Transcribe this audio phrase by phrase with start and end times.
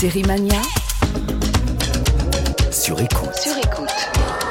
[0.00, 0.60] Série Mania
[2.70, 3.34] sur écoute.
[3.34, 4.45] sur écoute.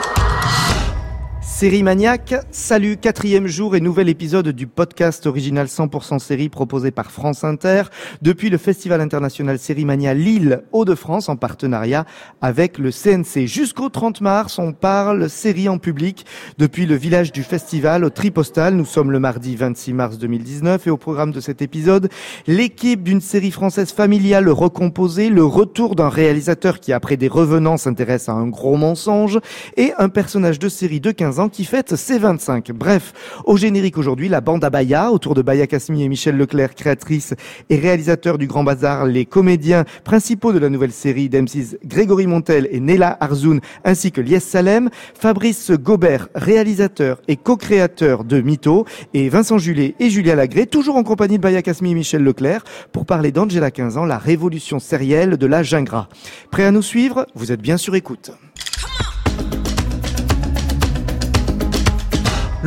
[1.56, 7.12] Série Maniaque, salut, quatrième jour et nouvel épisode du podcast original 100% série proposé par
[7.12, 7.84] France Inter
[8.22, 12.04] depuis le Festival international Série Mania Lille Hauts-de-France en partenariat
[12.42, 13.48] avec le CNC.
[13.48, 16.26] Jusqu'au 30 mars, on parle série en public
[16.58, 18.74] depuis le village du festival au Tripostal.
[18.74, 22.10] Nous sommes le mardi 26 mars 2019 et au programme de cet épisode,
[22.48, 28.28] l'équipe d'une série française familiale recomposée, le retour d'un réalisateur qui après des revenants s'intéresse
[28.28, 29.40] à un gros mensonge
[29.78, 32.72] et un personnage de série de 15 ans qui fête ses 25.
[32.72, 33.14] Bref,
[33.46, 37.34] au générique aujourd'hui, la bande Abaya, autour de Baya Kasmi et Michel Leclerc, créatrice
[37.70, 42.68] et réalisateur du Grand Bazar, les comédiens principaux de la nouvelle série d'M6, Grégory Montel
[42.72, 49.30] et Nela Arzoun, ainsi que Lies Salem, Fabrice Gobert, réalisateur et co-créateur de Mytho, et
[49.30, 53.06] Vincent Julet et Julia Lagré, toujours en compagnie de Baya Kasmi et Michel Leclerc, pour
[53.06, 56.08] parler d'Angela 15 ans, la révolution sérielle de la Gingras.
[56.52, 57.26] Prêt à nous suivre?
[57.36, 58.32] Vous êtes bien sur écoute.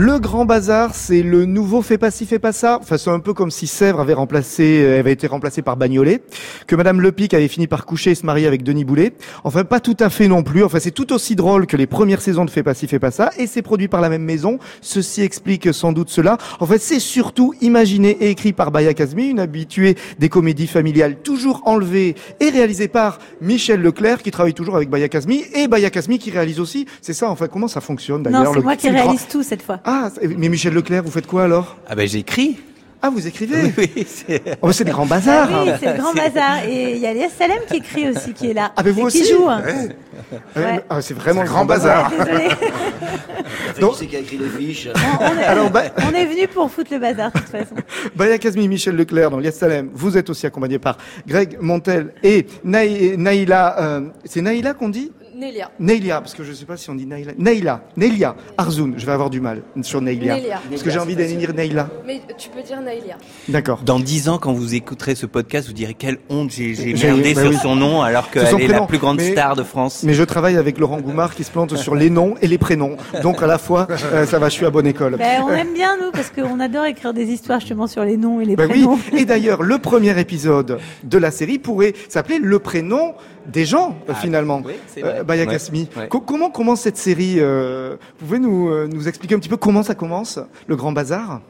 [0.00, 2.78] Le Grand Bazar, c'est le nouveau fait pas ci, fait pas ça.
[2.80, 6.22] Enfin, c'est un peu comme si Sèvres avait remplacé, euh, avait été remplacé par Bagnolet,
[6.68, 9.12] que Madame Lepic avait fini par coucher et se marier avec Denis Boulet.
[9.42, 10.62] Enfin, pas tout à fait non plus.
[10.62, 13.10] Enfin, c'est tout aussi drôle que les premières saisons de Fait pas ci, fait pas
[13.10, 14.60] ça, et c'est produit par la même maison.
[14.82, 16.38] Ceci explique sans doute cela.
[16.60, 21.16] En fait, c'est surtout imaginé et écrit par Baya Kazmi, une habituée des comédies familiales
[21.24, 25.90] toujours enlevée et réalisée par Michel Leclerc, qui travaille toujours avec Baya Kazmi, et Baya
[25.90, 26.86] Kazmi qui réalise aussi.
[27.02, 29.62] C'est ça, enfin, comment ça fonctionne d'ailleurs Non, c'est moi qui grand- réalise tout cette
[29.62, 29.80] fois.
[29.90, 31.76] Ah, mais Michel Leclerc, vous faites quoi alors?
[31.88, 32.58] Ah ben j'écris.
[33.00, 33.72] Ah, vous écrivez?
[33.78, 36.64] Oui, oui, c'est- Oh, des grands Ah bazars oui, c'est le grand bazar.
[36.68, 38.72] Et il y a Léa Salem qui écrit aussi, qui est là.
[38.76, 39.48] Ah, mais vous Et qui aussi joue.
[39.48, 39.62] hein.
[39.64, 40.80] Ouais, Ouais.
[40.90, 42.10] ah, C'est vraiment le grand bazar.
[42.10, 42.48] Désolée.
[43.80, 44.88] Donc- qui c'est qui a écrit les fiches
[45.20, 47.76] On est, Alors, bah, on est venu pour foutre le bazar, de toute façon.
[48.16, 52.46] Baya Kazmi, Michel Leclerc dans Lies Salem, vous êtes aussi accompagné par Greg Montel et
[52.64, 55.12] Naï- Naïla, euh, c'est Naïla qu'on dit?
[55.38, 55.70] Nélia.
[55.78, 57.32] Naïlia, parce que je ne sais pas si on dit Naïla.
[57.38, 60.34] Naïla, Nélia, Arzoun, je vais avoir du mal sur Naïlia.
[60.34, 60.60] Nélia.
[60.68, 61.88] Parce que j'ai envie d'élire Naïla.
[62.04, 63.16] Mais tu peux dire Naïlia.
[63.48, 63.82] D'accord.
[63.84, 67.42] Dans dix ans, quand vous écouterez ce podcast, vous direz quelle honte j'ai merdé bah
[67.42, 67.56] sur oui.
[67.62, 70.02] son nom alors qu'elle est la plus grande Mais- star de France.
[70.02, 72.96] Mais je travaille avec Laurent Goumard qui se plante sur les noms et les prénoms.
[73.22, 75.16] Donc à la fois, euh, ça va, je suis à bonne école.
[75.18, 78.40] Ben, on aime bien, nous, parce qu'on adore écrire des histoires justement sur les noms
[78.40, 78.82] et les Ben oui.
[78.82, 78.98] prénoms.
[79.16, 83.14] Et d'ailleurs, le premier épisode de la série pourrait s'appeler Le prénom
[83.48, 84.62] des gens, euh, finalement.
[84.64, 84.74] oui.
[85.02, 85.52] Euh, Baya Ouais.
[85.52, 85.88] Kasmi.
[85.96, 86.08] Ouais.
[86.08, 89.56] Co- comment commence cette série euh, Vous pouvez nous, euh, nous expliquer un petit peu
[89.56, 91.40] comment ça commence, le Grand Bazar?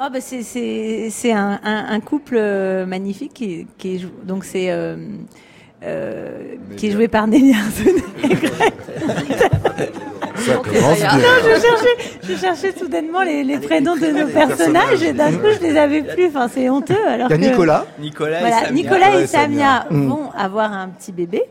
[0.00, 2.36] Oh, ben, c'est, un, un, un couple
[2.86, 4.96] magnifique qui, qui est donc c'est euh,
[5.84, 8.72] euh, qui est joué par Nelly Arzoun et Greg.
[10.46, 11.10] Ça commence bien.
[11.42, 15.66] je cherchais, je cherchais soudainement les, les prénoms de nos personnages et d'un coup je
[15.66, 16.26] les avais plus.
[16.28, 16.94] Enfin, c'est honteux.
[17.08, 17.86] Alors Il y a que- Nicolas.
[17.98, 18.72] Nicolas Voilà, et Samia.
[18.82, 19.84] Nicolas et Samia.
[19.88, 21.42] Samia vont avoir un petit bébé.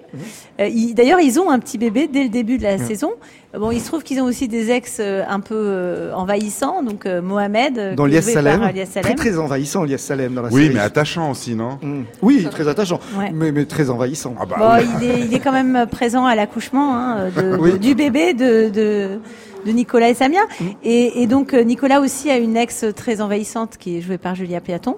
[0.60, 3.14] Euh, ils- D'ailleurs, ils ont un petit bébé dès le début de la saison.
[3.60, 7.06] Bon, il se trouve qu'ils ont aussi des ex euh, un peu euh, envahissants, donc
[7.06, 8.62] euh, Mohamed, Dans Lies joué par Salem.
[8.72, 9.16] Très Salem.
[9.16, 10.74] très envahissant, Lies Salem dans la Oui, série.
[10.74, 11.78] mais attachant aussi, non?
[11.82, 12.02] Mm.
[12.24, 13.30] Oui, très attachant, Ouais.
[13.32, 14.34] mais, mais très envahissant.
[14.40, 14.90] Ah bah Bon, oui.
[15.02, 17.72] il, est, il est quand même présent à l'accouchement hein, de, Oui.
[17.74, 19.20] de- du bébé de, de,
[19.68, 20.42] de Nicolas et Samia.
[20.84, 24.62] Et, et donc Nicolas aussi a une ex très envahissante qui est jouée par Julia
[24.62, 24.96] Piaton.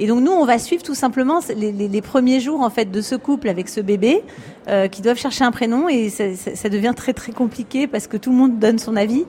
[0.00, 3.14] Et donc nous, on va suivre tout simplement les, premiers jours en fait de ce
[3.14, 4.22] couple avec ce bébé
[4.68, 8.30] euh, qui doivent chercher un prénom et ça, devient très très compliqué parce que tout
[8.30, 9.24] le monde donne son avis.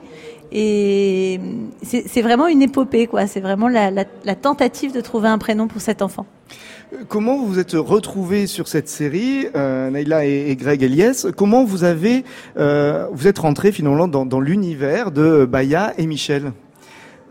[0.52, 1.40] Et
[1.82, 3.28] c'est vraiment une épopée, quoi.
[3.28, 4.04] C'est vraiment la,
[4.34, 6.26] tentative de trouver un prénom pour cet enfant.
[7.06, 11.64] Comment vous vous êtes retrouvés sur cette série, euh, Naïla et, et Greg Elias Comment
[11.64, 12.24] vous avez,
[12.56, 16.52] euh, vous êtes rentrés finalement dans, dans l'univers de Baya et Michel?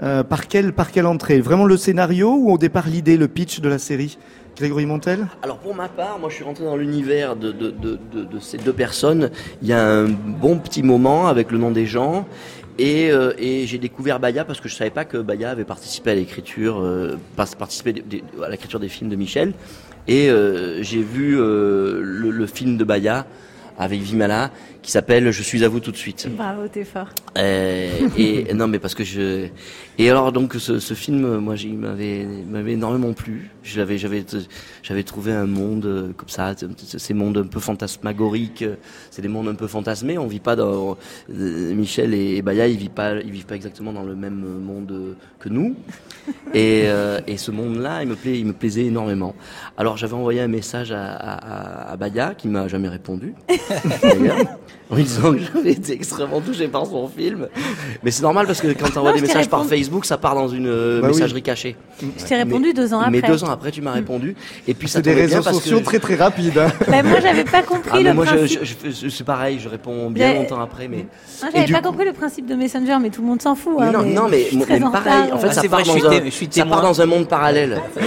[0.01, 1.41] Euh, Par quelle, par quelle entrée?
[1.41, 4.17] Vraiment le scénario ou au départ l'idée, le pitch de la série?
[4.55, 5.27] Grégory Montel?
[5.41, 8.73] Alors pour ma part, moi je suis rentré dans l'univers de, de, de, ces deux
[8.73, 9.29] personnes.
[9.61, 12.25] Il y a un bon petit moment avec le nom des gens.
[12.77, 16.11] Et, euh, et j'ai découvert Baya parce que je savais pas que Baya avait participé
[16.11, 19.53] à l'écriture, euh, à l'écriture des films de Michel.
[20.07, 20.29] Et
[20.81, 23.27] j'ai vu le, le film de Baya
[23.79, 24.51] avec Vimala
[24.83, 26.27] qui s'appelle Je suis à vous tout de suite.
[26.37, 27.07] Bravo, t'es fort.
[27.37, 29.47] Euh, et non, mais parce que je.
[29.97, 33.49] Et alors donc ce, ce film, moi, il m'avait m'avait énormément plu.
[33.63, 34.23] J'avais j'avais
[34.83, 36.53] j'avais trouvé un monde euh, comme ça,
[36.97, 38.61] ces mondes un peu fantasmagoriques.
[38.61, 38.75] euh,
[39.11, 40.17] C'est des mondes un peu fantasmés.
[40.17, 40.97] On vit pas dans
[41.29, 45.49] Michel et Baya, ils vivent pas ils vivent pas exactement dans le même monde que
[45.49, 45.75] nous.
[46.53, 49.33] Et, euh, et ce monde-là, il me plaît, il me plaisait énormément.
[49.77, 53.33] Alors j'avais envoyé un message à, à, à- à Baya qui m'a jamais répondu.
[54.91, 57.47] lui disant que j'avais été extrêmement touché par son film.
[58.03, 59.63] Mais c'est normal parce que quand tu envoies Non, des messages par.
[59.65, 61.13] Facebook, ça part dans une euh, Bah oui.
[61.13, 61.75] messagerie cachée.
[62.17, 63.31] Je t'ai répondu deux ans Mais après.
[63.31, 64.35] deux ans après, tu m'as répondu.
[64.67, 65.85] Et puis ça C'est des tombait bien réseaux parce sociaux que...
[65.85, 66.57] très très rapides.
[66.57, 66.71] hein.
[66.87, 68.59] Bah, moi, j'avais pas compris Ah, mais le moi, je, principe.
[68.63, 70.97] je, je- c'est pareil, je réponds bien Mais- longtemps après, mais...
[70.97, 71.05] Moi,
[71.49, 73.53] Et j'avais du pas coup- compris le principe de Messenger, mais tout le monde s'en
[73.55, 73.75] fout.
[73.79, 75.35] Mais hein, non, non, mais, je suis moi- très mais en pareil, retard.
[75.35, 76.65] en fait, Ah, ça, c'est part vrai, je dans suis un, té- je suis ça
[76.65, 76.81] part témoin.
[76.89, 77.79] dans un monde parallèle.
[77.97, 78.01] Euh,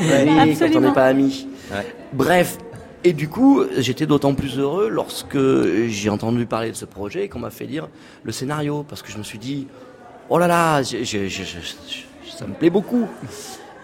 [0.00, 0.80] oui, quand on Absolument.
[0.80, 1.46] n'est pas amis.
[1.70, 1.86] Ouais.
[2.12, 2.56] Bref.
[3.02, 5.38] Et du coup, j'étais d'autant plus heureux lorsque
[5.88, 7.88] j'ai entendu parler de ce projet et qu'on m'a fait lire
[8.24, 8.84] le scénario.
[8.86, 9.68] Parce que je me suis dit,
[10.28, 13.06] oh là là, ça me plaît beaucoup.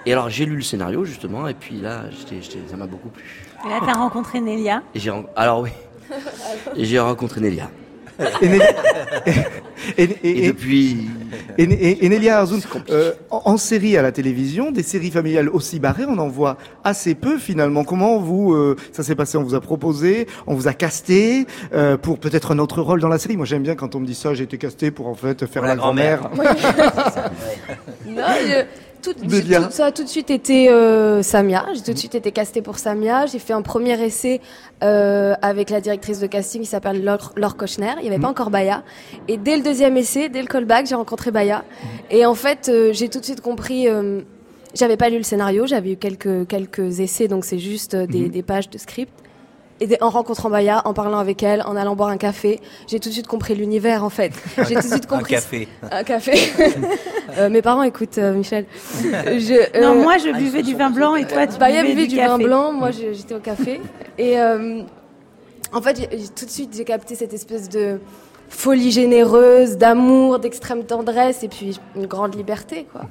[0.05, 3.09] Et alors, j'ai lu le scénario, justement, et puis là, j'étais- j'étais- ça m'a beaucoup
[3.09, 3.25] plu.
[3.65, 4.83] Et là, t'as rencontré Nelia.
[4.95, 5.01] Et
[5.35, 5.71] alors oui.
[6.77, 7.69] J'ai rencontré Nelia.
[8.19, 8.61] Et, et-
[9.99, 11.09] et- Et, et- depuis,
[11.59, 12.61] et- et- et Nelia Arzoun,
[12.91, 16.57] euh, en, en série à la télévision, des séries familiales aussi barrées, on en voit
[16.83, 17.85] assez peu finalement.
[17.85, 19.37] Comment vous, euh, ça s'est passé?
[19.39, 23.09] On vous a proposé, on vous a casté euh, pour peut-être un autre rôle dans
[23.09, 23.37] la série.
[23.37, 25.63] Moi j'aime bien quand on me dit ça, j'ai été casté pour en fait faire
[25.63, 26.21] Pour la, la grand-mère.
[26.31, 26.55] grand-mère.
[28.07, 28.65] Non, je-
[29.15, 31.67] tout, ça a tout de suite été euh, Samia.
[31.75, 33.27] J'ai tout de suite été castée pour Samia.
[33.27, 34.41] J'ai fait un premier essai
[34.83, 37.93] euh, avec la directrice de casting qui s'appelle Laure, Laure Kochner.
[37.99, 38.83] Il n'y avait pas encore Baya.
[39.29, 41.65] Et dès le deuxième essai, dès le callback, j'ai rencontré Baya.
[42.11, 43.87] Et en fait, euh, j'ai tout de suite compris.
[44.75, 48.43] J'avais pas lu le scénario, j'avais eu quelques quelques essais, donc c'est juste des, des
[48.43, 49.13] pages de script.
[49.81, 53.09] Et en rencontrant Baya, en parlant avec elle, en allant boire un café, j'ai tout
[53.11, 54.33] de suite compris l'univers en fait.
[54.69, 55.69] J'ai tout de suite Un compris café.
[55.91, 56.33] un café.
[57.39, 58.65] Euh, mes parents écoutent euh, Michel.
[59.03, 62.07] Je, Non, euh, moi, je buvais du vin blanc et toi, tu Baya buvais buvait
[62.07, 62.29] du, du café.
[62.29, 63.81] vin blanc, moi j'étais au café.
[64.17, 64.81] Et euh,
[65.73, 68.01] en fait, tout de suite, j'ai capté cette espèce de
[68.49, 73.03] folie généreuse, d'amour, d'extrême tendresse et puis une grande liberté, quoi.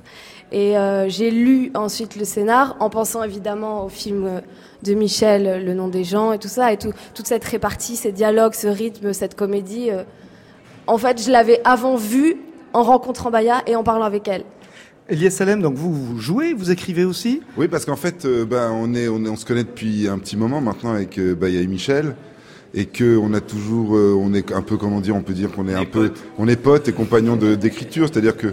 [0.52, 4.42] Et euh, j'ai lu ensuite le scénar en pensant évidemment au film euh,
[4.84, 7.96] de Michel, euh, Le nom des gens et tout ça, et tout, toute cette répartie,
[7.96, 9.90] ces dialogues, ce rythme, cette comédie.
[9.92, 10.04] euh,
[10.88, 12.38] en fait, je l'avais avant vu
[12.74, 14.44] en rencontrant Baya et en parlant avec elle.
[15.10, 17.42] Elias Salem, donc vous, vous jouez, vous écrivez aussi?
[17.58, 20.18] Oui, parce qu'en fait, euh, bah, on, est, on, est, on se connaît depuis un
[20.20, 22.16] petit moment maintenant avec euh, Baya et Michel.
[22.78, 25.50] Et que on a toujours, euh, on est un peu, comment dire, on peut dire
[25.52, 28.10] qu'on est un peu, on est potes et compagnons d'écriture.
[28.12, 28.48] C'est-à-dire que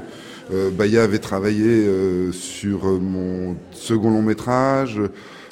[0.53, 5.00] euh, Baya avait travaillé euh, sur euh, mon second long métrage.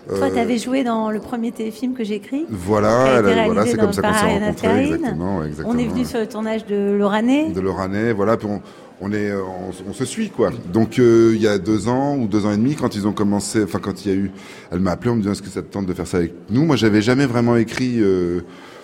[0.09, 2.47] Toi, Euh, t'avais joué dans le premier téléfim que j'ai écrit.
[2.49, 4.93] Voilà, voilà, c'est comme ça qu'on s'est Ariana rencontrés.
[4.95, 5.75] Exactement, exactement.
[5.75, 7.51] On est venu sur le tournage de Lorané.
[7.53, 8.61] de Loranais, voilà, puis on,
[9.03, 10.51] on est, euh, on, on se suit quoi.
[10.73, 13.13] Donc euh, il y a deux ans ou deux ans et demi, quand ils ont
[13.13, 14.31] commencé, enfin quand il y a eu,
[14.73, 16.33] elle m'a appelé en me disant est-ce que ça te tente de faire ça avec
[16.51, 16.65] nous?
[16.65, 18.41] Moi, j'avais jamais vraiment écrit euh,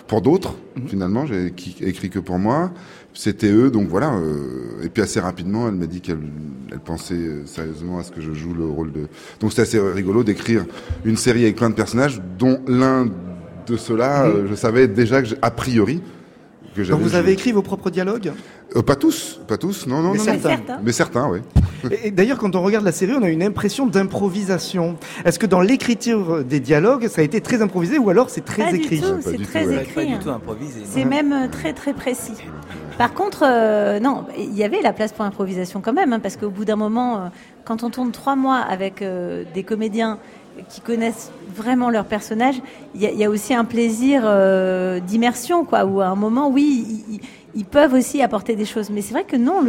[0.07, 0.55] pour d'autres.
[0.85, 1.47] Finalement, j'ai
[1.81, 2.71] écrit que pour moi.
[3.19, 4.13] C'était eux, donc voilà.
[4.13, 6.19] euh, et puis assez rapidement, elle m'a dit qu'elle
[6.71, 9.07] elle pensait euh, sérieusement à ce que je joue le rôle de.
[9.39, 10.65] Donc c'était assez rigolo d'écrire
[11.03, 13.07] une série avec plein de personnages, dont l'un
[13.67, 16.01] de ceux-là, euh, je savais déjà que j'ai- a priori
[16.77, 16.97] que j'avais.
[16.99, 18.31] Donc vous avez écrit vos propres dialogues
[18.75, 20.49] Euh, pas tous, pas tous, non, non, Mais non, certains.
[20.49, 20.55] non.
[20.57, 20.79] Certains.
[20.83, 21.39] Mais certains, oui.
[21.91, 24.97] Et, et d'ailleurs, quand on regarde la série, on a une impression d'improvisation.
[25.25, 28.63] Est-ce que dans l'écriture des dialogues, ça a été très improvisé ou alors c'est très
[28.65, 29.75] Pas du écrit tout, c'est du tout, très ouais.
[29.77, 30.07] Pas écrit.
[30.07, 30.19] du hein.
[30.21, 30.81] tout improvisé.
[30.85, 32.33] C'est même euh, très très précis.
[32.97, 36.35] Par contre, euh, non, il y avait la place pour improvisation quand même, hein, parce
[36.35, 37.27] qu'au bout d'un moment, euh,
[37.63, 40.17] quand on tourne trois mois avec euh, des comédiens
[40.69, 42.55] qui connaissent vraiment leur personnage,
[42.95, 45.85] il y, a- aussi un plaisir euh, d'immersion, quoi.
[45.85, 47.21] Où à un moment, oui,
[47.55, 49.61] ils, peuvent aussi apporter des choses, mais c'est vrai que non,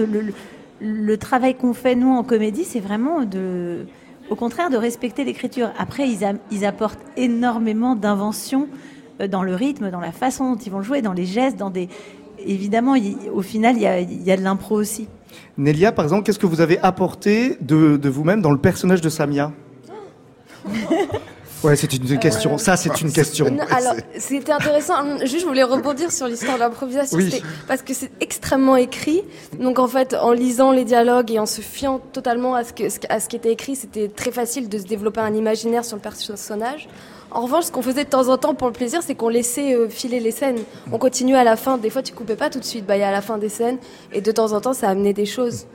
[0.80, 3.24] le, travail qu'on fait nous en comédie, c'est vraiment
[4.30, 5.70] au contraire, de respecter l'écriture.
[5.78, 8.68] Après, ils, apportent énormément d'invention
[9.20, 11.70] euh, dans le rythme, dans la façon dont ils vont jouer, dans les gestes, dans
[11.70, 11.88] des.
[12.46, 12.94] Évidemment,
[13.34, 15.08] au final, il y a, de l'impro aussi.
[15.56, 19.52] Nélia, par exemple, qu'est-ce que vous avez apporté de vous-même dans le personnage de Samia?
[21.64, 22.56] Ouais, c'est une question.
[22.56, 23.50] Ça, c'est une question.
[23.50, 25.18] Non, alors, c'était intéressant.
[25.20, 27.18] Juste, je voulais rebondir sur l'histoire de l'improvisation.
[27.18, 27.42] Oui.
[27.66, 29.22] Parce que c'est extrêmement écrit.
[29.58, 32.84] Donc, en fait, en lisant les dialogues et en se fiant totalement à ce, que,
[33.08, 36.02] à ce qui était écrit, c'était très facile de se développer un imaginaire sur le
[36.02, 36.88] personnage.
[37.30, 39.74] En revanche, ce qu'on faisait de temps en temps pour le plaisir, c'est qu'on laissait
[39.74, 40.60] euh, filer les scènes.
[40.92, 41.76] On continuait à la fin.
[41.76, 42.86] Des fois, tu coupais pas tout de suite.
[42.86, 43.78] Bah, il y a à la fin des scènes.
[44.12, 45.66] Et de temps en temps, ça amenait des choses.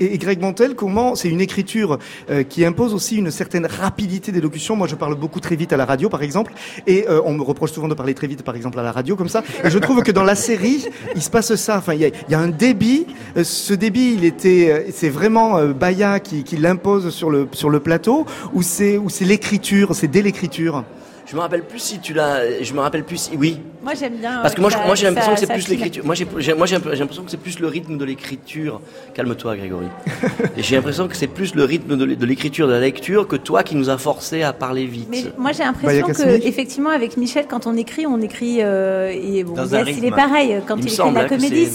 [0.00, 1.98] Et, Greg Montel, comment c'est une écriture
[2.30, 4.76] euh, qui impose aussi une certaine rapidité d'élocution.
[4.76, 6.52] Moi, je parle beaucoup très vite à la radio, par exemple,
[6.86, 9.16] et euh, on me reproche souvent de parler très vite, par exemple, à la radio,
[9.16, 9.42] comme ça.
[9.64, 11.78] Et je trouve que dans la série, il se passe ça.
[11.78, 13.06] Enfin, il y a, un débit.
[13.36, 17.80] Euh, ce débit, il était, c'est vraiment Baya qui, qui l'impose sur le sur le
[17.80, 20.84] plateau, ou c'est ou c'est l'écriture, c'est dès l'écriture?
[21.30, 22.62] Je me rappelle plus si tu l'as.
[22.62, 23.36] Je me rappelle plus si.
[23.36, 23.60] Oui.
[23.82, 24.40] Moi j'aime bien.
[24.42, 26.04] Parce que moi, ça- moi j'ai l'impression que c'est plus l'écriture.
[26.04, 28.04] Moi j'ai j'ai- moi, j'ai un peu- j'ai l'impression que c'est plus le rythme de
[28.04, 28.80] l'écriture.
[29.14, 29.86] Calme-toi, Grégory.
[30.56, 33.28] Et j'ai l'impression que c'est plus le rythme de l'é- de l'écriture, de la lecture,
[33.28, 35.08] que toi qui nous a forcé à parler vite.
[35.10, 38.58] Mais moi j'ai Bah, l'impression a que effectivement avec Michel quand on écrit on écrit
[38.62, 40.16] euh, et bon Dans un Yes, il est rythme.
[40.16, 41.68] pareil quand Il il, écrit de la hein, comédie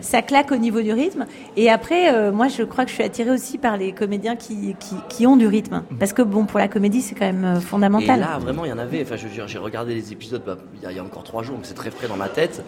[0.00, 1.24] ça claque au niveau du rythme
[1.56, 4.74] et après euh, moi je crois que je suis attirée aussi par les comédiens qui,
[4.80, 7.58] qui, qui ont du rythme parce que bon pour la comédie c'est quand même euh,
[7.58, 8.20] Et fondamental.
[8.20, 9.02] là, vraiment, il y en avait.
[9.02, 11.04] Enfin, je veux dire, j'ai regardé les épisodes bah, il y, a- il y a
[11.04, 12.62] encore trois jours, donc c'est très frais dans ma tête.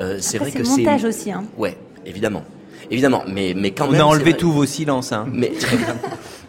[0.00, 0.82] Euh, c'est vrai c'est que le c'est.
[0.82, 1.44] montage aussi hein.
[1.56, 2.44] Ouais, évidemment.
[2.90, 4.00] Évidemment, mais, mais quand On même.
[4.00, 5.10] a c'est enlevé tous vos silences.
[5.12, 5.26] Hein.
[5.32, 5.50] Mais,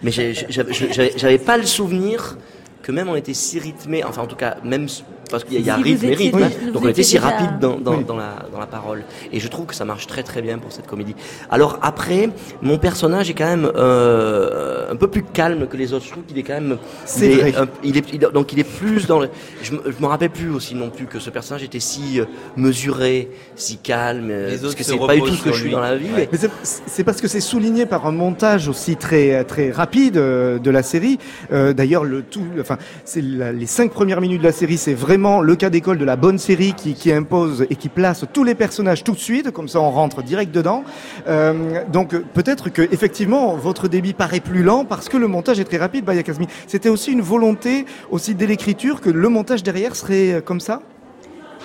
[0.03, 2.37] mais j'avais pas le souvenir
[2.83, 4.87] que même on était si rythmé, enfin en tout cas, même
[5.31, 6.87] parce qu'il y a, il y a Si rythme et rythme, oui, hein, donc on
[6.89, 8.03] était si déjà- rapide dans, dans, Oui.
[8.05, 9.03] dans la, dans la parole.
[9.31, 11.15] Et je trouve que ça marche très très bien pour cette comédie.
[11.49, 12.29] Alors après,
[12.61, 16.05] mon personnage est quand même euh, un peu plus calme que les autres.
[16.05, 16.77] Je trouve qu'il est quand même.
[17.05, 17.55] C'est il est vrai.
[17.57, 19.29] un- il est, il- donc il est plus dans le.
[19.61, 22.25] Je, me- je me rappelle plus aussi non plus que ce personnage était si euh,
[22.55, 24.29] mesuré, si calme.
[24.31, 25.79] euh, Les parce autres que se c'est pas du tout ce que je suis dans
[25.79, 26.09] la vie.
[26.15, 26.27] Ouais.
[26.31, 26.49] Mais c'est-
[26.85, 31.17] c'est parce que c'est souligné par un montage aussi très très rapide de la série.
[31.51, 34.93] Euh, D'ailleurs, le tout, enfin, c'est la- les cinq premières minutes de la série, c'est
[34.93, 38.55] vraiment le cas d'école de la bonne série qui, impose et qui place tous les
[38.55, 40.83] personnages tout de suite, comme ça on rentre direct dedans.
[41.27, 45.63] Euh, donc peut-être que effectivement votre débit paraît plus lent parce que le montage est
[45.63, 46.05] très rapide.
[46.05, 50.41] Baya Kazmi, c'était aussi une volonté aussi dès l'écriture que le montage derrière serait euh,
[50.41, 50.81] comme ça?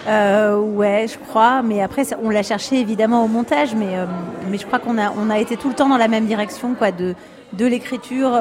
[0.08, 4.06] Euh, ouais, je crois, mais après on l'a cherché évidemment au montage, mais euh,
[4.52, 6.74] je crois qu'on a été tout le temps dans la même direction,
[7.52, 8.32] de l'écriture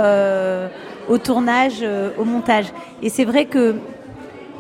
[1.10, 1.86] au tournage,
[2.18, 2.68] au montage.
[3.04, 3.76] Et c'est vrai que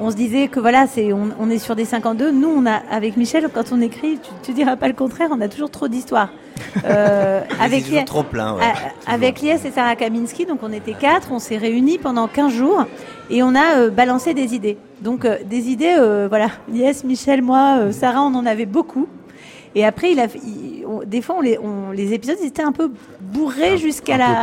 [0.01, 2.31] on se disait que voilà, c'est on, on est sur des 52.
[2.31, 5.39] Nous, on a avec Michel, quand on écrit, tu, tu diras pas le contraire, on
[5.41, 6.29] a toujours trop d'histoires.
[6.86, 8.55] Euh, avec toujours trop plein.
[8.55, 8.62] Ouais.
[9.08, 12.53] à- avec Lies et Sarah Kaminski, donc on était quatre, on s'est réunis pendant 15
[12.53, 12.86] jours
[13.31, 14.77] et on a euh, balancé des idées.
[15.01, 19.08] Donc euh, des idées, euh, voilà, Lies, Michel, moi, Sarah, on en avait beaucoup.
[19.74, 22.62] Et après, il a, il- on- des fois, on les, on- les épisodes ils étaient
[22.63, 24.36] un peu bourrés jusqu'à la, plein,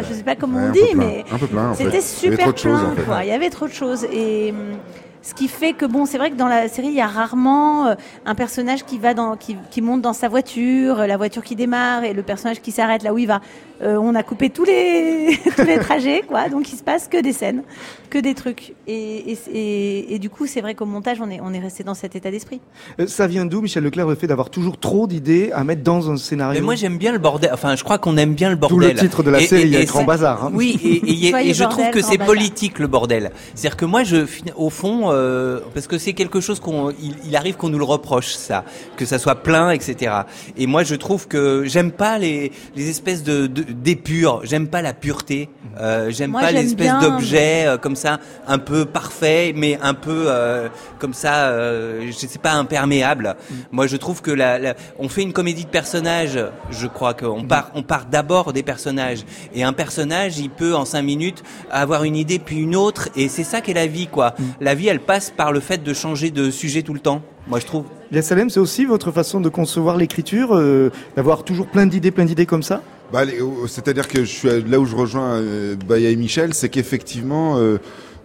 [0.00, 0.04] ouais.
[0.08, 1.84] je sais pas comment Ouais, on dit, mais un peu plein, en fait.
[1.84, 3.22] c'était super plein, quoi.
[3.22, 4.78] Il y avait trop de choses et hum,
[5.26, 7.88] ce qui fait que bon, c'est vrai que dans la série, il y a rarement
[7.88, 7.94] euh,
[8.26, 12.04] un personnage qui va dans, qui, qui monte dans sa voiture, la voiture qui démarre
[12.04, 13.40] et le personnage qui s'arrête là où il va.
[13.82, 16.48] Euh, on a coupé tous les tous les trajets, quoi.
[16.48, 17.62] Donc il se passe que des scènes,
[18.10, 18.74] que des trucs.
[18.86, 21.84] Et, et, et, et du coup, c'est vrai qu'au montage, on est on est resté
[21.84, 22.60] dans cet état d'esprit.
[23.00, 26.10] Euh, Ça vient d'où, Michel Leclerc, le fait d'avoir toujours trop d'idées à mettre dans
[26.10, 26.58] un scénario?
[26.60, 27.50] Mais moi j'aime bien le bordel.
[27.52, 28.94] Enfin, je crois qu'on aime bien le bordel.
[28.94, 30.44] le titre de la Et- série, et- il y a et Grand Bazar.
[30.46, 30.50] hein.
[30.54, 33.30] Oui, et, et- et- Soyez et je trouve que c'est politique le bordel.
[33.54, 37.14] C'est-à-dire que moi, je, fin- au fond, euh, parce que c'est quelque chose qu'on, il,
[37.26, 38.64] il arrive qu'on nous le reproche, ça,
[38.96, 40.12] que ça soit plein, etc.
[40.56, 44.40] Et moi, je trouve que j'aime pas les, les espèces de, de d'épures.
[44.44, 45.48] J'aime pas la pureté.
[45.78, 49.78] Euh, j'aime pas les j'aime espèces bien- d'objets euh, comme ça, un peu parfaits, mais
[49.82, 50.68] un peu euh,
[50.98, 53.36] comme ça, euh, je sais pas, imperméables.
[53.72, 56.38] Moi, je trouve que la, la- on fait une comédie de personnages.
[56.70, 59.24] Je crois qu'on part, on part d'abord des personnages.
[59.54, 63.08] Et un personnage, il peut en cinq minutes avoir une idée puis une autre.
[63.16, 64.34] Et c'est ça qu'est la vie, quoi.
[64.60, 67.20] La vie, elle passe par le fait de changer de sujet tout le temps.
[67.48, 67.84] Moi, je trouve.
[68.10, 72.24] Lia Salem, c'est aussi votre façon de concevoir l'écriture, euh, d'avoir toujours plein d'idées, plein
[72.24, 72.82] d'idées comme ça?
[73.12, 76.54] Bah, euh, C'est-à-dire que je suis à- là où je rejoins euh, Baya et Michel,
[76.54, 77.78] c'est qu'effectivement, euh,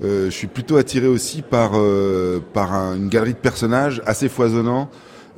[0.03, 1.81] euh, je suis plutôt attiré aussi par par
[2.53, 4.89] par un- une galerie de personnages assez foisonnants.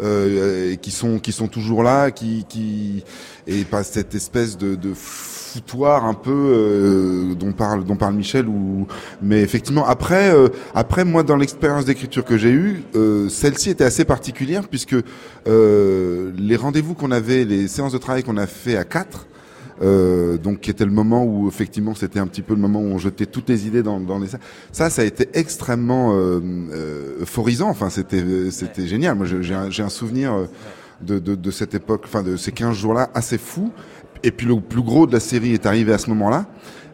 [0.01, 3.03] Euh, qui sont qui sont toujours là, qui qui
[3.45, 8.47] et par cette espèce de, de foutoir un peu euh, dont parle dont parle Michel
[8.47, 8.87] ou
[9.21, 13.83] mais effectivement après euh, après moi dans l'expérience d'écriture que j'ai eue euh, celle-ci était
[13.83, 14.95] assez particulière puisque
[15.47, 19.27] euh, les rendez-vous qu'on avait les séances de travail qu'on a fait à quatre
[19.83, 22.85] euh, donc qui était le moment où effectivement c'était un petit peu le moment où
[22.85, 24.39] on jetait toutes les idées dans, dans les salles.
[24.71, 26.39] ça ça a été extrêmement euh,
[26.71, 30.45] euh, euphorisant enfin c'était c'était génial moi j'ai un, j'ai un souvenir euh,
[31.01, 33.71] de, de, de cette époque enfin de ces 15 jours là assez fou
[34.23, 36.45] et puis le plus gros de la série est arrivé à ce moment là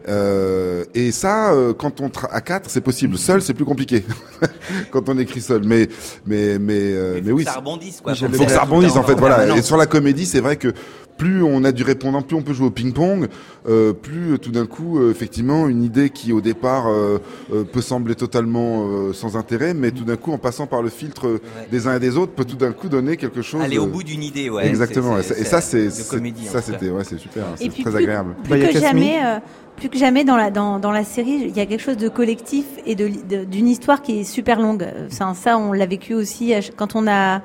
[0.08, 3.18] euh, et ça, euh, quand on tra- à quatre, c'est possible.
[3.18, 4.02] Seul, c'est plus compliqué.
[4.90, 5.88] quand on écrit seul, mais
[6.26, 8.14] mais mais euh, mais, faut oui, que ça rebondisse, quoi.
[8.14, 9.36] Faut que ça rebondisse en fait, voilà.
[9.36, 9.58] permanence.
[9.58, 10.72] Et sur la comédie, c'est vrai que
[11.20, 13.28] plus on a du répondant, plus on peut jouer au ping-pong,
[13.68, 17.18] euh, plus euh, tout d'un coup, euh, effectivement, une idée qui au départ euh,
[17.52, 20.88] euh, peut sembler totalement euh, sans intérêt, mais tout d'un coup, en passant par le
[20.88, 21.38] filtre
[21.70, 23.60] des uns et des autres, peut tout d'un coup donner quelque chose.
[23.60, 24.66] Aller au bout d'une idée, ouais.
[24.66, 25.18] Exactement.
[25.20, 25.40] C'est- ouais.
[25.42, 27.44] et ça, c'est ça, c'était ouais, c'est super.
[27.56, 28.34] C'est très plus, agréable.
[28.42, 28.80] plus Bah, que Casmi.
[28.80, 29.38] jamais, euh,
[29.76, 32.08] plus que jamais dans la dans, dans la série, il y a quelque chose de
[32.08, 34.86] collectif et de de- d'une histoire qui est super longue.
[35.10, 37.42] Ça, on l'a vécu aussi quand on a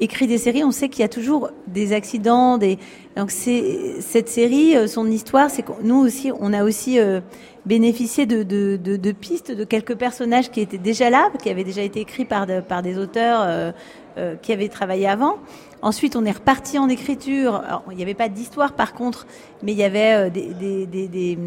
[0.00, 2.78] écrit des séries, on sait qu'il y a toujours des accidents, des
[3.16, 7.20] donc c'est cette série, euh, son histoire, c'est que nous aussi, on a aussi euh,
[7.66, 11.64] bénéficié de, de, de, de, pistes de quelques personnages qui étaient déjà là, qui avaient
[11.64, 13.72] déjà été écrits par, par des auteurs euh,
[14.18, 15.38] euh qui avaient travaillé avant.
[15.80, 17.54] Ensuite, on est reparti en écriture.
[17.56, 19.26] Alors, il n'y avait pas d'histoire, par contre,
[19.62, 21.38] mais il y avait euh, des, des, des, des,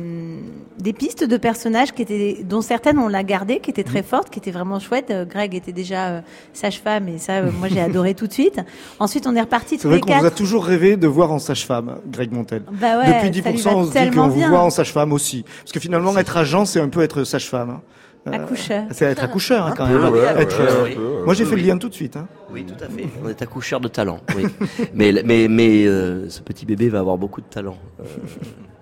[0.79, 4.29] des pistes de personnages qui étaient, dont certaines on l'a gardé, qui étaient très fortes,
[4.29, 5.11] qui étaient vraiment chouettes.
[5.11, 6.21] Euh, Greg était déjà euh,
[6.53, 8.59] sage-femme, et ça, moi, j'ai adoré tout de suite.
[8.99, 10.21] Ensuite, on est reparti tous vrai les qu'on quatre.
[10.21, 12.63] vous a toujours rêvé de voir en sage-femme, Greg Montel.
[12.71, 15.11] Bah ouais, Depuis ça lui 10%, va on se dit qu'on vous voit en sage-femme
[15.11, 15.43] aussi.
[15.63, 17.69] Parce que finalement, être agent, c'est un peu être sage-femme.
[17.71, 17.81] hein.
[18.27, 18.83] Euh, Accoucheur.
[18.91, 20.13] C'est être accoucheur, hein, quand peu, même.
[20.13, 21.25] ouais, Être, ouais, euh, un peu, ouais.
[21.25, 21.61] Moi, j'ai fait Oui.
[21.61, 22.15] le lien tout de suite.
[22.17, 22.27] Hein.
[22.51, 23.07] Oui, tout à fait.
[23.23, 24.19] On est accoucheur de talent.
[24.35, 24.43] Oui.
[24.93, 27.77] mais mais mais euh, ce petit bébé va avoir beaucoup de talent.
[27.99, 28.03] Euh,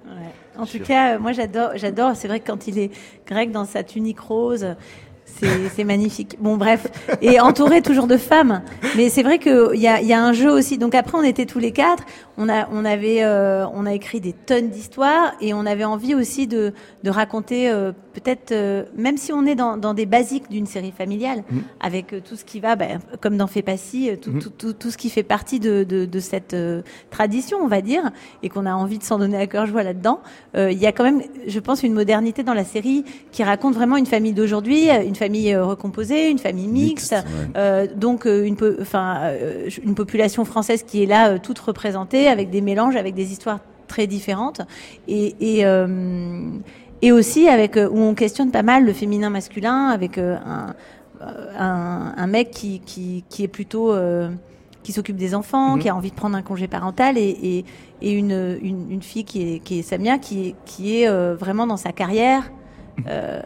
[0.05, 0.61] Ouais.
[0.61, 2.11] En tout cas, moi j'adore, j'adore.
[2.15, 2.91] C'est vrai que quand il est
[3.25, 4.75] grec dans sa tunique rose,
[5.23, 6.35] c'est c'est magnifique.
[6.41, 6.87] Bon, bref,
[7.21, 8.61] et entouré toujours de femmes.
[8.97, 10.77] Mais c'est vrai qu'il y a, il y a un jeu aussi.
[10.77, 12.03] Donc après, on était tous les quatre.
[12.41, 16.15] On a, on avait, euh, on a écrit des tonnes d'histoires et on avait envie
[16.15, 20.49] aussi de, de raconter euh, peut-être, euh, même si on est dans, dans des basiques
[20.49, 21.43] d'une série familiale,
[21.81, 24.51] avec euh, tout ce qui va, ben, comme dans Fais pas si, euh, tout, tout,
[24.51, 26.55] tout, tout ce qui fait partie de, de, de cette
[27.09, 28.09] tradition, on va dire,
[28.41, 30.21] et qu'on a envie de s'en donner à cœur joie là-dedans.
[30.55, 33.97] Il y a quand même, je pense, une modernité dans la série qui raconte vraiment
[33.97, 37.87] une famille d'aujourd'hui, une famille recomposée, une famille mixte, Mixte, ouais.
[37.95, 39.31] donc une, enfin,
[39.83, 44.07] une population française qui est là, toute représentée, avec des mélanges, avec des histoires très
[44.07, 44.61] différentes,
[45.07, 46.51] et, et, euh,
[47.01, 50.75] et aussi avec euh, où on questionne pas mal le féminin masculin, avec euh, un,
[51.57, 54.29] un, un mec qui, qui, qui est plutôt euh,
[54.83, 55.81] qui s'occupe des enfants, Mhm.
[55.81, 57.65] qui a envie de prendre un congé parental, et, et,
[58.01, 61.35] et une, une, une fille qui est, qui est Samia, qui est, qui est euh,
[61.35, 62.49] vraiment dans sa carrière,
[63.07, 63.41] euh,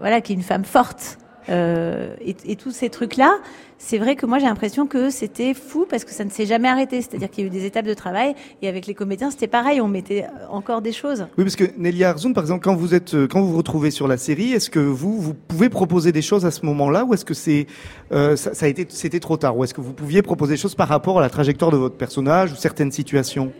[0.00, 1.18] voilà, qui est une femme forte.
[1.48, 3.38] Euh, et, et tous ces trucs-là,
[3.78, 6.68] c'est vrai que moi j'ai l'impression que c'était fou parce que ça ne s'est jamais
[6.68, 7.00] arrêté.
[7.02, 9.80] C'est-à-dire qu'il y a eu des étapes de travail et avec les comédiens c'était pareil,
[9.80, 11.26] on mettait encore des choses.
[11.38, 13.90] Oui, parce que Nelly Arzoun, par exemple, quand vous êtes, euh, quand vous vous retrouvez
[13.90, 17.14] sur la série, est-ce que vous, vous pouvez proposer des choses à ce moment-là, ou
[17.14, 17.66] est-ce que c'est,
[18.12, 20.60] euh, ça, ça a été, c'était trop tard, ou est-ce que vous pouviez proposer des
[20.60, 23.52] choses par rapport à la trajectoire de votre personnage ou certaines situations?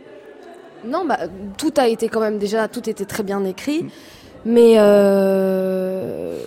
[0.84, 1.18] Non, bah,
[1.58, 3.86] tout a été quand même déjà, tout était très bien écrit.
[4.44, 6.38] Mais euh,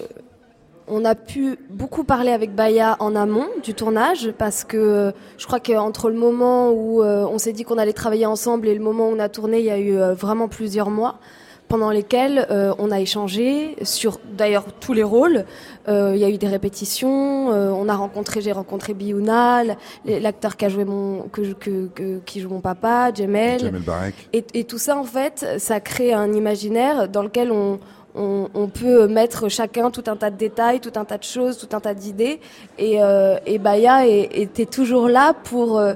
[0.89, 5.59] on a pu beaucoup parler avec Baya en amont du tournage parce que je crois
[5.59, 9.07] qu'entre le moment où euh, on s'est dit qu'on allait travailler ensemble et le moment
[9.09, 11.19] où on a tourné, il y a eu euh, vraiment plusieurs mois
[11.67, 15.45] pendant lesquels euh, on a échangé sur d'ailleurs tous les rôles.
[15.87, 17.47] Il y a eu des répétitions.
[17.49, 19.63] on a rencontré, j'ai rencontré Biouna,
[20.05, 23.59] l'acteur qui a joué mon, que, je- que, que- qui joue mon papa, Jamel.
[23.59, 24.13] Jamel Barek.
[24.33, 27.79] Et, et tout ça, en fait, ça crée un imaginaire dans lequel on,
[28.15, 31.75] on, peut mettre chacun tout un tas de détails, tout un tas de choses, tout
[31.75, 32.39] un tas d'idées.
[32.77, 35.93] Et, euh, Baya était toujours là pour euh,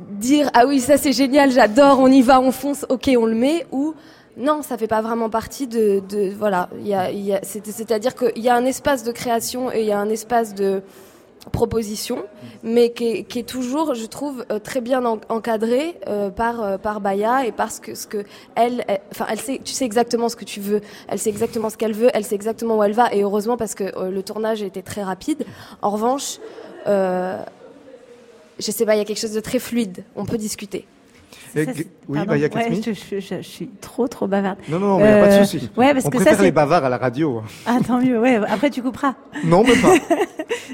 [0.00, 3.34] dire ah oui ça c'est génial, j'adore, on y va, on fonce, ok on le
[3.34, 3.94] met ou
[4.36, 6.02] non, ça fait pas vraiment partie de,
[6.36, 6.68] voilà.
[7.42, 10.82] C'est-à-dire qu'il y a un espace de création et il y a un espace de
[11.50, 12.24] proposition,
[12.62, 16.62] mais qui est, qui est toujours, je trouve, euh, très bien en- encadré euh, par
[16.62, 20.28] euh, par Baya et parce que ce que elle, enfin, elle sait, tu sais exactement
[20.28, 22.92] ce que tu veux, elle sait exactement ce qu'elle veut, elle sait exactement où elle
[22.92, 25.44] va et heureusement parce que le tournage était très rapide.
[25.82, 26.38] En revanche,
[26.86, 27.42] euh,
[28.58, 30.04] je sais pas, il y a quelque chose de très fluide.
[30.16, 30.86] On peut discuter.
[31.56, 31.86] Euh, Ça, oui,
[32.16, 32.30] pardon.
[32.30, 34.58] Baya Ouais, Kasmi je, je- je- je suis trop trop bavarde.
[34.68, 35.70] Non, non, mais il n'y a pas Euh, de souci.
[35.76, 37.42] ouais, parce On que ça, préfère c'est- les bavards à la radio.
[37.66, 38.18] Ah tant mieux.
[38.20, 39.14] Ouais, après tu couperas.
[39.44, 39.92] Non, même pas.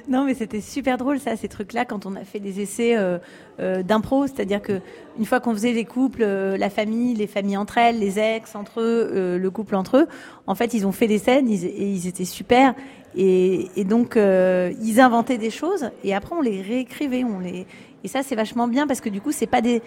[0.08, 3.18] Non, mais c'était super drôle ça, ces trucs-là, quand on a fait des essais euh,
[3.60, 4.80] euh, d'impro, c'est-à-dire que
[5.18, 8.54] une fois qu'on faisait les couples, euh, la famille, les familles entre elles, les ex
[8.56, 10.06] entre eux, euh, le couple entre eux,
[10.46, 12.74] en fait, ils ont fait des scènes ils- et ils étaient super.
[13.16, 17.24] Et, et donc, euh, ils inventaient des choses et après, on les réécrivait.
[17.24, 17.66] On les...
[18.04, 19.82] Et ça, c'est vachement bien parce que du coup, c'est pas des...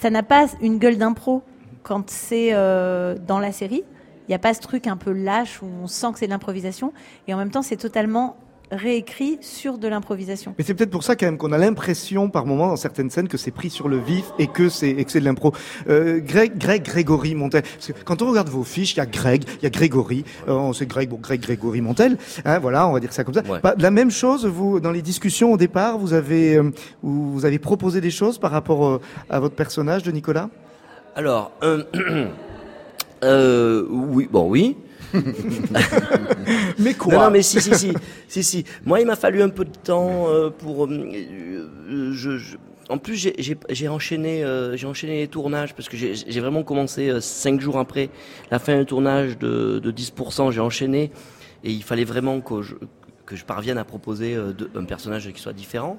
[0.00, 1.42] ça n'a pas une gueule d'impro
[1.82, 3.84] quand c'est euh, dans la série.
[4.26, 6.32] Il n'y a pas ce truc un peu lâche où on sent que c'est de
[6.32, 6.92] l'improvisation.
[7.28, 8.36] Et en même temps, c'est totalement
[8.70, 10.54] réécrit sur de l'improvisation.
[10.58, 13.28] Mais c'est peut-être pour ça quand même qu'on a l'impression par moment dans certaines scènes
[13.28, 15.52] que c'est pris sur le vif et que c'est et que c'est de l'impro.
[15.88, 17.62] Euh, Greg, Greg, Grégory Montel.
[17.62, 20.24] Parce que quand on regarde vos fiches, il y a Greg, il y a Grégory.
[20.48, 22.18] Euh, on sait Greg, bon Greg, Grégory Montel.
[22.44, 23.42] Hein, voilà, on va dire ça comme ça.
[23.42, 23.60] Ouais.
[23.78, 26.70] La même chose, vous dans les discussions au départ, vous avez euh,
[27.02, 29.00] vous, vous avez proposé des choses par rapport euh,
[29.30, 30.50] à votre personnage de Nicolas?
[31.14, 31.82] Alors, euh,
[33.24, 34.76] euh, oui, bon, oui.
[36.78, 37.92] Mais quoi Non, mais si, si, si,
[38.28, 38.64] si, si.
[38.84, 40.86] Moi, il m'a fallu un peu de temps euh, pour.
[40.86, 41.10] euh,
[41.90, 42.38] euh,
[42.88, 44.44] en plus, j'ai- enchaîné,
[44.84, 48.10] enchaîné les tournages parce que j'ai vraiment commencé cinq jours après
[48.50, 50.52] la fin du tournage de, de 10%.
[50.52, 51.10] J'ai enchaîné
[51.64, 52.74] et il fallait vraiment que je,
[53.26, 55.98] que je parvienne à proposer euh, un personnage qui soit différent.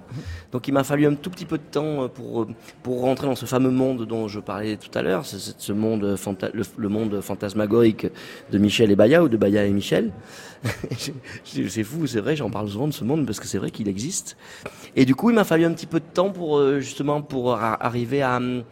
[0.52, 2.48] Donc il m'a fallu un tout petit peu de temps euh, pour euh,
[2.82, 6.18] pour rentrer dans ce fameux monde dont je parlais tout à l'heure, ce monde
[6.54, 8.08] le, le monde fantasmagorique
[8.52, 10.12] de Michel et Baya ou de Baya et Michel.
[11.44, 13.88] C'est fou, c'est vrai, j'en parle souvent de ce monde parce que c'est vrai qu'il
[13.88, 14.38] existe.
[14.96, 18.24] Et du coup, il m'a fallu un petit peu de temps pour justement pour arriver
[18.24, 18.64] à hum,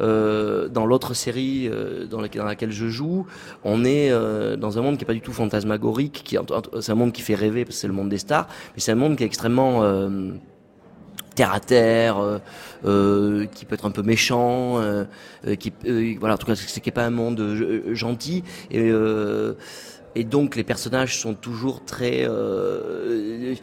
[0.00, 3.26] euh, dans l'autre série euh, dans, laquelle, je joue,
[3.64, 6.36] on est euh, dans un monde qui est pas du tout fantasmagorique,
[6.80, 8.92] c'est un monde qui fait rêver parce que c'est le monde des stars, mais c'est
[8.92, 9.82] un monde qui est extrêmement
[11.34, 12.40] terre à terre,
[12.82, 14.80] qui peut être un peu méchant,
[15.58, 15.72] qui
[16.18, 18.92] voilà, en tout cas, c'est pas un monde gentil et
[20.14, 23.54] et donc les personnages sont toujours très, euh,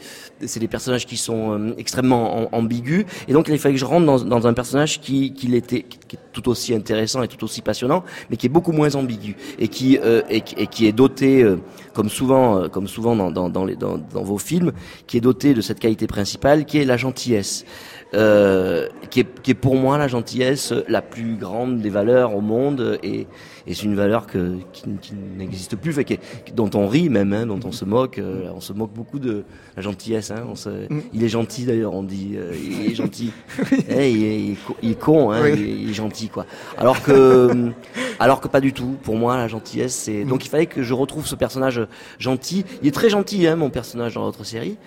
[0.45, 3.05] c'est des personnages qui sont euh, extrêmement am- ambigus.
[3.27, 6.19] Et donc il fallait que je rentre dans, un personnage qui, qui l'était, qui, est
[6.33, 9.97] tout aussi intéressant et tout aussi passionnant, mais qui est beaucoup moins ambigu et qui
[9.97, 11.57] euh, et, qui- est doté, euh,
[11.93, 14.71] comme souvent, euh, comme souvent dans vos films,
[15.07, 17.65] qui est doté de cette qualité principale, qui est la gentillesse.
[18.13, 22.39] Euh, qui, est, qui est pour moi la gentillesse la plus grande des valeurs au
[22.39, 23.27] monde et,
[23.67, 26.19] et c'est une valeur que, qui, qui n'existe plus, fait,
[26.55, 28.19] dont on rit même, hein, dont on se moque.
[28.19, 29.43] euh, on se moque beaucoup de
[29.75, 30.31] la gentillesse.
[30.31, 30.69] Hein, on se,
[31.13, 32.33] Il est gentil d'ailleurs, on dit.
[32.35, 33.31] euh, il est gentil.
[33.89, 35.51] Eh, il, est, il est co- il est con, hein, Oui.
[35.55, 36.45] il, est, il est gentil quoi.
[36.77, 37.71] Alors que,
[38.19, 38.95] alors que pas du tout.
[39.03, 41.81] Pour moi, la gentillesse, c'est donc il fallait que je retrouve ce personnage
[42.19, 42.65] gentil.
[42.81, 44.77] Il est très gentil, hein, mon personnage dans l'autre série.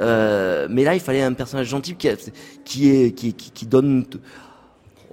[0.00, 2.08] Euh, mais là, il fallait un personnage gentil qui,
[2.64, 4.04] qui est, qui, qui, qui donne.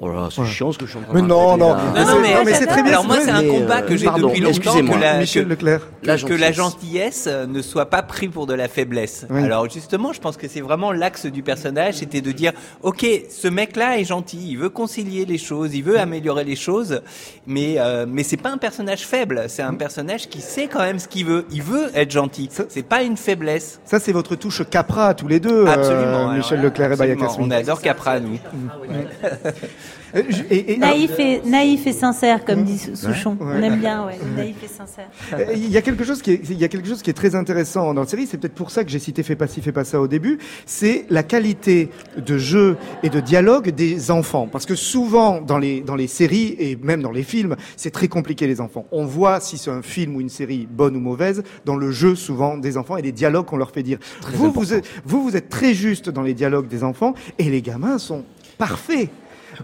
[0.01, 2.19] Oh là, c'est chiant ce que je suis en train Mais non, non, Non, non,
[2.21, 2.93] mais, non, mais c'est très bien.
[2.93, 4.95] Alors moi, c'est un mais, combat euh, que j'ai depuis longtemps excusez-moi.
[4.97, 5.81] que la, Michel que- Leclerc.
[6.01, 7.25] que, La que la gentillesse.
[7.31, 9.25] euh, ne soit pas pris pour de la faiblesse.
[9.29, 9.43] Oui.
[9.43, 12.51] Alors justement, je pense que c'est vraiment l'axe du personnage, c'était de dire,
[12.81, 17.01] ok, ce mec-là est gentil, il veut concilier les choses, il veut améliorer les choses,
[17.47, 20.99] mais euh, mais c'est pas un personnage faible, c'est un personnage qui sait quand même
[20.99, 21.45] ce qu'il veut.
[21.51, 22.49] Il veut être gentil.
[22.67, 23.79] C'est pas une faiblesse.
[23.85, 26.33] Ça, c'est votre touche Capra, tous les deux, euh, Absolument.
[26.33, 27.27] Michel Leclerc et Baya absolument.
[27.29, 27.45] Kasmi.
[27.47, 28.39] On adore Capra, nous.
[30.15, 33.35] Euh, et- et- Naïf et, naïf et sincère, comme dit Souchon.
[33.39, 33.55] Ouais.
[33.57, 34.17] On aime bien, ouais.
[34.37, 35.07] Naïf et sincère.
[35.33, 37.13] Euh, Il y a quelque chose qui est, il y a quelque chose qui est
[37.13, 38.27] très intéressant dans la série.
[38.27, 40.37] C'est peut-être pour ça que j'ai cité Fais pas ci, fais pas ça au début.
[40.65, 44.47] C'est la qualité de jeu et de dialogue des enfants.
[44.51, 48.07] Parce que souvent, dans les, dans les séries et même dans les films, c'est très
[48.07, 48.85] compliqué les enfants.
[48.91, 52.15] On voit si c'est un film ou une série bonne ou mauvaise dans le jeu
[52.15, 53.97] souvent des enfants et les dialogues qu'on leur fait dire.
[54.33, 57.61] Vous, vous êtes, vous, vous êtes très juste dans les dialogues des enfants et les
[57.63, 58.23] gamins sont
[58.57, 59.09] parfaits.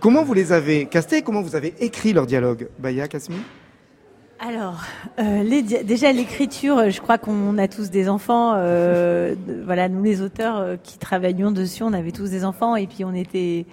[0.01, 3.37] Comment vous les avez castés Comment vous avez écrit leurs dialogues Baya, Kasmi?
[4.39, 4.81] Alors,
[5.19, 8.53] euh, les déjà l'écriture, euh, je crois qu'on a tous des enfants.
[8.55, 12.77] euh, de- voilà, nous les auteurs euh, qui travaillions dessus, on avait tous des enfants
[12.77, 13.65] et puis on était,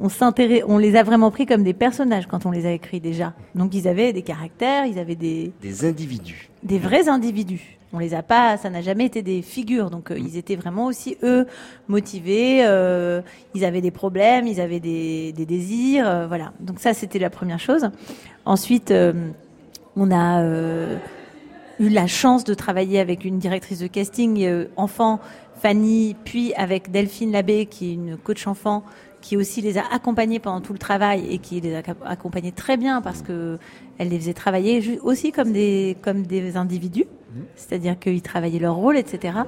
[0.00, 2.98] on s'intéresse, on les a vraiment pris comme des personnages quand on les a écrits
[3.00, 3.32] déjà.
[3.54, 6.48] Donc ils avaient des caractères, ils avaient des, Des individus.
[6.64, 7.78] des vrais individus.
[7.94, 9.90] On les a pas, ça n'a jamais été des figures.
[9.90, 11.46] Donc euh, ils étaient vraiment aussi eux
[11.88, 12.64] motivés.
[12.64, 13.20] euh,
[13.54, 16.52] ils avaient des problèmes, ils avaient des, des désirs, euh, voilà.
[16.60, 17.90] Donc ça c'était la première chose.
[18.46, 19.12] Ensuite, euh,
[19.94, 20.42] on a
[21.78, 25.20] eu la chance de travailler avec une directrice de casting enfant,
[25.60, 28.84] Fanny, puis avec Delphine Labbé qui est une coach enfant
[29.20, 32.76] qui aussi les a accompagnés pendant tout le travail et qui les a accompagnés très
[32.76, 33.58] bien parce que
[33.98, 37.06] elle les faisait travailler aussi comme des comme des individus,
[37.56, 39.38] c'est-à-dire qu'ils travaillaient leur rôle, etc.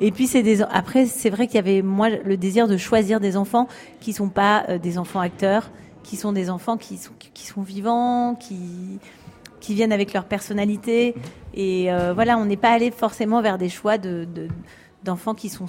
[0.00, 3.20] Et puis c'est des après c'est vrai qu'il y avait moi le désir de choisir
[3.20, 3.68] des enfants
[4.00, 5.70] qui sont pas euh, des enfants acteurs,
[6.02, 8.58] qui sont des enfants qui sont qui sont vivants, qui
[9.60, 11.14] qui viennent avec leur personnalité.
[11.54, 14.48] Et euh, voilà on n'est pas allé forcément vers des choix de de-
[15.04, 15.66] d'enfants qui sont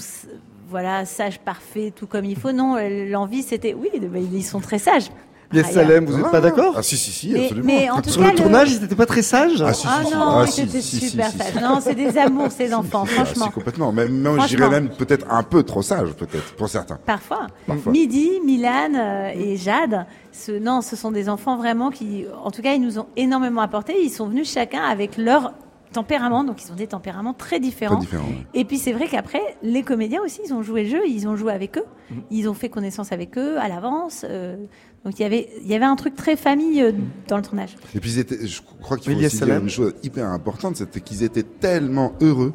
[0.69, 2.51] voilà sages parfaits tout comme il faut.
[2.51, 5.09] Non euh, l'envie c'était oui ben, ils sont très sages
[5.53, 5.71] Yes.
[5.71, 7.65] Salem, vous n'êtes pas d'accord Ah si si si, mais, absolument.
[7.67, 10.01] mais en tout Sur cas le tournage, ils n'étaient pas très sages Ah si ah
[10.05, 11.59] si, non Ah, ils si, si, super si.
[11.61, 13.91] non c'est des amours ces enfants Ah, si, franchement complètement.
[13.91, 16.99] Même, même je dirais même peut-être un peu trop sage, peut-être, pour certains.
[17.05, 17.47] Parfois.
[17.67, 17.91] Parfois.
[17.91, 22.61] Midi, Milan euh, et Jade, ce, non, ce sont des enfants vraiment qui, en tout
[22.61, 23.93] cas, ils nous ont énormément apporté.
[24.01, 25.53] Ils sont venus chacun avec leur
[25.91, 27.97] tempérament, donc ils ont des tempéraments très différents.
[27.97, 28.25] Très différent.
[28.27, 28.45] ouais.
[28.53, 31.35] Et puis c'est vrai qu'après, les comédiens aussi, ils ont joué le jeu, ils ont
[31.35, 31.85] joué avec eux,
[32.29, 34.25] ils ont fait connaissance avec eux à l'avance.
[34.27, 34.55] euh,
[35.03, 36.91] donc il y avait, il y avait un truc très famille euh,
[37.27, 37.75] dans le tournage.
[37.95, 39.63] Et puis ils étaient, je crois qu'il faut Elias aussi dire Salam.
[39.63, 42.53] une chose hyper importante, c'était qu'ils étaient tellement heureux,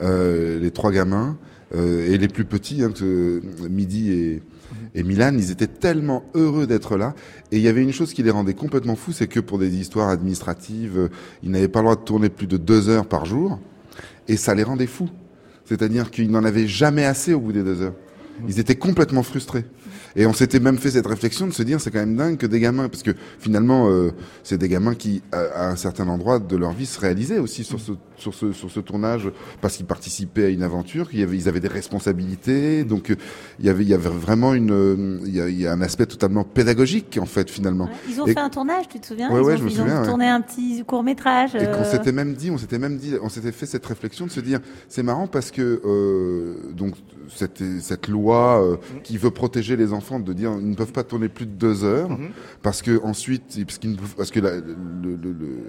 [0.00, 1.38] euh, les trois gamins
[1.74, 4.42] euh, et les plus petits, hein, que, Midi et,
[4.94, 7.14] et Milan, ils étaient tellement heureux d'être là.
[7.52, 9.76] Et il y avait une chose qui les rendait complètement fous, c'est que pour des
[9.76, 11.08] histoires administratives, euh,
[11.42, 13.60] ils n'avaient pas le droit de tourner plus de deux heures par jour,
[14.28, 15.10] et ça les rendait fous.
[15.64, 17.94] C'est-à-dire qu'ils n'en avaient jamais assez au bout des deux heures.
[18.48, 19.64] Ils étaient complètement frustrés.
[20.16, 22.46] Et on s'était même fait cette réflexion de se dire c'est quand même dingue que
[22.46, 24.10] des gamins, parce que finalement euh,
[24.42, 27.62] c'est des gamins qui à, à, un certain endroit de leur vie se réalisaient aussi
[27.62, 29.30] sur ce sur ce sur ce tournage
[29.60, 33.16] parce qu'ils participaient à une aventure, qu'ils avaient ils avaient des responsabilités, donc euh,
[33.58, 35.72] il y avait il y avait vraiment une euh, il y a, il y a
[35.72, 37.84] un aspect totalement pédagogique en fait finalement.
[37.84, 39.30] Ouais, ils ont Et- fait un tournage, tu te souviens?
[39.30, 40.06] Ouais, Ils ouais, ont, je me ils souviens, ont ouais.
[40.08, 41.54] tourné un petit court métrage.
[41.54, 44.30] Et qu'on s'était même dit, on s'était même dit, on s'était fait cette réflexion de
[44.30, 46.94] se dire, c'est marrant parce que euh, donc
[47.28, 51.04] cette cette loi euh, qui veut protéger les enfants de dire ils ne peuvent pas
[51.04, 52.18] tourner plus de deux heures
[52.62, 53.58] parce que ensuite
[54.16, 55.64] parce que la- le- le- le-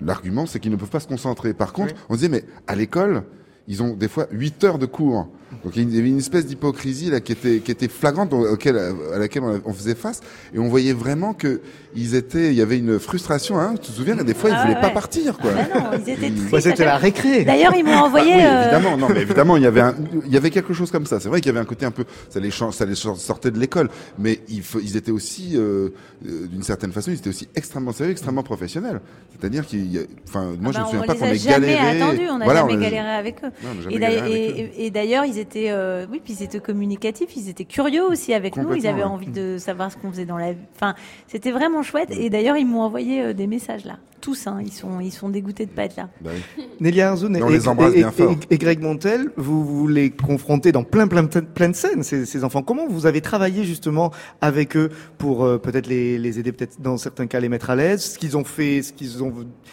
[0.00, 1.54] l'argument c'est qu'ils ne peuvent pas se concentrer.
[1.54, 3.24] Par contre, on se disait mais à l'école
[3.66, 5.28] ils ont des fois 8 heures de cours.
[5.64, 8.76] Donc il y avait une espèce d'hypocrisie là qui était qui était flagrante auquel,
[9.14, 10.20] à laquelle on, faisait face
[10.54, 11.60] et on voyait vraiment que
[11.96, 14.62] ils étaient il y avait une frustration hein, tu te souviens des fois ils Ah
[14.62, 14.92] voulaient pas ouais.
[14.92, 15.50] partir quoi.
[15.52, 16.50] Bah non, ils étaient Ils- tristes.
[16.52, 17.44] Bah, c'était la récré.
[17.44, 18.34] D'ailleurs, ils m'ont envoyé.
[18.34, 19.94] oui, euh, évidemment, non, mais évidemment, il y avait un,
[20.26, 21.18] il y avait quelque chose comme ça.
[21.18, 23.50] C'est vrai qu'il y avait un côté un peu, ça les, ça les sor- sortait
[23.50, 25.88] de l'école, mais ils, ils étaient aussi, euh,
[26.26, 29.00] euh, d'une certaine façon, ils étaient aussi extrêmement sérieux, extrêmement professionnels.
[29.38, 31.36] C'est-à-dire qu'il, y a- enfin, moi, je bah, me souviens on pas qu'on a ait
[31.38, 32.02] jamais galéré.
[32.02, 33.46] attendus, on n'a Voilà, jamais on a- galéré avec eux.
[33.62, 37.36] Non, on a jamais Et d'ailleurs- galéré ils étaient, euh, oui, puis ils étaient communicatifs,
[37.36, 38.74] ils étaient curieux aussi avec nous.
[38.74, 39.04] Ils avaient ouais.
[39.04, 40.58] envie de savoir ce qu'on faisait dans la vie.
[40.74, 40.94] Enfin,
[41.26, 42.10] c'était vraiment chouette.
[42.10, 43.98] Et d'ailleurs, ils m'ont envoyé euh, des messages là.
[44.20, 46.08] Tous, hein, ils sont, ils sont dégoûtés de pas être là.
[46.20, 46.64] Bah oui.
[46.80, 50.10] Nélia Arzoun et, On les embrasse et- bien et- et Greg Montel, vous, vous les
[50.10, 52.62] confrontez dans plein, plein, plein, plein de scènes, ces, ces enfants.
[52.62, 56.96] Comment vous avez travaillé justement avec eux pour euh, peut-être les, les aider, peut-être dans
[56.96, 59.32] certains cas les mettre à l'aise, ce qu'ils ont fait, ce qu'ils ont,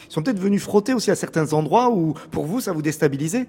[0.10, 3.48] ils sont peut-être venus frotter aussi à certains endroits où pour vous ça vous déstabilisait?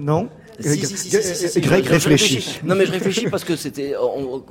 [0.00, 0.28] Non
[0.60, 1.10] Si, si,
[1.48, 2.60] si, Greg réfléchit.
[2.64, 4.42] Non, mais je réfléchis parce que c'était, on,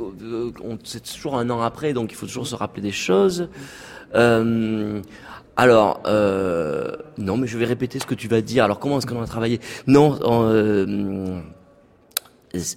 [0.64, 3.50] on- c'est toujours un an après, donc il faut toujours se rappeler des choses.
[4.14, 5.02] Euh,
[5.58, 8.64] alors, euh, non, mais je vais répéter ce que tu vas dire.
[8.66, 9.60] Alors, comment est-ce qu'on a travaillé?
[9.88, 11.40] Non, euh,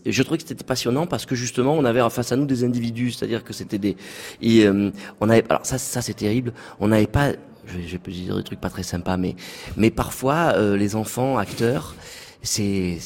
[0.06, 2.64] je trouvais que c'était passionnant parce que justement, on avait en face à nous des
[2.64, 3.96] individus, c'est-à-dire que c'était des,
[4.40, 6.52] et euh, on avait, alors ça, ça c'est terrible.
[6.80, 7.32] On n'avait pas,
[7.66, 9.36] je je vais dire des trucs pas très sympas, mais,
[9.76, 11.94] mais parfois euh, les enfants acteurs,
[12.42, 12.98] c'est,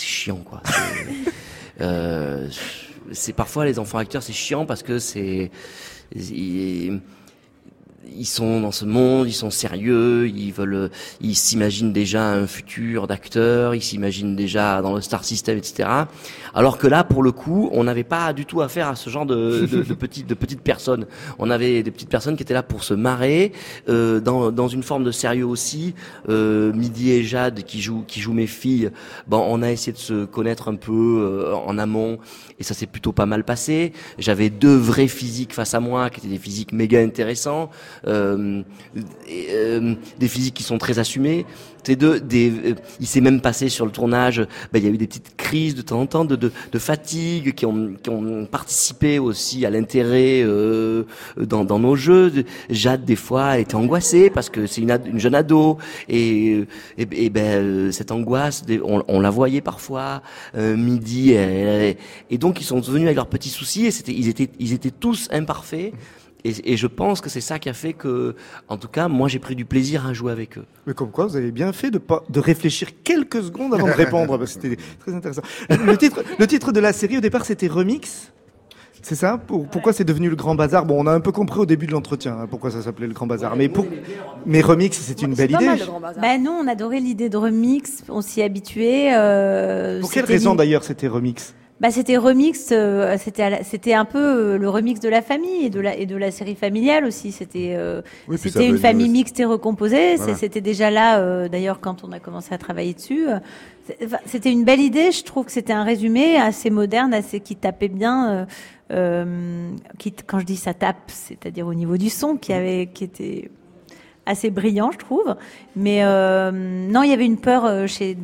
[0.00, 0.62] chiant quoi.
[1.80, 2.48] Euh,
[3.10, 5.50] c'est parfois les enfants acteurs, c'est chiant parce que c'est
[8.16, 10.90] ils, sont dans ce monde, ils sont sérieux, ils veulent,
[11.20, 15.88] ils s'imaginent déjà un futur d'acteur, ils s'imaginent déjà dans le star system, etc.
[16.54, 19.26] Alors que là, pour le coup, on n'avait pas du tout affaire à ce genre
[19.26, 21.06] de, de, de petites, de petites personnes.
[21.38, 23.52] On avait des petites personnes qui étaient là pour se marrer,
[23.88, 25.94] euh, dans, dans une forme de sérieux aussi.
[26.28, 28.90] Euh, Midi et Jade, qui jouent, qui jouent mes filles,
[29.26, 32.18] bon, on a essayé de se connaître un peu euh, en amont,
[32.58, 33.92] et ça s'est plutôt pas mal passé.
[34.18, 37.70] J'avais deux vrais physiques face à moi, qui étaient des physiques méga intéressants,
[38.06, 38.64] des
[40.28, 41.44] physiques qui sont très assumés.
[41.84, 44.38] Ces deux, des, euh, il s'est même passé sur le tournage,
[44.72, 46.78] ben, il y a eu des petites crises de temps en temps de, de, de
[46.78, 47.94] fatigue qui ont,
[48.50, 51.04] participé aussi à l'intérêt euh,
[51.36, 52.32] dans, nos jeux.
[52.70, 55.78] Jade, des fois, était angoissée parce que c'est une, jeune ado
[56.08, 56.64] et,
[56.96, 60.22] et, et ben, euh, cette angoisse, on, la voyait parfois
[60.56, 61.96] euh, midi elle-
[62.30, 65.92] et donc ils sont venus avec leurs petits soucis et ils étaient tous imparfaits.
[66.44, 68.34] Et, et je pense que c'est ça qui a fait que,
[68.68, 70.66] en tout cas, moi j'ai pris du plaisir à jouer avec eux.
[70.86, 73.92] Mais comme quoi, vous avez bien fait de pas de réfléchir quelques secondes avant de
[73.92, 75.42] répondre, parce que c'était très intéressant.
[75.70, 78.30] Le titre, le titre de la série au départ, c'était Remix.
[79.00, 79.36] C'est ça?
[79.36, 80.86] Pour- Pourquoi c'est devenu le Grand Bazar?
[80.86, 83.12] Bon, on a un peu compris au début de l'entretien hein, pourquoi ça s'appelait le
[83.12, 83.54] Grand Bazar.
[83.54, 83.86] Mais pour,
[84.46, 85.66] mais Remix, c'est une belle pas idée.
[85.66, 86.22] mal, le Grand Bazar.
[86.22, 89.14] Bah nous, on adorait l'idée de remix, on s'y habituait.
[89.14, 91.54] Euh, Pour quelle raison d'ailleurs c'était Remix?
[91.84, 94.18] Bah c'était remix, euh, c'était c'était un peu
[94.54, 97.30] euh, le remix de la famille et de la et de la série familiale aussi.
[97.30, 100.16] C'était euh, Oui, c'était une famille mixte et recomposée.
[100.16, 100.34] Voilà.
[100.34, 103.26] C'était déjà là euh, d'ailleurs quand on a commencé à travailler dessus.
[104.24, 105.12] C'était une belle idée.
[105.12, 108.46] Je trouve que c'était un résumé assez moderne, assez qui tapait bien.
[108.90, 113.04] euh, qui, quand je dis ça tape, c'est-à-dire au niveau du son, qui avait qui
[113.04, 113.50] était
[114.26, 115.36] assez brillant, je trouve.
[115.76, 118.16] Mais euh, non, il y avait une peur euh, chez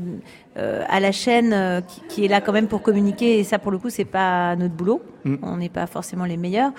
[0.56, 3.38] euh, à la chaîne euh, qui, qui est là quand même pour communiquer.
[3.38, 5.02] Et ça, pour le coup, c'est pas notre boulot.
[5.24, 5.36] Mm.
[5.42, 6.72] On n'est pas forcément les meilleurs.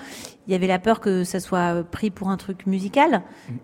[0.46, 3.22] Il y avait la peur que ça soit pris pour un truc musical,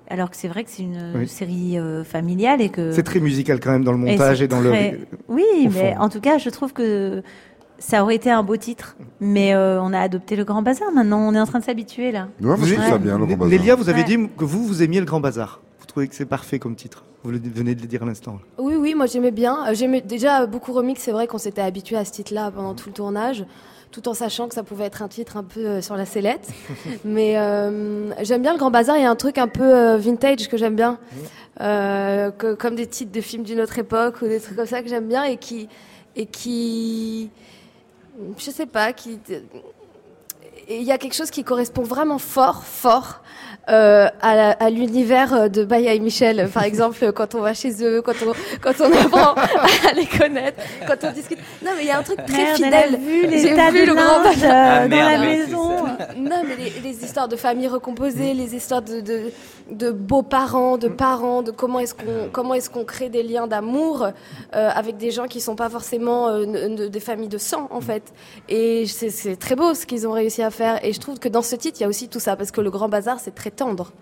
[0.08, 1.26] alors que c'est vrai que c'est une Oui.
[1.26, 4.72] série familiale et que C'est très musical quand même dans le montage et, dans le.
[5.26, 7.24] Oui, mais en tout cas, je trouve que
[7.78, 8.96] ça aurait été un beau titre.
[9.20, 10.90] Mais euh, on a adopté le Grand Bazar.
[10.92, 12.28] Maintenant, on est en train de s'habituer là.
[12.40, 12.90] Ouais, moi, je trouve Ouais.
[12.90, 13.48] ça bien, le Grand Bazar.
[13.48, 14.06] Nélia, vous avez Ouais.
[14.06, 15.60] dit que vous, vous aimiez le Grand Bazar.
[15.80, 17.04] Vous trouvez que c'est parfait comme titre.
[17.24, 18.38] Vous le- venez de le dire à l'instant.
[18.58, 19.66] Oui, oui, moi j'aimais bien.
[19.68, 21.00] Euh, J'aimais déjà beaucoup remix.
[21.02, 23.44] C'est vrai qu'on s'était habitué à ce titre-là pendant tout le tournage,
[23.90, 26.48] tout en sachant que ça pouvait être un titre un peu euh, sur la sellette.
[27.04, 28.96] Mais euh, j'aime bien le Grand Bazar.
[28.98, 30.98] Il y a un truc un peu vintage que j'aime bien,
[31.60, 34.80] Euh, que- comme des titres de films d'une autre époque ou des trucs comme ça
[34.80, 35.68] que j'aime bien et qui
[36.14, 37.30] et qui
[38.38, 39.20] je sais pas, qui
[40.68, 43.22] il y a quelque chose qui correspond vraiment fort, fort
[43.68, 48.02] euh, à, à l'univers de Baya et Michel, par exemple, quand on va chez eux,
[48.02, 51.38] quand on, quand on apprend à les connaître, quand on discute.
[51.64, 52.98] Non, mais il y a un truc très fidèle.
[53.31, 55.87] J'ai vu le grand ah, dans la maison.
[56.16, 59.33] Non, mais les, les, histoires de famille recomposées, les histoires de, de,
[59.70, 64.04] de beaux-parents, de parents, de comment est-ce qu'on comment est-ce qu'on crée des liens d'amour
[64.04, 68.02] euh, avec des gens qui sont pas forcément euh, des familles de sang, en fait.
[68.48, 70.85] Et c'est très beau ce qu'ils ont réussi à faire.
[70.85, 72.61] Et je trouve que dans ce titre, il y a aussi tout ça, parce que
[72.61, 73.92] le Grand Bazar, c'est très tendre.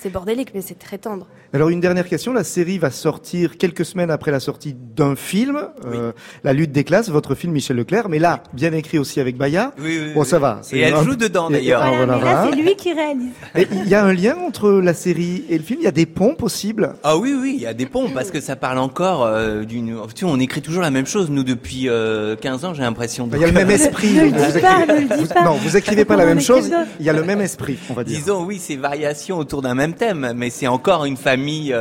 [0.00, 1.26] C'est bordélique, mais c'est très tendre.
[1.52, 5.58] Alors une dernière question, la série va sortir quelques semaines après la sortie d'un film,
[5.86, 6.12] euh,
[6.44, 9.72] La lutte des classes, votre film Michel Leclerc, mais là, bien écrit aussi avec Baya.
[9.78, 10.60] Oui, oui, bon, ça va.
[10.72, 11.80] Et elle joue dedans d'ailleurs.
[11.84, 13.32] Voilà, mais là, c'est lui qui réalise.
[13.56, 16.06] Il y a un lien entre la série et le film, il y a des
[16.06, 16.94] ponts possibles?
[17.02, 19.96] Ah oui, oui, il y a des ponts, parce que ça parle encore euh, d'une...
[20.14, 23.28] Tu vois, on écrit toujours la même chose, nous, depuis euh, 15 ans, j'ai l'impression.
[23.32, 24.12] Il y a le même esprit.
[24.12, 25.44] Ne, ne le dis pas, ne le dis pas.
[25.44, 28.04] Non, vous écrivez pas la même chose, il y a le même esprit, on va
[28.04, 28.18] dire.
[28.18, 31.74] Disons, oui, c'est variation autour d'un même thème, mais c'est encore une famille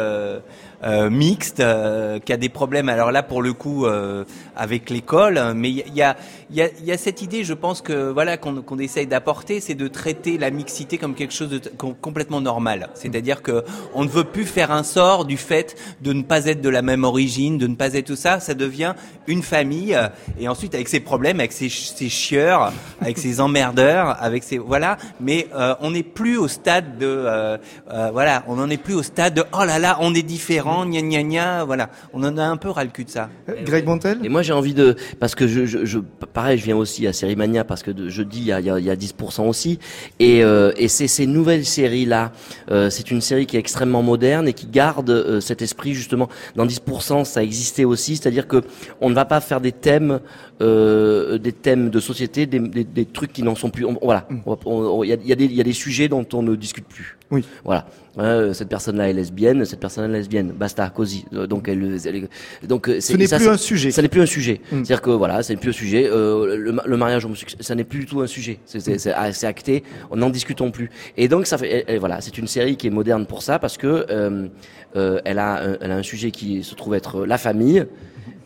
[0.83, 2.89] euh, euh, mixte euh, qui a des problèmes.
[2.89, 4.23] Alors là, pour le coup, euh,
[4.55, 6.15] avec l'école, mais il y a,
[6.51, 9.75] y, a, y a cette idée, je pense que voilà qu'on qu'on essaye d'apporter, c'est
[9.75, 11.59] de traiter la mixité comme quelque chose de
[12.01, 12.89] complètement normal.
[12.95, 13.63] C'est-à-dire que
[13.93, 16.81] on ne veut plus faire un sort du fait de ne pas être de la
[16.81, 18.39] même origine, de ne pas être tout ça.
[18.39, 18.93] Ça devient
[19.27, 19.97] une famille
[20.39, 24.97] et ensuite avec ses problèmes, avec ses, ses chieurs, avec ses emmerdeurs, avec ses voilà.
[25.19, 27.57] Mais euh, on n'est plus au stade de euh,
[27.91, 30.66] euh, voilà, on n'en est plus au stade de oh là là, on est différent
[30.86, 31.89] gna gna gna, voilà.
[32.13, 33.30] On en a un peu ras le cul de ça.
[33.49, 35.99] Euh, Greg Montel Et moi j'ai envie de, parce que je, je, je,
[36.34, 38.86] pareil, je viens aussi à Sérimania parce que de, je dis il y a, il
[38.86, 39.80] y a 10% aussi,
[40.19, 42.32] et, euh, et c'est ces nouvelles séries là,
[42.71, 46.30] euh, c'est une série qui est extrêmement moderne et qui garde euh, cet esprit justement.
[46.56, 48.63] Dans 10% ça existait aussi, c'est-à-dire que
[49.01, 50.19] on ne va pas faire des thèmes,
[50.62, 53.86] euh, des thèmes de société, des, des, des trucs qui n'en sont plus.
[53.86, 54.41] On, voilà, mm.
[55.03, 57.16] il y, a, y, a des, y a des sujets dont on ne discute plus.
[57.29, 57.43] Oui.
[57.63, 57.87] Voilà.
[58.19, 60.51] Euh, cette personne-là est lesbienne, cette personne-là est lesbienne.
[60.51, 61.25] Basta, cosy.
[61.33, 62.27] Euh, donc elle, elle
[62.67, 63.91] donc ce n'est plus un sujet.
[63.91, 64.61] Ça n'est plus un sujet.
[64.71, 64.77] Mm.
[64.77, 66.09] C'est-à-dire que voilà, c'est plus un sujet.
[66.09, 68.59] Euh, le, le, mariage homosexuel, ça n'est plus du tout un sujet.
[68.65, 69.83] C'est acté.
[70.09, 70.89] On n'en discutons plus.
[71.15, 73.77] Et donc ça fait, elle, voilà, c'est une série qui est moderne pour ça parce
[73.77, 74.47] que euh,
[74.95, 77.85] euh, elle a, elle a un sujet qui se trouve être la famille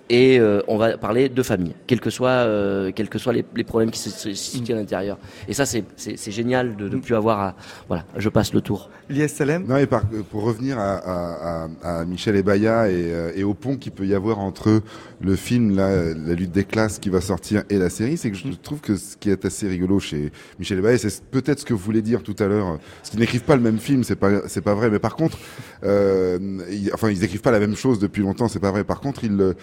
[0.09, 3.45] et euh, on va parler de famille, quels que soient, euh, quels que soient les,
[3.55, 5.17] les problèmes qui se, se situent à l'intérieur.
[5.47, 7.55] Et ça, c'est génial de ne plus avoir à.
[7.87, 8.89] Voilà, je passe le tour.
[9.09, 13.43] Lies Salem Non, et par, pour revenir à, à, à, Michel Ebaya et, euh, et
[13.43, 14.81] au pont qu'il peut y avoir entre
[15.21, 18.37] le film, la, la lutte des classes qui va sortir et la série, c'est que
[18.37, 21.73] je trouve que ce qui est assez rigolo chez Michel Ebaya, c'est peut-être ce que
[21.73, 24.47] vous voulez dire tout à l'heure, parce qu'ils n'écrivent pas le même film, c'est pas,
[24.47, 25.37] c'est pas vrai, mais par contre,
[25.83, 26.39] euh,
[26.71, 28.83] ils, enfin, ils écrivent pas la même chose depuis longtemps, c'est pas vrai.
[28.83, 29.53] Par contre, ils euh,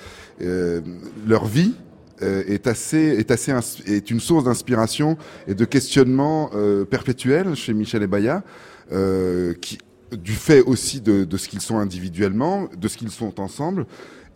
[0.40, 1.74] leur vie
[2.22, 3.53] euh, est assez est assez
[3.87, 8.42] est une source d'inspiration et de questionnement euh, perpétuel chez Michel Ebaya,
[8.92, 9.79] euh, qui
[10.11, 13.87] du fait aussi de, ce qu'ils sont individuellement, de ce qu'ils sont ensemble,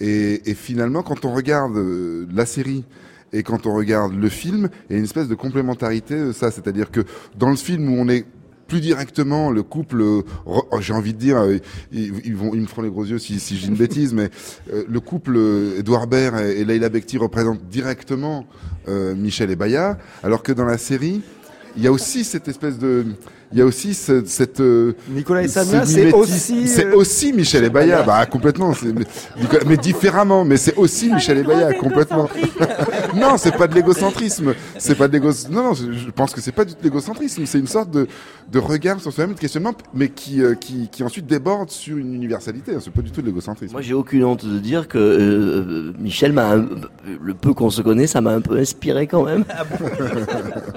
[0.00, 2.84] et, et, finalement quand on regarde euh, la série
[3.32, 6.50] et quand on regarde le film, il y a une espèce de complémentarité de ça,
[6.50, 7.00] c'est-à-dire que
[7.38, 8.26] dans le film où on est
[8.72, 10.22] plus directement le couple, euh,
[10.80, 11.58] j'ai envie de dire, euh,
[11.92, 14.30] ils, vont, ils me feront les gros yeux si, si j'ai une bêtise, mais
[14.72, 15.38] euh, le couple
[15.78, 18.46] Edouard Baird et, et Leila Bekti représentent directement
[18.88, 21.20] euh, Michel et Baya, alors que dans la série,
[21.76, 23.04] il y a aussi cette espèce de
[23.52, 27.32] il y a aussi ce, cette euh, Nicolas et Samia, c'est aussi c'est euh, aussi
[27.32, 29.04] Michel Ebaya, bah complètement, mais,
[29.40, 32.28] Nicolas, mais différemment, mais c'est aussi Michel Ebaya complètement.
[33.14, 35.54] non, c'est pas de l'égocentrisme, c'est pas de l'égocentrisme.
[35.54, 38.06] Non, non, je pense que c'est pas du l'égocentrisme, c'est une sorte de
[38.50, 42.14] de regard sur soi-même, de questionnement, mais qui euh, qui qui ensuite déborde sur une
[42.14, 42.72] universalité.
[42.80, 43.72] C'est pas du tout de l'égocentrisme.
[43.72, 48.06] Moi, j'ai aucune honte de dire que euh, Michel m'a le peu qu'on se connaît,
[48.06, 49.44] ça m'a un peu inspiré quand même.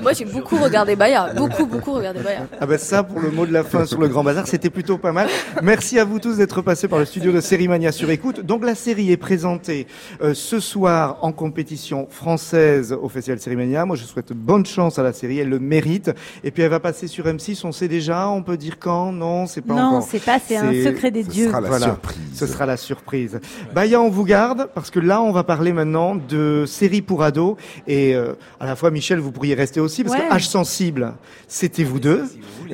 [0.01, 2.47] Moi, j'ai beaucoup regardé Baya, beaucoup beaucoup regardé Baya.
[2.65, 4.97] Ah ben ça, pour le mot de la fin sur le Grand Bazar, c'était plutôt
[4.97, 5.27] pas mal.
[5.61, 8.39] Merci à vous tous d'être passés par le studio de Sérimania sur écoute.
[8.43, 9.85] Donc la série est présentée
[10.23, 13.85] euh, ce soir en compétition française au Festival Sérimania.
[13.85, 16.09] Moi, je souhaite bonne chance à la série, elle le mérite.
[16.43, 19.11] Et puis elle va passer sur M6, on sait déjà, on peut dire quand?
[19.11, 19.99] Non, c'est pas non, encore.
[19.99, 21.47] Non, c'est pas, c'est un secret des ce dieux.
[21.49, 22.17] Sera la voilà, surprise.
[22.33, 23.39] ce sera la surprise.
[23.75, 27.57] Baya, on vous garde parce que là, on va parler maintenant de séries pour ados.
[27.85, 30.27] Et euh, à la fois, Michel, vous pourriez rester aussi parce Ouais.
[30.27, 31.13] que H sensible,
[31.47, 32.23] c'était vous deux.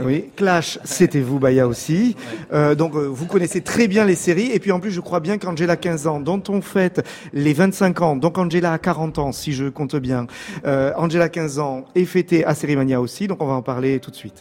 [0.03, 2.15] Oui, Clash, c'était vous, Baya aussi.
[2.53, 4.51] Euh, donc, euh, vous connaissez très bien les séries.
[4.51, 8.01] Et puis, en plus, je crois bien qu'Angela 15 ans, dont on fête les 25
[8.01, 10.27] ans, donc Angela a 40 ans, si je compte bien.
[10.65, 13.27] Euh, Angela 15 ans est fêtée à Sérimania aussi.
[13.27, 14.39] Donc, on va en parler tout de suite.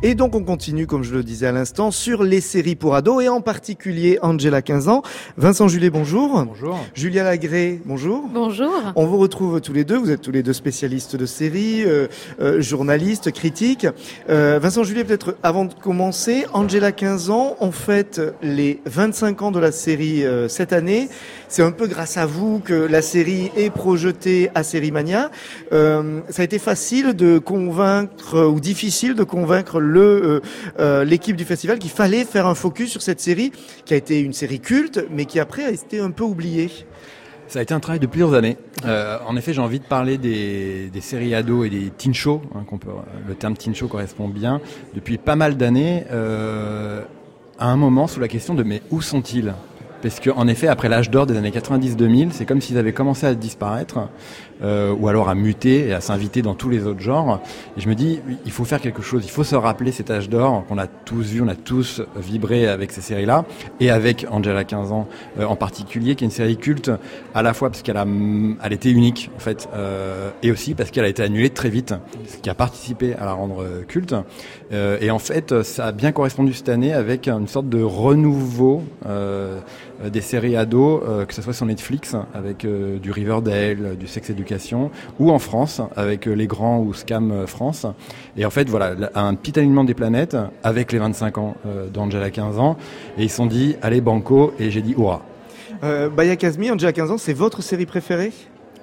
[0.00, 3.24] Et donc on continue, comme je le disais à l'instant, sur les séries pour ados
[3.24, 5.02] et en particulier Angela 15 ans.
[5.36, 6.44] Vincent Julet, bonjour.
[6.44, 6.78] Bonjour.
[6.94, 8.28] Julia Lagré, bonjour.
[8.32, 8.72] Bonjour.
[8.94, 12.06] On vous retrouve tous les deux, vous êtes tous les deux spécialistes de séries, euh,
[12.40, 13.88] euh, journalistes, critiques.
[14.30, 19.50] Euh, Vincent Julet, peut-être avant de commencer, Angela 15 ans, on fête les 25 ans
[19.50, 21.08] de la série euh, cette année.
[21.48, 25.30] C'est un peu grâce à vous que la série est projetée à Série Mania.
[25.72, 30.40] Euh, ça a été facile de convaincre ou difficile de convaincre euh,
[30.78, 33.52] euh, l'équipe du festival qu'il fallait faire un focus sur cette série
[33.84, 36.70] qui a été une série culte, mais qui après a été un peu oubliée.
[37.46, 38.58] Ça a été un travail de plusieurs années.
[38.84, 42.12] Euh, en effet, j'ai envie de parler des, séries ados et des teen.
[42.54, 42.64] Hein,
[43.26, 44.60] le terme teen correspond bien.
[44.94, 49.54] Depuis pas mal d'années, à un moment, sous la question de mais où sont-ils?
[50.02, 53.34] Parce qu'en effet, après l'âge d'or des années 90-2000, c'est comme s'ils avaient commencé à
[53.34, 54.08] disparaître,
[54.62, 57.40] euh, ou alors à muter et à s'inviter dans tous les autres genres.
[57.76, 60.28] Et je me dis, il faut faire quelque chose, il faut se rappeler cet âge
[60.28, 63.44] d'or qu'on a tous vu, on a tous vibré avec ces séries-là,
[63.80, 66.90] et avec Angela 15 ans euh, en particulier, qui est une série culte,
[67.34, 68.06] à la fois parce qu'elle a,
[68.62, 71.94] elle était unique, en fait, euh, et aussi parce qu'elle a été annulée très vite,
[72.26, 74.14] ce qui a participé à la rendre euh, culte.
[74.72, 78.82] Euh, et en fait, ça a bien correspondu cette année avec une sorte de renouveau
[79.06, 79.60] euh,
[80.04, 84.30] des séries ados, euh, que ce soit sur Netflix avec euh, du Riverdale, du Sex
[84.30, 87.86] Education, ou en France avec euh, Les Grands ou Scam euh, France.
[88.36, 92.30] Et en fait, voilà, un petit alignement des planètes avec les 25 ans euh, d'Angela
[92.30, 92.76] 15 ans.
[93.18, 95.22] Et ils se sont dit, allez banco, et j'ai dit, hurrah.
[95.84, 98.32] Euh, Baya Kazmi, Angela 15 ans, c'est votre série préférée?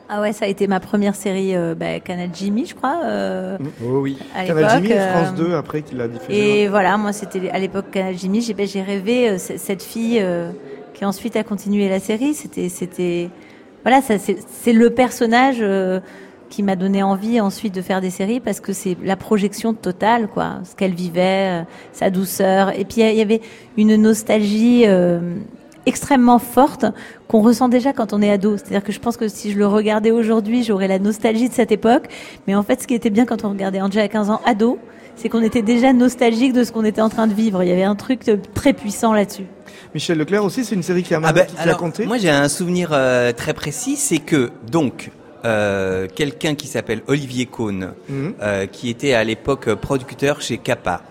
[0.08, 3.58] Ah ouais, ça a été ma première série euh, bah, Canal Jimmy, je crois, euh,
[3.84, 4.20] Oh oui.
[4.36, 4.70] à Canal.
[4.70, 6.62] Jimmy et France euh, 2 après qui l'a diffusé.
[6.62, 10.20] Et voilà, moi c'était à l'époque Canal Jimmy, j'ai ben, j'ai rêvé euh, cette fille
[10.22, 10.52] euh,
[10.96, 12.34] qui ensuite a continué la série.
[12.34, 13.30] C'était, c'était,
[13.84, 16.00] voilà, c'est le personnage euh,
[16.50, 20.28] qui m'a donné envie ensuite de faire des séries parce que c'est la projection totale,
[20.28, 22.70] quoi, ce qu'elle vivait, euh, sa douceur.
[22.80, 23.42] Et puis il y avait
[23.78, 24.86] une nostalgie.
[24.88, 25.36] euh,
[25.88, 26.84] extrêmement forte
[27.28, 28.58] qu'on ressent déjà quand on est ado.
[28.58, 31.72] C'est-à-dire que je pense que si je le regardais aujourd'hui, j'aurais la nostalgie de cette
[31.72, 32.08] époque.
[32.48, 34.80] Mais en fait, ce qui était bien quand on regardait Angela à 15 ans ado,
[35.16, 37.62] c'est qu'on était déjà nostalgique de ce qu'on était en train de vivre.
[37.62, 38.22] Il y avait un truc
[38.56, 39.46] très puissant là-dessus.
[39.96, 42.06] Michel Leclerc aussi, c'est une série qui a Ah marqué, ben, qui t'a alors, compté?
[42.06, 45.10] moi j'ai un souvenir euh, très précis, c'est que donc
[45.46, 48.34] euh, quelqu'un qui s'appelle Olivier Cohn, Mhm.
[48.42, 51.02] euh, qui était à l'époque producteur chez Kappa,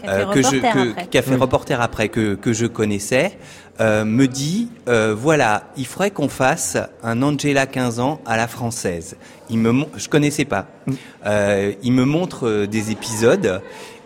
[0.00, 1.06] Qui a fait euh, que je, reporter que- après.
[1.10, 1.36] qui a fait Oui.
[1.40, 3.36] reporter après, que, que je connaissais,
[3.80, 8.46] euh, me dit euh, voilà, il faudrait qu'on fasse un Angela 15 ans à la
[8.46, 9.16] française.
[9.50, 10.66] Il me, je connaissais pas.
[11.26, 13.60] Euh, il me montre des épisodes.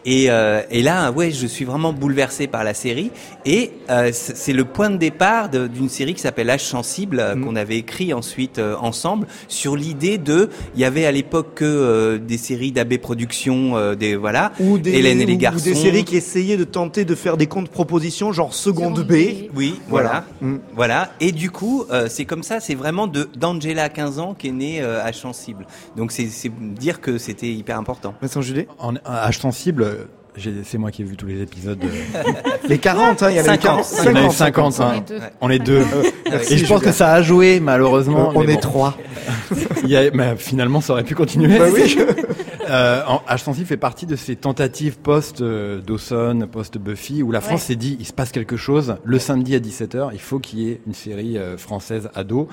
[0.04, 3.10] Et, euh, et là, ouais, je suis vraiment bouleversé par la série.
[3.44, 7.44] Et euh, c'est le point de départ d'une série qui s'appelle H sensible, euh, Mm.
[7.44, 10.50] qu'on avait écrit ensuite euh, ensemble sur l'idée de.
[10.74, 14.52] Il y avait à l'époque que euh, des séries d'AB Productions, euh, des voilà.
[14.60, 15.64] ou des, Hélène et les ou- ou garçons.
[15.64, 19.12] des séries qui essayaient de tenter de faire des contre-propositions, genre Seconde, Seconde B.
[19.12, 19.50] B.
[19.54, 20.24] Oui, voilà.
[20.40, 20.56] Mm.
[20.74, 21.12] Voilà.
[21.20, 24.52] Et du coup, euh, c'est comme ça, c'est vraiment de d'Angela 15 ans qui est
[24.52, 25.66] née euh, à Sensible.
[25.96, 28.14] Donc c'est c'est dire que c'était hyper important.
[28.20, 28.66] Vincent Julet?
[28.78, 29.91] En âge sensible,
[30.64, 31.78] c'est moi qui ai vu tous les épisodes.
[31.84, 32.22] euh,
[32.68, 33.84] Les 40, hein, il y en a eu 40.
[33.84, 34.04] 50.
[34.04, 34.94] Il y en a eu 50, On hein.
[34.96, 35.20] est deux.
[35.42, 35.82] On est deux.
[36.50, 38.32] Et je pense que ça a joué, malheureusement.
[38.34, 38.60] On mais est bon.
[38.60, 38.96] trois.
[39.84, 41.58] Il y a- mais finalement, ça aurait pu continuer.
[41.58, 41.96] Bah oui.
[42.68, 47.30] Euh, en- H sensible fait partie de ces tentatives post euh, Dawson, post Buffy, où
[47.32, 48.96] la France s'est dit il se passe quelque chose.
[49.04, 52.48] Le samedi à 17h, il faut qu'il y ait une série euh, française ado.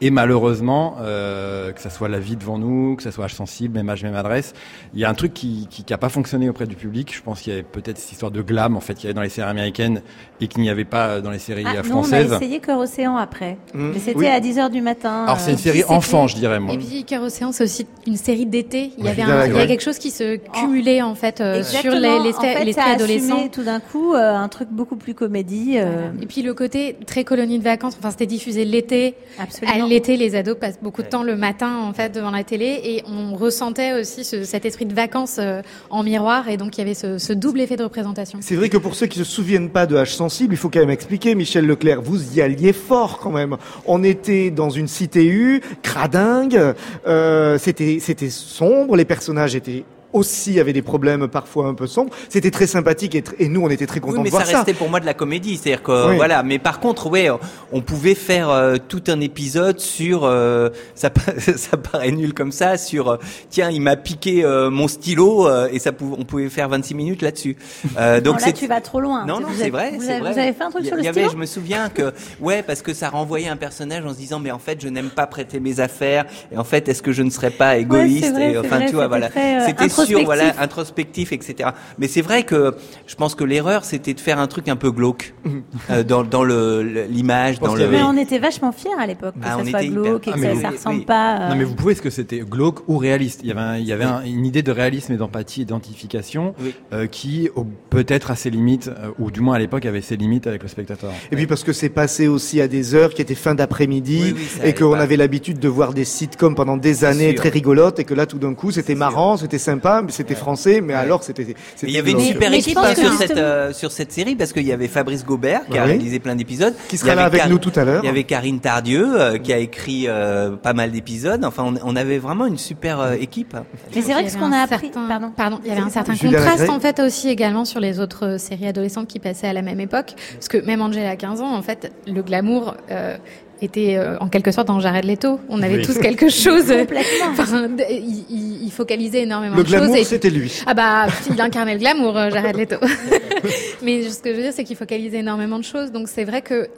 [0.00, 3.74] Et malheureusement, euh, que ça soit La vie devant nous, que ça soit H sensible,
[3.78, 4.52] même âge, même adresse,
[4.92, 7.14] il y a un truc qui qui, qui a pas fonctionné auprès du public.
[7.14, 9.14] Je pense qu'il y avait peut-être cette histoire de glam en fait qu'il y avait
[9.14, 10.02] dans les séries américaines
[10.40, 12.32] et qu'il n'y avait pas dans les séries Ah, euh, non, on a françaises.
[12.32, 13.56] essayé Cœur Océan après.
[13.72, 13.90] Mm.
[13.94, 14.26] Mais c'était Oui.
[14.26, 15.24] à 10h du matin.
[15.24, 16.74] Alors c'est une série enfant, je dirais moi.
[16.74, 18.92] Et puis Cœur Océan, c'est aussi une série d'été.
[18.98, 19.68] Il y avait un, il y a ouais.
[19.68, 22.84] quelque chose qui se cumulait en fait euh, sur les, les, en fait, les ça
[22.84, 23.34] a adolescents.
[23.36, 25.74] assumé tout d'un coup euh, un truc beaucoup plus comédie.
[25.76, 27.96] euh, Et puis le côté très colonie de vacances.
[27.98, 29.14] Enfin, c'était diffusé l'été.
[29.38, 29.84] Absolument.
[29.84, 32.80] À l'été, les ados passent beaucoup de temps le matin en fait devant la télé
[32.84, 36.80] et on ressentait aussi ce- cet esprit de vacances euh, en miroir et donc il
[36.80, 38.38] y avait ce, ce double effet de représentation.
[38.42, 40.80] C'est vrai que pour ceux qui se souviennent pas de H sensible, il faut quand
[40.80, 43.56] même expliquer, Michel Leclerc, vous y alliez fort quand même.
[43.86, 46.74] On était dans une cité U, cradingue,
[47.06, 49.84] euh, c'était c'était sombre, les personnages étaient
[50.14, 52.12] aussi avaient des problèmes parfois un peu sombres.
[52.28, 54.46] C'était très sympathique et, tr- et nous on était très contents Oui, mais de voir
[54.46, 54.56] ça ça.
[54.58, 56.16] restait pour moi de la comédie, c'est-à-dire que Oui.
[56.16, 56.42] voilà.
[56.42, 57.28] Mais par contre, ouais,
[57.72, 61.10] on pouvait faire euh, tout un épisode sur euh, ça.
[61.56, 62.76] Ça paraît nul comme ça.
[62.76, 63.16] Sur euh,
[63.50, 66.94] tiens, il m'a piqué euh, mon stylo euh, et ça pouvait, on pouvait faire 26
[66.94, 67.56] minutes là-dessus.
[67.98, 69.24] Euh, Donc donc là, tu vas trop loin.
[69.26, 70.32] Non, non, c'est vrai, Vous avez, vrai.
[70.32, 71.88] vous avez fait un truc y- sur le il y avait, stylo je me souviens
[71.88, 74.88] que, ouais, parce que ça renvoyait un personnage en se disant, mais en fait, je
[74.88, 78.22] n'aime pas prêter mes affaires, et en fait, est-ce que je ne serais pas égoïste,
[78.24, 79.28] Ouais, c'est vrai, et enfin, vrai, tu vois, voilà.
[79.66, 81.70] C'était introspectif sur voilà introspectif, etc.
[81.98, 82.74] Mais c'est vrai que
[83.06, 85.34] je pense que l'erreur c'était de faire un truc un peu glauque
[85.90, 87.88] euh, dans dans le l'image, dans le.
[87.88, 90.36] Mais on était vachement fiers à l'époque que Ah, on ça soit était glauque hyper-
[90.36, 91.04] et que Ah, ça, ça oui, ressemble oui.
[91.04, 91.36] pas.
[91.40, 93.40] euh, Non mais vous pouvez, est-ce que c'était glauque ou réaliste?
[93.42, 95.64] Il y avait, un- il y avait un- une idée de réalisme et d'empathie et
[95.64, 96.74] d'identification Oui.
[96.92, 97.48] euh, qui,
[97.90, 100.68] peut-être à ses limites, euh, ou du moins à l'époque, avait ses limites avec le
[100.68, 101.10] spectateur.
[101.30, 104.34] Et puis parce que c'est passé aussi à des heures qui étaient fin d'après-midi Oui,
[104.36, 107.36] oui, ça et qu'on avait l'habitude de voir des sitcoms pendant des années sûr.
[107.40, 110.80] très rigolotes et que là tout d'un coup c'était marrant, c'était sympa, mais c'était français,
[110.80, 111.54] mais alors c'était.
[111.82, 114.66] Il y avait une super équipe hein, sur, cette, euh, sur cette série parce qu'il
[114.66, 116.74] y avait Fabrice Gobert qui a réalisé plein d'épisodes.
[116.88, 118.00] Qui sera là avec Car- nous tout à l'heure.
[118.02, 121.44] Il y avait Karine Tardieu euh, qui a écrit euh, pas mal d'épisodes.
[121.44, 123.54] Enfin, on, on avait vraiment une super euh, équipe.
[123.94, 124.90] Mais c'est vrai que y ce avait qu'on a un appris.
[124.92, 125.60] certain- Pardon.
[125.64, 129.08] il y avait un certain contraste en fait aussi également sur les autres séries adolescentes
[129.08, 131.92] qui passaient à la même époque, parce que même Angela à 15 ans, en fait,
[132.06, 133.16] le glamour euh,
[133.62, 135.40] était euh, en quelque sorte dans Jared Leto.
[135.48, 135.82] On avait Oui.
[135.86, 136.70] tous quelque chose.
[136.70, 137.26] euh, Complètement.
[137.32, 139.78] Enfin, il, il- il focalisait énormément Le de choses.
[139.78, 140.62] glamour et- c'était lui.
[140.66, 142.76] Ah bah, il incarnait le glamour, euh, Jared Leto.
[143.82, 145.92] Mais ce que je veux dire, c'est qu'il focalisait énormément de choses.
[145.92, 146.68] Donc c'est vrai que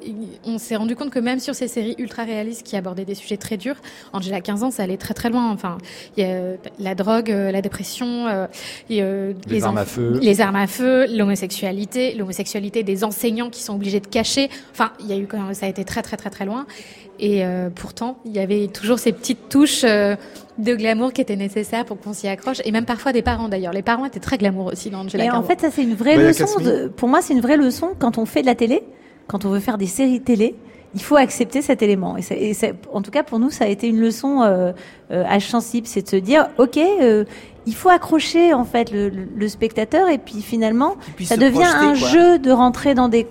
[0.44, 3.36] on s'est rendu compte que même sur ces séries ultra réalistes qui abordaient des sujets
[3.36, 3.76] très durs,
[4.12, 5.50] Angela 15 ans, ça allait très très loin.
[5.52, 5.78] Enfin,
[6.16, 8.46] il y a euh, la drogue, euh, la dépression, euh,
[8.90, 10.18] et, euh, Les armes à feu.
[10.20, 14.50] les armes à feu, l'homosexualité, l'homosexualité des enseignants qui sont obligés de cacher.
[14.72, 16.66] Enfin, il y a eu quand même, ça a été très très très très loin.
[17.18, 20.16] Et euh, pourtant, il y avait toujours ces petites touches euh,
[20.58, 22.58] de glamour qui étaient nécessaires pour qu'on s'y accroche.
[22.66, 23.72] Et même parfois des parents d'ailleurs.
[23.72, 25.46] Les parents étaient très glamour aussi dans Angela Et en 15 ans.
[25.48, 26.60] fait, ça c'est une vraie Maya leçon.
[26.60, 28.82] De, pour moi, c'est une vraie leçon quand on fait de la télé,
[29.28, 30.54] quand on veut faire des séries télé.
[30.94, 32.16] Il faut accepter cet élément.
[32.18, 32.52] Et,
[32.92, 34.72] en tout cas, pour nous, ça a été une leçon euh,
[35.10, 37.24] euh, âge sensible, c'est de se dire, ok, euh,
[37.66, 41.76] il faut accrocher en fait le, le- le spectateur, et puis finalement, ça devient projeter,
[41.76, 42.08] un quoi.
[42.08, 43.26] jeu de rentrer dans des,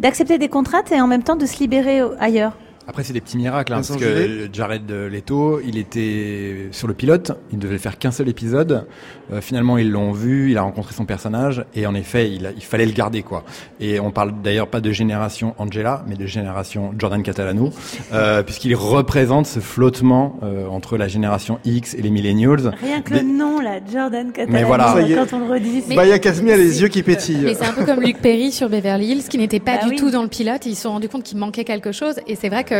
[0.00, 2.56] d'accepter des contraintes et en même temps de se libérer ailleurs.
[2.88, 4.48] Après, c'est des petits miracles, hein, parce que.
[4.52, 8.86] Jared Leto, il était sur le pilote, il ne devait faire qu'un seul épisode.
[9.32, 12.52] Euh, finalement, ils l'ont vu, il a rencontré son personnage, et en effet, il, a-
[12.52, 13.42] il fallait le garder, quoi.
[13.80, 17.70] Et on parle d'ailleurs pas de génération Angela, mais de génération Jordan Catalano,
[18.12, 22.72] euh, puisqu'il représente ce flottement euh, entre la génération X et les millennials.
[22.80, 24.94] Rien que Des- le nom, là, Jordan Catalano, Mais voilà.
[25.00, 25.14] Est.
[25.16, 25.82] quand on le redit.
[25.88, 27.42] Mais- Maya Kasmi a les yeux qui pétillent.
[27.42, 29.90] Mais c'est un peu comme Luc Perry sur Beverly Hills, qui n'était pas Bah du
[29.90, 29.96] oui.
[29.96, 30.64] tout dans le pilote.
[30.66, 32.14] Ils se sont rendus compte qu'il manquait quelque chose.
[32.28, 32.75] Et c'est vrai que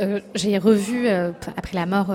[0.00, 2.14] euh, j'ai revu, euh, après la mort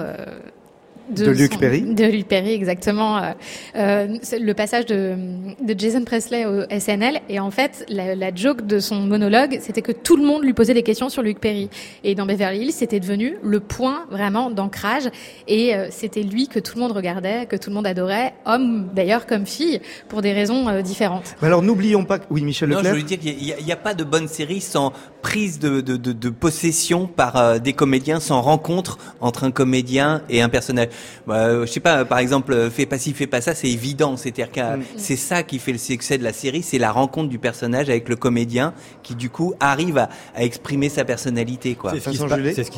[1.09, 3.17] euh, De Luc Perry De Luc Perry, exactement.
[3.17, 3.31] euh,
[3.75, 5.15] euh, le passage de,
[5.61, 7.19] de Jason Presley au SNL.
[7.29, 10.53] Et en fait, la, la joke de son monologue, c'était que tout le monde lui
[10.53, 11.69] posait des questions sur Luc Perry.
[12.03, 15.09] Et dans Beverly Hills, c'était devenu le point vraiment d'ancrage.
[15.47, 18.89] Et euh, c'était lui que tout le monde regardait, que tout le monde adorait, homme
[18.93, 21.35] d'ailleurs comme fille, pour des raisons euh, différentes.
[21.41, 23.93] Mais alors n'oublions pas que oui Michel Non, je veux dire qu'il n'y a, pas
[23.93, 24.91] de bonne série sans
[25.21, 30.21] prise de, de, de, de possession par euh, des comédiens, sans rencontre entre un comédien
[30.29, 30.87] et un personnage.
[31.25, 33.69] Bah, euh, je sais pas, par exemple, euh, fais pas ci, fais pas ça, c'est
[33.69, 34.17] évident.
[34.17, 34.83] C'est-à-dire que Mm.
[34.97, 38.09] c'est ça qui fait le succès de la série, c'est la rencontre du personnage avec
[38.09, 38.73] le comédien
[39.03, 41.75] qui du coup arrive à, à exprimer sa personnalité.
[41.75, 41.91] Quoi.
[41.91, 42.23] C'est ce, qui se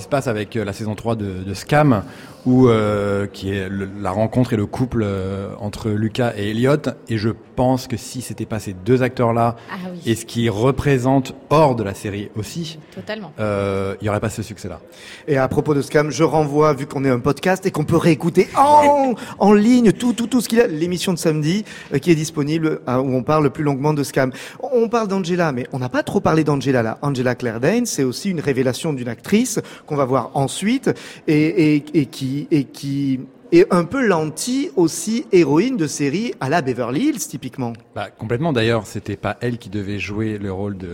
[0.03, 2.03] se passe avec euh, la saison 3 de, de Scam,
[2.45, 6.77] où euh, qui est le- la rencontre et le couple euh, entre Lucas et Elliot.
[7.09, 9.99] Et je pense que si c'était pas ces deux acteurs-là Ah oui.
[10.05, 13.33] et ce qu'ils représentent hors de la série aussi, Totalement.
[13.39, 14.79] euh, il y aurait pas ce succès-là.
[15.27, 17.97] Et à propos de Scam, je renvoie, vu qu'on est un podcast et qu'on peut
[17.97, 22.11] réécouter en, en ligne tout, tout, tout ce qu'il a, l'émission de samedi euh, qui
[22.11, 24.31] est disponible, euh, où on parle plus longuement de Scam.
[24.71, 26.97] On parle d'Angela, mais on n'a pas trop parlé d'Angela là.
[27.01, 30.89] Angela Claire Danes, c'est aussi une révélation d'une actrice qu'on va voir ensuite
[31.27, 33.19] et, et, et qui, et qui
[33.51, 37.73] est un peu l'anti aussi héroïne de série à la Beverly Hills, typiquement.
[37.95, 38.53] Bah, complètement.
[38.53, 40.88] D'ailleurs, c'était pas elle qui devait jouer le rôle de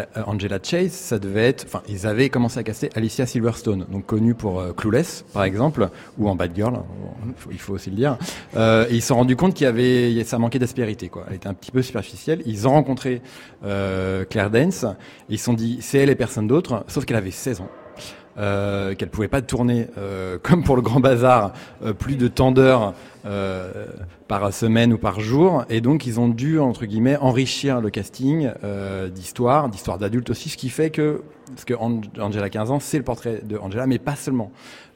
[0.00, 0.90] euh, Angela Chase.
[0.90, 1.66] Ça devait être.
[1.66, 5.88] Enfin, ils avaient commencé à caster Alicia Silverstone, donc connue pour euh, Clueless, par exemple,
[6.18, 6.74] ou en Bad Girl.
[6.74, 6.84] hein,
[7.52, 8.18] il faut- aussi le dire.
[8.56, 11.26] Euh, et ils se sont rendus compte qu'il y avait, ça manquait d'aspérité, quoi.
[11.28, 12.42] Elle était un petit peu superficielle.
[12.44, 13.22] Ils ont rencontré
[13.64, 14.82] euh, Claire Dance.
[14.84, 16.84] Et ils se sont dit, c'est elle et personne d'autre.
[16.88, 17.68] Sauf qu'elle avait 16 ans.
[18.38, 21.52] Euh, qu'elle pouvait pas tourner euh, comme pour le Grand Bazar
[21.84, 22.94] euh, plus de tant d'heures
[23.26, 23.86] euh,
[24.28, 25.64] par semaine ou par jour.
[25.70, 30.48] Et donc ils ont dû entre guillemets enrichir le casting euh, d'histoire d'histoire d'adultes aussi.
[30.48, 33.86] Ce qui fait que parce que Ang- Angela 15 ans c'est le portrait de Angela
[33.86, 34.50] mais pas seulement.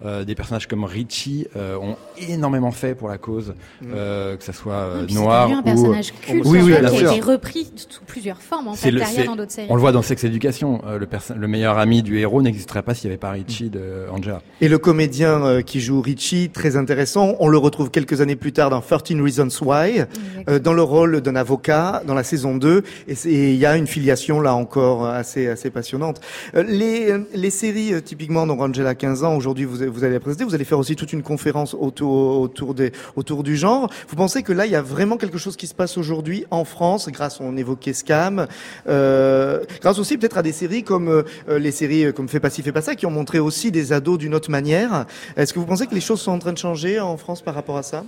[0.04, 1.94] Euh, des personnages comme Richie euh, ont
[2.28, 3.54] énormément fait pour la cause
[3.86, 6.96] euh, que ça soit euh, noir c'est devenu un ou personnage culte Oui, oui, qui
[6.98, 7.08] sûr.
[7.10, 9.68] a été repris sous plusieurs formes en fait le- derrière c'est- dans d'autres séries.
[9.70, 11.06] on le voit dans Sex Education euh, le,
[11.36, 14.42] le meilleur ami du héros n'existerait pas s'il n'y avait pas Richie de Angela.
[14.60, 18.36] Et le comédien euh, qui joue Richie, très intéressant, on le retrouve quelques quelques années
[18.36, 20.04] plus tard dans 13 Reasons Why,
[20.48, 22.82] euh, dans le rôle d'un avocat dans la saison 2.
[23.08, 26.20] Et il y a une filiation là encore assez assez passionnante.
[26.54, 30.12] Euh, les les séries euh, typiquement donc Angela a 15 ans aujourd'hui vous vous allez
[30.12, 30.44] la présenter.
[30.44, 33.90] Vous allez faire aussi toute une conférence autour autour des autour du genre.
[34.08, 36.66] Vous pensez que là il y a vraiment quelque chose qui se passe aujourd'hui en
[36.66, 38.46] France grâce on évoquait Scam,
[38.88, 42.72] euh, grâce aussi peut-être à des séries comme les séries comme Fais pas ci fais
[42.72, 45.06] pas ça qui ont montré aussi des ados d'une autre manière.
[45.36, 47.54] Est-ce que vous pensez que les choses sont en train de changer en France par
[47.54, 48.01] rapport à ça?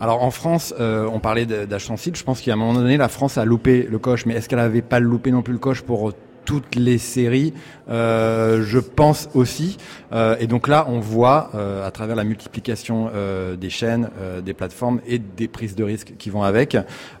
[0.00, 2.16] Alors en France, euh, on parlait de- d'âge sensible.
[2.16, 4.26] Je pense qu'à un moment donné, la France a loupé le coche.
[4.26, 6.12] Mais est-ce qu'elle avait pas loupé non plus le coche pour
[6.44, 7.54] toutes les séries
[7.88, 9.76] Euh, Je pense aussi.
[10.12, 14.10] Euh, et donc là, on voit euh, à travers la multiplication euh, des chaînes,
[14.44, 16.76] des plateformes et des prises de risques qui vont avec,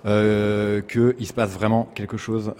[0.06, 2.52] euh, qu'il se passe vraiment quelque chose.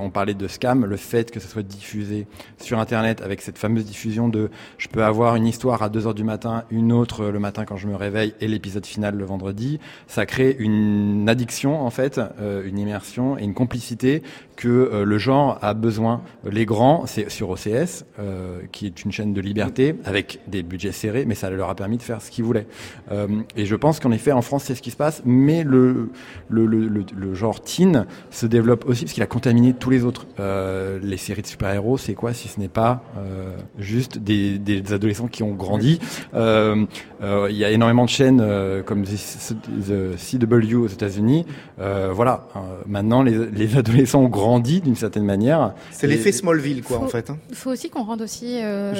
[0.00, 2.26] On parlait de scam, le fait que ça soit diffusé
[2.60, 6.14] sur Internet avec cette fameuse diffusion de je peux avoir une histoire à 2 heures
[6.14, 9.80] du matin, une autre le matin quand je me réveille et l'épisode final le vendredi,
[10.06, 12.20] ça crée une addiction en fait,
[12.64, 14.22] une immersion et une complicité
[14.56, 16.22] que le genre a besoin.
[16.44, 20.92] Les grands, c'est sur OCS, euh, qui est une chaîne de liberté avec des budgets
[20.92, 22.66] serrés, mais ça leur a permis de faire ce qu'ils voulaient.
[23.12, 23.26] Euh,
[23.56, 26.10] et je pense qu'en effet, en France, c'est ce qui se passe, mais le,
[26.48, 30.04] le, le, le, le genre teen se développe aussi parce qu'il a contaminé tous les
[30.04, 30.26] autres.
[30.38, 34.92] Euh, les séries de super-héros, c'est quoi si ce n'est pas euh, juste des, des
[34.92, 36.00] adolescents qui ont grandi
[36.34, 36.84] Euh,
[37.22, 39.54] euh, Il y a énormément de chaînes euh, comme The,
[39.86, 41.46] The CW aux États-Unis.
[41.80, 45.74] Euh, voilà, euh, maintenant les, les adolescents ont grandi d'une certaine manière.
[45.90, 47.30] C'est Et- l'effet Smallville quoi Faut- en fait.
[47.30, 47.38] hein.
[47.48, 48.94] Il faut aussi qu'on rende aussi euh,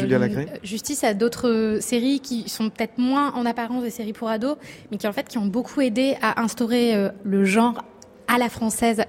[0.62, 4.56] justice à d'autres séries qui sont peut-être moins en apparence des séries pour ados,
[4.90, 7.84] mais qui en fait qui ont beaucoup aidé à instaurer euh, le genre
[8.26, 9.04] à la française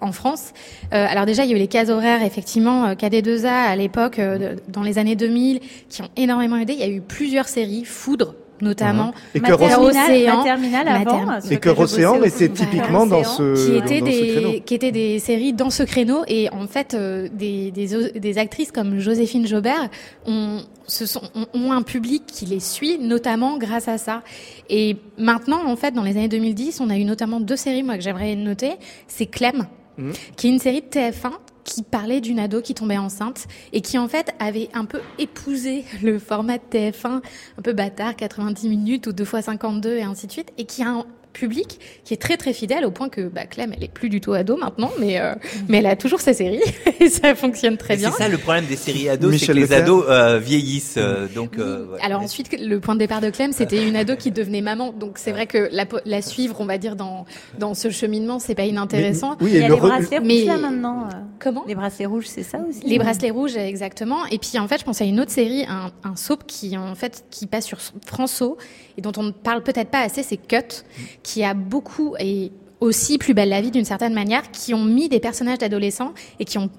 [0.00, 0.52] en France.
[0.92, 4.18] Euh, alors déjà, il y a eu les cases horaires, effectivement, euh, KD2A à l'époque,
[4.18, 6.72] euh, dans les années 2000, qui ont énormément aidé.
[6.72, 10.44] Il y a eu plusieurs séries, Foudre notamment, Et que Océan.
[10.44, 14.92] Et que lequel je Océan était typiquement dans ce qui étaient ce des qui étaient
[14.92, 16.22] des séries dans ce créneau.
[16.28, 19.88] Et en fait euh, des, des actrices comme Joséphine Jobert
[20.26, 21.22] ont se sont
[21.54, 24.22] ont, un public qui les suit notamment grâce à ça.
[24.68, 27.96] Et maintenant en fait dans les années 2010 on a eu notamment deux séries moi
[27.96, 28.72] que j'aimerais noter.
[29.06, 29.66] C'est Clem
[30.00, 30.12] Mhm.
[30.36, 31.32] qui est une série de TF1
[31.70, 35.84] qui parlait d'une ado qui tombait enceinte et qui en fait avait un peu épousé
[36.02, 37.22] le format de TF1
[37.58, 40.82] un peu bâtard 90 minutes ou 2 fois 52 et ainsi de suite et qui
[40.82, 44.08] a public qui est très très fidèle au point que bah, Clem elle est plus
[44.08, 45.34] du tout ado maintenant mais euh,
[45.68, 46.60] mais elle a toujours sa série
[47.00, 48.10] et ça fonctionne très Et bien.
[48.10, 50.96] C'est ça le problème des séries ados, c'est les ados euh, vieillissent.
[50.98, 51.62] euh, donc, Oui.
[51.62, 51.98] euh, ouais.
[52.02, 54.92] Alors ensuite, le point de départ de Clem, c'était une ado qui devenait maman.
[54.92, 57.24] Donc c'est vrai que la, la suivre, on va dire, dans,
[57.58, 59.36] dans ce cheminement, c'est pas inintéressant.
[59.40, 61.04] Oui, Il y et a le les re- bracelets rouges mais- là maintenant.
[61.06, 61.16] euh.
[61.38, 61.64] Comment?
[61.66, 64.26] Les bracelets rouges, c'est ça aussi Les bracelets rouges, exactement.
[64.26, 66.94] Et puis en fait, je pense à une autre série, un, un soap qui en
[66.94, 68.56] fait qui passe sur François
[68.96, 70.84] et dont on ne parle peut-être pas assez, c'est Cut,
[71.22, 75.08] qui a beaucoup et aussi plus belle la vie d'une certaine manière, qui ont mis
[75.08, 76.70] des personnages d'adolescents et qui ont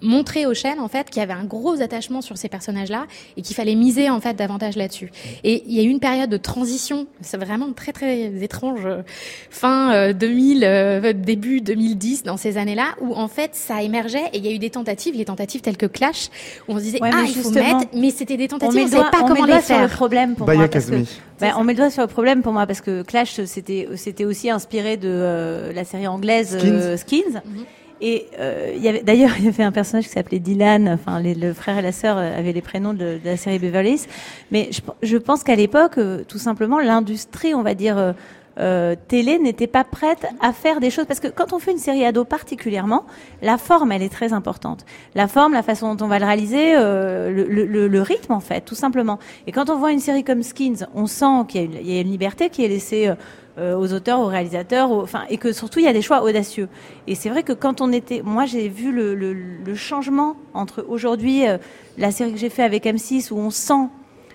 [0.00, 3.06] montré aux chaînes en fait qu'il y avait un gros attachement sur ces personnages-là
[3.36, 5.10] et qu'il fallait miser en fait davantage là-dessus.
[5.44, 9.02] Et il y a eu une période de transition, c'est vraiment très très étrange, euh,
[9.50, 14.38] fin euh, 2000, euh, début 2010 dans ces années-là où en fait ça émergeait et
[14.38, 16.28] il y a eu des tentatives, les tentatives telles que Clash
[16.68, 18.74] où on se disait Ouais, ah il faut justement, mettre, mais c'était des on tentatives,
[18.74, 19.96] met on ne savait pas on met comment le doigt les sur le faire.
[19.96, 20.68] problème pour moi.
[20.68, 21.04] parce que-.
[21.40, 24.24] Ben, on met le doigt sur le problème pour moi parce que Clash c'était c'était
[24.24, 27.42] aussi inspiré de euh, la série anglaise euh, Skins.
[27.44, 27.64] Mhm.
[28.04, 30.88] Et euh, y avait d'ailleurs il y avait un personnage qui s'appelait Dylan.
[30.88, 34.08] Enfin le frère et la sœur euh, avaient les prénoms de, la série Beverly Hills.
[34.50, 34.68] Mais
[35.02, 38.12] je, pense qu'à l'époque euh, tout simplement l'industrie on va dire euh,
[38.58, 41.78] euh, télé n'était pas prête à faire des choses parce que quand on fait une
[41.78, 43.06] série ado particulièrement,
[43.40, 44.84] la forme elle est très importante.
[45.14, 48.40] La forme, la façon dont on va le réaliser, euh, le, le- le- rythme en
[48.40, 49.18] fait, tout simplement.
[49.46, 51.94] Et quand on voit une série comme Skins, on sent qu'il y a une, il
[51.94, 53.14] y a une liberté qui est laissée euh,
[53.58, 56.22] euh, aux auteurs, aux réalisateurs, aux- enfin, et que surtout il y a des choix
[56.22, 56.68] audacieux.
[57.06, 60.84] Et c'est vrai que quand on était, moi j'ai vu le, le- le changement entre
[60.88, 61.58] aujourd'hui euh,
[61.98, 63.88] la série que j'ai fait avec M6 où on sent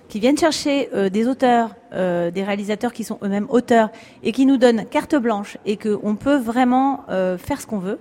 [0.08, 3.90] qui viennent chercher euh, des auteurs, des réalisateurs qui sont eux-mêmes auteurs
[4.22, 7.04] et qui nous donnent carte blanche et qu'on peut vraiment
[7.38, 7.98] faire ce qu'on veut.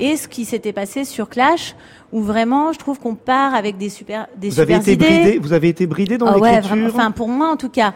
[0.00, 1.74] Et ce qui s'était passé sur Clash,
[2.12, 5.04] où vraiment, je trouve qu'on part avec des super, des Vous avez été idées.
[5.06, 6.68] bridé, vous avez été bridé dans ouais, l'écriture.
[6.76, 6.86] vraiment.
[6.88, 7.92] Enfin, pour moi, en tout cas,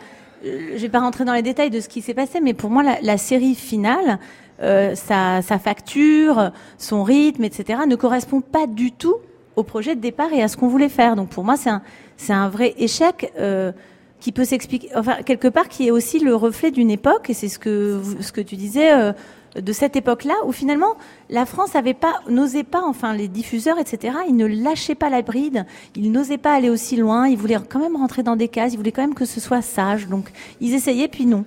[0.75, 2.83] je vais pas rentrer dans les détails de ce qui s'est passé, mais pour moi,
[3.01, 4.19] la, série finale,
[4.63, 9.17] euh, sa, facture, son rythme, etc., ne correspond pas du tout
[9.57, 11.17] au projet de départ et à ce qu'on voulait faire.
[11.17, 13.33] Donc, pour moi, c'est un, vrai échec.
[13.39, 13.73] Euh,
[14.19, 17.49] qui peut s'expliquer, enfin quelque part, qui est aussi le reflet d'une époque, et c'est
[17.49, 19.13] ce que tu disais euh,
[19.61, 20.95] de cette époque-là, où finalement
[21.31, 24.17] la France pas, n'osait pas, enfin les diffuseurs, etc.
[24.29, 27.81] Ils ne lâchaient pas la bride, ils n'osaient pas aller aussi loin, ils voulaient quand
[27.81, 30.31] même rentrer dans des cases, ils voulaient quand même que ce soit sage, donc
[30.61, 31.45] ils essayaient, puis non.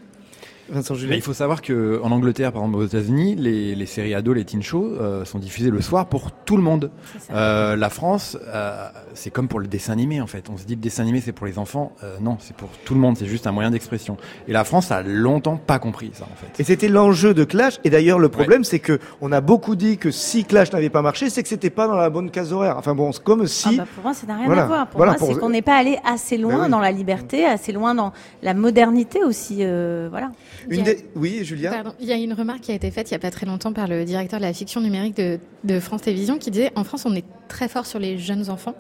[0.72, 1.16] Vincent Mais Julien.
[1.16, 4.46] il faut savoir que en Angleterre, par exemple aux États-Unis, les, les séries ados, les
[4.46, 6.92] teen shows, euh, sont diffusées le soir pour tout le monde.
[7.32, 10.50] Euh, la France, euh, c'est comme pour le dessin animé en fait.
[10.50, 11.92] On se dit le dessin animé c'est pour les enfants.
[12.04, 13.18] Euh, non, c'est pour tout le monde.
[13.18, 14.18] C'est juste un moyen d'expression.
[14.48, 16.60] Et la France a longtemps pas compris ça en fait.
[16.60, 17.80] Et c'était l'enjeu de Clash.
[17.84, 21.02] Et d'ailleurs, le problème, c'est que on a beaucoup dit que si Clash n'avait pas
[21.02, 22.76] marché, c'est que c'était pas dans la bonne case horaire.
[22.78, 23.78] Enfin bon, c'est comme Ah si.
[23.78, 24.64] bah, pour moi, ça n'a rien Voilà.
[24.64, 24.88] à voir.
[24.88, 26.70] Pour Voilà, moi, pour- c'est qu'on n'est pas allé assez loin Ben oui.
[26.72, 28.12] dans la liberté, assez loin dans
[28.44, 29.58] la modernité aussi.
[29.62, 30.32] euh, voilà.
[30.70, 31.05] Une des...
[31.16, 31.72] Oui, Julia.
[31.72, 31.93] Pardon.
[31.99, 33.74] Il y a une remarque qui a été faite il y a pas très longtemps
[33.74, 37.05] par le directeur de la fiction numérique de, de France Télévisions qui disait en France
[37.05, 38.76] on est très fort sur les jeunes enfants,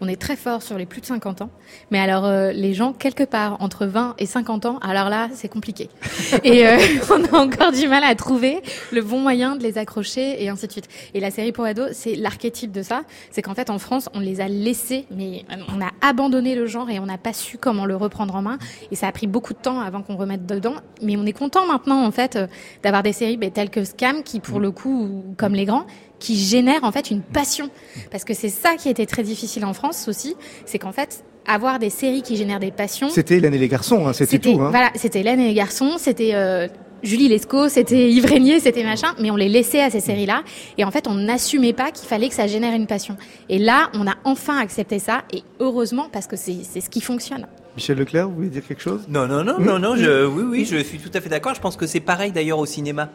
[0.00, 1.50] on est très fort sur les plus de 50 ans,
[1.90, 5.48] mais alors euh, les gens quelque part entre 20 et 50 ans, alors là c'est
[5.48, 5.88] compliqué.
[6.44, 6.76] et euh,
[7.10, 8.60] on a encore du mal à trouver
[8.92, 10.88] le bon moyen de les accrocher et ainsi de suite.
[11.14, 14.20] Et la série pour ados c'est l'archétype de ça, c'est qu'en fait en France on
[14.20, 15.44] les a laissés, mais
[15.74, 18.58] on a abandonné le genre et on n'a pas su comment le reprendre en main
[18.90, 20.74] et ça a pris beaucoup de temps avant qu'on remette dedans.
[21.02, 22.46] Mais on est content maintenant en fait euh,
[22.82, 25.86] d'avoir des séries ben, telles que Scam qui pour le coup, ou comme les grands,
[26.18, 27.68] qui génèrent en fait une passion.
[28.10, 30.36] Parce que c'est ça qui était très difficile en France aussi,
[30.66, 33.08] c'est qu'en fait avoir des séries qui génèrent des passions.
[33.10, 34.60] C'était Hélène et les garçons, hein, c'était tout.
[34.60, 34.70] Hein.
[34.70, 36.68] Voilà, c'était Hélène et les garçons, c'était euh,
[37.02, 40.44] Julie Lescaut, c'était Yves Régnier, c'était machin, mais on les laissait à ces séries-là.
[40.78, 43.16] Et en fait, on n'assumait pas qu'il fallait que ça génère une passion.
[43.48, 47.46] Et là, on a enfin accepté ça, et heureusement, parce que c'est ce qui fonctionne.
[47.76, 49.02] Michel Leclerc, vous voulez dire quelque chose?
[49.08, 51.54] Non, non, non, non, non, je, oui, oui, je suis tout à fait d'accord.
[51.54, 53.08] Je pense que c'est pareil d'ailleurs au cinéma.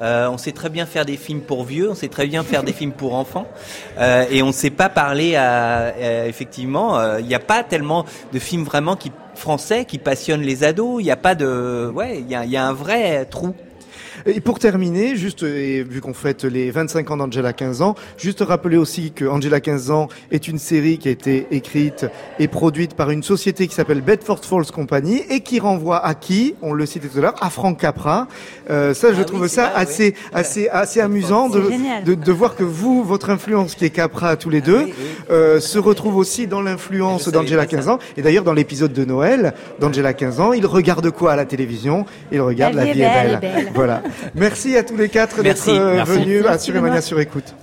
[0.00, 2.62] Euh, on sait très bien faire des films pour vieux, on sait très bien faire
[2.62, 3.46] des films pour enfants,
[3.98, 6.98] euh, et on ne sait pas parler à, effectivement.
[6.98, 11.00] euh, Il n'y a pas tellement de films vraiment qui français qui passionnent les ados.
[11.00, 13.54] Il n'y a pas de, ouais, il y a, y a un vrai trou.
[14.26, 18.40] Et pour terminer, juste, et vu qu'on fête les 25 ans d'Angela 15 ans, juste
[18.46, 22.06] rappeler aussi que Angela 15 ans est une série qui a été écrite
[22.38, 26.54] et produite par une société qui s'appelle Bedford Falls Company et qui renvoie à qui
[26.62, 28.28] On le citait tout à l'heure, à Frank Capra.
[28.70, 29.82] Euh, ça, je Ah trouve oui, ça vrai, oui.
[29.82, 31.62] assez, assez, assez amusant de,
[32.04, 34.94] de, de voir que vous, votre influence qui est Capra tous les deux, Ah oui,
[34.96, 35.04] oui.
[35.30, 37.76] euh, se retrouve aussi dans l'influence d'Angela pas ça.
[37.76, 37.98] 15 ans.
[38.16, 42.04] Et d'ailleurs, dans l'épisode de Noël d'Angela 15 ans, il regarde quoi à la télévision?
[42.30, 43.68] Il regarde La La vie est est belle.
[43.74, 44.02] Voilà.
[44.34, 46.12] Merci à tous les quatre d'être euh, Merci.
[46.12, 47.00] venus Benoît.
[47.00, 47.54] sur écoute.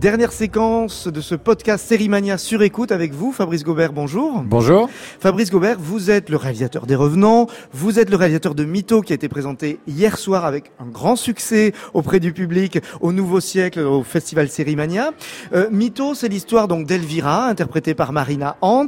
[0.00, 4.42] Dernière séquence de ce podcast Sérimania sur écoute avec vous, Fabrice Gobert, bonjour.
[4.46, 4.88] Bonjour.
[5.20, 9.12] Fabrice Gobert, vous êtes le réalisateur des Revenants, vous êtes le réalisateur de Mytho qui
[9.12, 13.80] a été présenté hier soir avec un grand succès auprès du public au Nouveau Siècle
[13.80, 15.10] au Festival Sérimania.
[15.52, 18.86] Euh, Mytho, c'est l'histoire donc d'Elvira, interprétée par Marina Hans.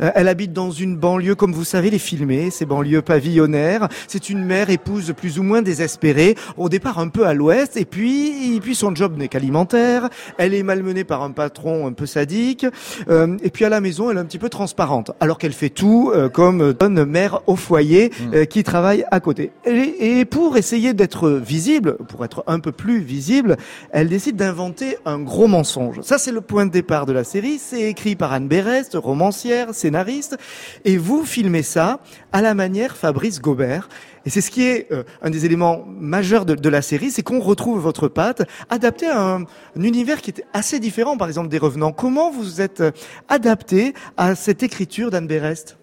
[0.00, 3.88] Euh, elle habite dans une banlieue, comme vous savez, les filmer, ces banlieues pavillonnaires.
[4.08, 7.84] C'est une mère épouse plus ou moins désespérée, au départ un peu à l'ouest, et
[7.84, 10.08] puis, et puis son job n'est qu'alimentaire.
[10.38, 12.66] Elle est malmenée par un patron un peu sadique,
[13.08, 15.70] euh, et puis à la maison, elle est un petit peu transparente, alors qu'elle fait
[15.70, 19.52] tout euh, comme bonne mère au foyer euh, qui travaille à côté.
[19.66, 23.56] Et, et pour essayer d'être visible, pour être un peu plus visible,
[23.90, 26.00] elle décide d'inventer un gros mensonge.
[26.02, 27.58] Ça, c'est le point de départ de la série.
[27.58, 30.36] C'est écrit par Anne Berest, romancière, scénariste,
[30.84, 32.00] et vous filmez ça
[32.32, 33.88] à la manière Fabrice Gobert.
[34.26, 37.22] Et c'est ce qui est euh, un des éléments majeurs de, de la série, c'est
[37.22, 41.48] qu'on retrouve votre patte adaptée à un, un univers qui était assez différent, par exemple
[41.48, 41.92] des Revenants.
[41.92, 42.90] Comment vous êtes euh,
[43.28, 45.76] adapté à cette écriture d'Anne Berest?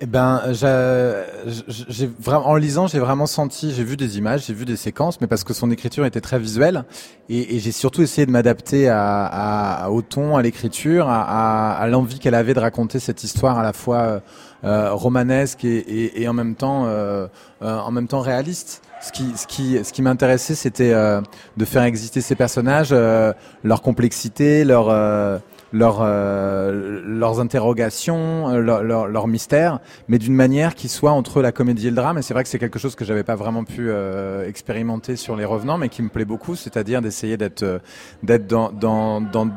[0.00, 4.52] Eh ben, j'a- j'ai vraiment en lisant, j'ai vraiment senti, j'ai vu des images, j'ai
[4.52, 6.84] vu des séquences, mais parce que son écriture était très visuelle,
[7.28, 11.76] et, et j'ai surtout essayé de m'adapter à, à- au ton, à l'écriture, à, à-
[11.80, 14.20] à l'envie qu'elle avait de raconter cette histoire à la fois euh,
[14.64, 17.26] romanesque et, et- et en même temps, euh,
[17.62, 18.82] euh, en même temps réaliste.
[19.00, 21.20] Ce qui, ce qui, ce qui m'intéressait, c'était euh,
[21.58, 25.38] de faire exister ces personnages, euh, leur complexité, leur euh,
[25.74, 31.42] leur, euh, leurs interrogations, euh, leur, leur, leur mystère, mais d'une manière qui soit entre
[31.42, 32.16] la comédie et le drame.
[32.16, 35.34] Et c'est vrai que c'est quelque chose que j'avais pas vraiment pu euh, expérimenter sur
[35.36, 37.78] les Revenants, mais qui me plaît beaucoup, c'est-à-dire d'essayer d'être euh,
[38.22, 39.50] d'être dans, dans, dans-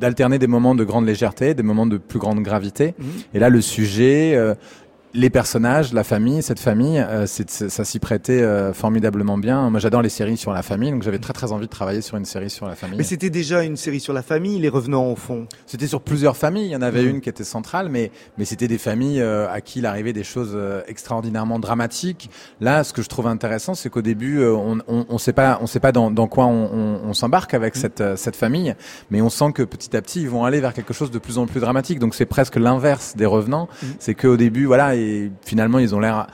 [0.00, 2.94] d'alterner des moments de grande légèreté, des moments de plus grande gravité.
[3.34, 4.34] Et là, le sujet.
[4.34, 4.54] euh,
[5.12, 9.68] les personnages, la famille, cette famille, euh, ça s'y prêtait euh, formidablement bien.
[9.70, 12.16] Moi, j'adore les séries sur la famille, donc j'avais très très envie de travailler sur
[12.16, 12.96] une série sur la famille.
[12.96, 15.46] Mais c'était déjà une série sur la famille, Les Revenants au fond.
[15.66, 16.66] C'était sur plusieurs familles.
[16.66, 17.08] Il y en avait Mhm.
[17.10, 20.22] une qui était centrale, mais mais c'était des familles euh, à qui il arrivait des
[20.24, 22.30] choses euh, extraordinairement dramatiques.
[22.60, 25.58] Là, ce que je trouve intéressant, c'est qu'au début, euh, on on on sait pas
[25.60, 28.74] on sait pas dans dans quoi on on, on s'embarque avec cette euh, cette famille,
[29.10, 31.38] mais on sent que petit à petit, ils vont aller vers quelque chose de plus
[31.38, 31.98] en plus dramatique.
[31.98, 33.68] Donc c'est presque l'inverse des revenants.
[33.98, 36.26] C'est qu'au début, voilà, et finalement, ils ont l'air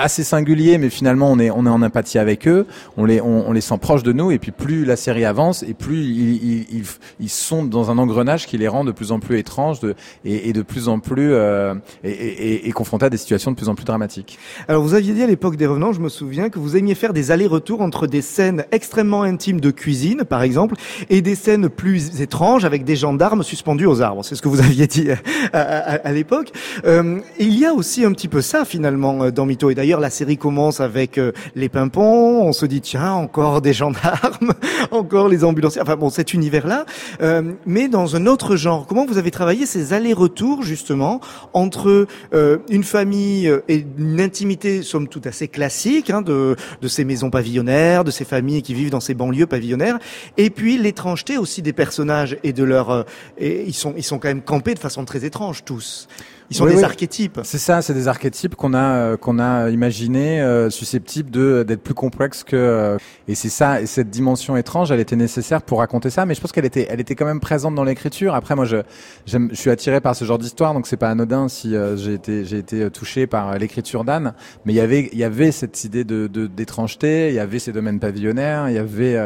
[0.00, 3.48] assez singuliers, mais finalement on est on est en empathie avec eux, on les on,
[3.48, 6.66] on les sent proches de nous, et puis plus la série avance, et plus ils,
[6.72, 6.84] ils,
[7.20, 9.94] ils, sont dans un engrenage qui les rend de plus en plus étranges, de,
[10.24, 11.74] et, et de plus en plus euh,
[12.04, 14.38] et, et, et confrontés à des situations de plus en plus dramatiques.
[14.68, 17.12] Alors vous aviez dit à l'époque des Revenants, je me souviens que vous aimiez faire
[17.12, 20.76] des allers-retours entre des scènes extrêmement intimes de cuisine, par exemple,
[21.08, 24.24] et des scènes plus étranges avec des gendarmes suspendus aux arbres.
[24.24, 25.16] C'est ce que vous aviez dit à,
[25.52, 26.52] à, à l'époque.
[26.84, 29.70] Euh, il y a aussi un petit peu ça finalement euh, dans Mytho.
[29.70, 32.42] Et d'ailleurs, la série commence avec euh, les pimpons.
[32.42, 34.52] On se dit tiens, encore des gendarmes,
[34.92, 35.82] encore les ambulanciers.
[35.82, 36.84] Enfin bon, cet univers-là,
[37.22, 38.86] euh, mais dans un autre genre.
[38.86, 41.20] Comment vous avez travaillé ces allers-retours justement
[41.52, 47.04] entre euh, une famille et une intimité, somme toute assez classique, hein, de, de ces
[47.04, 49.98] maisons pavillonnaires, de ces familles qui vivent dans ces banlieues pavillonnaires,
[50.36, 53.06] et puis l'étrangeté aussi des personnages et de leur,
[53.38, 56.06] et ils sont ils sont quand même campés de façon très étrange tous.
[56.50, 56.84] Ils sont Oui, des oui.
[56.84, 57.40] archétypes.
[57.44, 61.82] C'est ça, c'est des archétypes qu'on a euh, qu'on a imaginé euh, susceptibles de d'être
[61.82, 62.98] plus complexes que euh,
[63.28, 66.40] et c'est ça et cette dimension étrange, elle était nécessaire pour raconter ça, mais je
[66.40, 68.34] pense qu'elle était elle était quand même présente dans l'écriture.
[68.34, 68.78] Après moi je
[69.26, 72.14] j'aime je suis attiré par ce genre d'histoire donc c'est pas anodin si euh, j'ai
[72.14, 74.34] été j'ai été euh, touché par l'écriture d'Anne,
[74.64, 77.60] mais il y avait il y avait cette idée de de- d'étrangeté, il y avait
[77.60, 79.16] ces domaines pavillonnaires, il y avait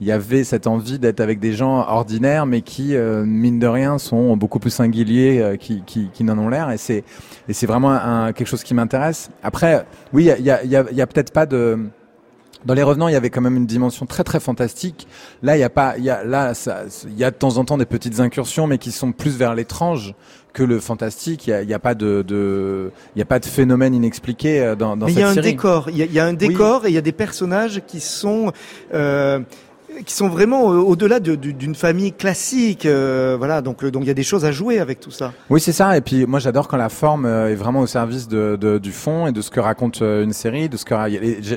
[0.00, 3.66] il y avait cette envie d'être avec des gens ordinaires mais qui euh, mine de
[3.66, 7.04] rien sont beaucoup plus singuliers euh, qui qui, qui n'en ont l'air et c'est
[7.48, 9.30] et c'est vraiment un, quelque chose qui m'intéresse.
[9.42, 11.32] Après, oui, il y a, il y a, il y a, il y a peut-être
[11.32, 11.78] pas de
[12.64, 15.06] dans les revenants, il y avait quand même une dimension très très fantastique.
[15.42, 16.52] Là, il y a pas, il y a là,
[17.06, 19.54] il y a de temps en temps des petites incursions, mais qui sont plus vers
[19.54, 20.14] l'étrange
[20.54, 21.46] que le fantastique.
[21.46, 23.92] Il y a, il y a pas de, de, il y a pas de phénomène
[23.94, 25.50] inexpliqué euh, dans, dans Mais il cette y a un série.
[25.50, 27.82] décor, il y a, il y a un décor et il y a des personnages
[27.86, 28.52] qui sont
[28.94, 29.40] euh,
[30.04, 32.86] qui sont vraiment euh, au-delà de- du- d'une famille classique.
[32.86, 35.32] euh, voilà, donc euh, donc il y a des choses à jouer avec tout ça.
[35.50, 35.96] Oui, c'est ça.
[35.96, 38.92] Et puis moi, j'adore quand la forme euh, est vraiment au service de, de- du
[38.92, 40.94] fond et de ce que raconte une série, de ce que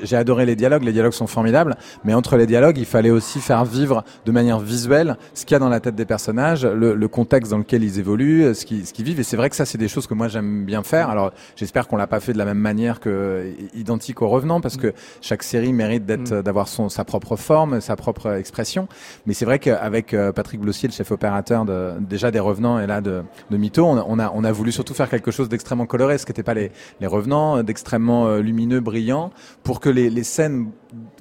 [0.03, 0.83] j'ai adoré les dialogues.
[0.83, 4.59] Les dialogues sont formidables, mais entre les dialogues, il fallait aussi faire vivre de manière
[4.59, 7.83] visuelle ce qu'il y a dans la tête des personnages, le, le contexte dans lequel
[7.83, 9.19] ils évoluent, ce qu'ils ce vivent.
[9.19, 11.09] Et c'est vrai que ça, c'est des choses que moi j'aime bien faire.
[11.09, 14.77] Alors, j'espère qu'on l'a pas fait de la même manière que identique au Revenant, parce
[14.77, 18.87] que chaque série mérite d'être d'avoir son sa propre forme, sa propre expression.
[19.25, 21.65] Mais c'est vrai qu'avec euh, Patrick Blossier, le chef opérateur
[21.99, 25.85] déjà des Revenants et là de, de on, a- voulu surtout faire quelque chose d'extrêmement
[25.85, 26.53] coloré, ce qui n'était pas
[26.99, 29.31] les Revenants, euh, d'extrêmement euh, lumineux, brillant,
[29.63, 30.71] pour que les scènes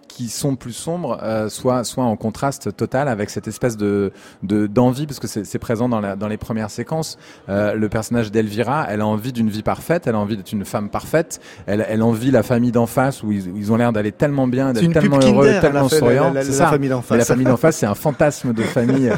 [0.09, 4.67] qui sont plus sombres euh, soient soient en contraste total avec cette espèce de de
[4.67, 8.87] d'envie parce que c'est présent dans la dans les premières séquences Euh, le personnage d'Elvira
[8.89, 12.03] elle a envie d'une vie parfaite elle a envie d'être une femme parfaite elle elle
[12.03, 14.93] envie la famille d'en face où ils, où ils ont l'air d'aller tellement bien d'être
[14.93, 17.29] tellement heureux tellement souriants la- la- la famille d'en Mais la face.
[17.29, 19.11] famille d'en face c'est un fantasme de famille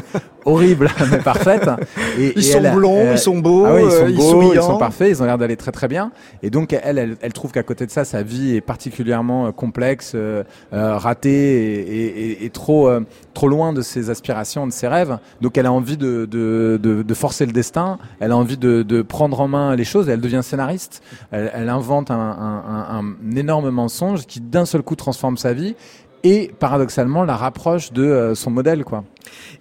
[0.45, 1.69] horrible mais parfaite
[2.17, 4.11] et, Ils et sont elle, blonds, euh, ils sont beaux, ah oui, ils sont euh,
[4.15, 4.53] beaux, souriants.
[4.53, 6.11] ils sont parfaits, ils ont l'air d'aller très très bien.
[6.43, 9.51] Et donc elle, elle, elle trouve qu'à côté de ça, sa vie est particulièrement euh,
[9.51, 13.01] complexe, euh, euh, ratée et, trop euh,
[13.33, 15.17] trop loin de ses aspirations, de ses rêves.
[15.41, 17.97] Donc elle a envie de, de, de, forcer le destin.
[18.19, 20.09] Elle a envie de, de prendre en main les choses.
[20.09, 21.01] Elle devient scénariste.
[21.31, 25.75] Elle, invente un énorme mensonge qui d'un seul coup transforme sa vie
[26.23, 29.03] et paradoxalement la rapproche de euh, son modèle quoi.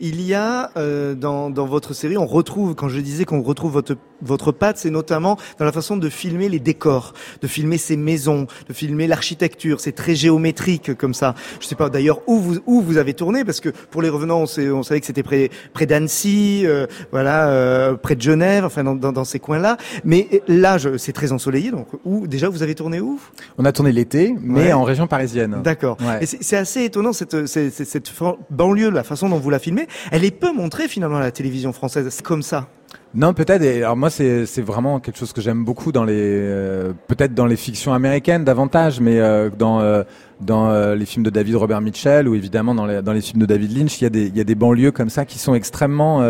[0.01, 3.73] Il y a euh, dans, dans votre série, on retrouve, quand je disais qu'on retrouve
[3.73, 7.97] votre, votre patte, c'est notamment dans la façon de filmer les décors, de filmer ces
[7.97, 9.81] maisons, de filmer l'architecture.
[9.81, 11.35] C'est très géométrique comme ça.
[11.61, 14.41] Je sais pas d'ailleurs où vous, où vous avez tourné, parce que pour les revenants,
[14.43, 18.65] on, sait- on savait que c'était près, près d'Annecy, euh, voilà, euh, près de Genève,
[18.65, 19.77] enfin dans, dans, dans ces coins-là.
[20.05, 21.71] Mais là, je- c'est très ensoleillé.
[21.73, 23.21] Donc, où déjà vous avez tourné où?
[23.59, 24.73] On a tourné l'été, mais Ouais.
[24.73, 25.59] en région parisienne.
[25.63, 25.99] D'accord.
[26.01, 26.25] Ouais.
[26.49, 28.11] C'est assez étonnant cette, cette, cette,
[28.49, 29.87] banlieue, la façon dont vous la filmez.
[30.11, 32.23] Elle est peu montrée finalement à la télévision française.
[32.25, 32.69] Comme ça.
[33.15, 33.63] Non, peut-être.
[33.63, 37.57] Alors moi, c'est vraiment quelque chose que j'aime beaucoup dans les euh, peut-être dans les
[37.57, 40.05] fictions américaines davantage, mais euh, dans euh,
[40.41, 43.41] dans euh, les films de David Robert Mitchell ou évidemment dans les dans les films
[43.41, 45.39] de David Lynch, il y a des il y a des banlieues comme ça qui
[45.39, 46.23] sont extrêmement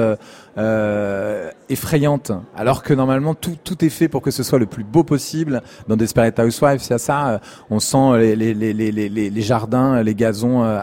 [0.58, 2.32] euh, effrayantes.
[2.56, 5.62] Alors que normalement tout tout est fait pour que ce soit le plus beau possible.
[5.88, 7.28] Dans Desperate Housewives, il y a ça.
[7.28, 7.38] euh,
[7.70, 10.64] on sent les les les les les, jardins, les gazons.
[10.64, 10.80] euh,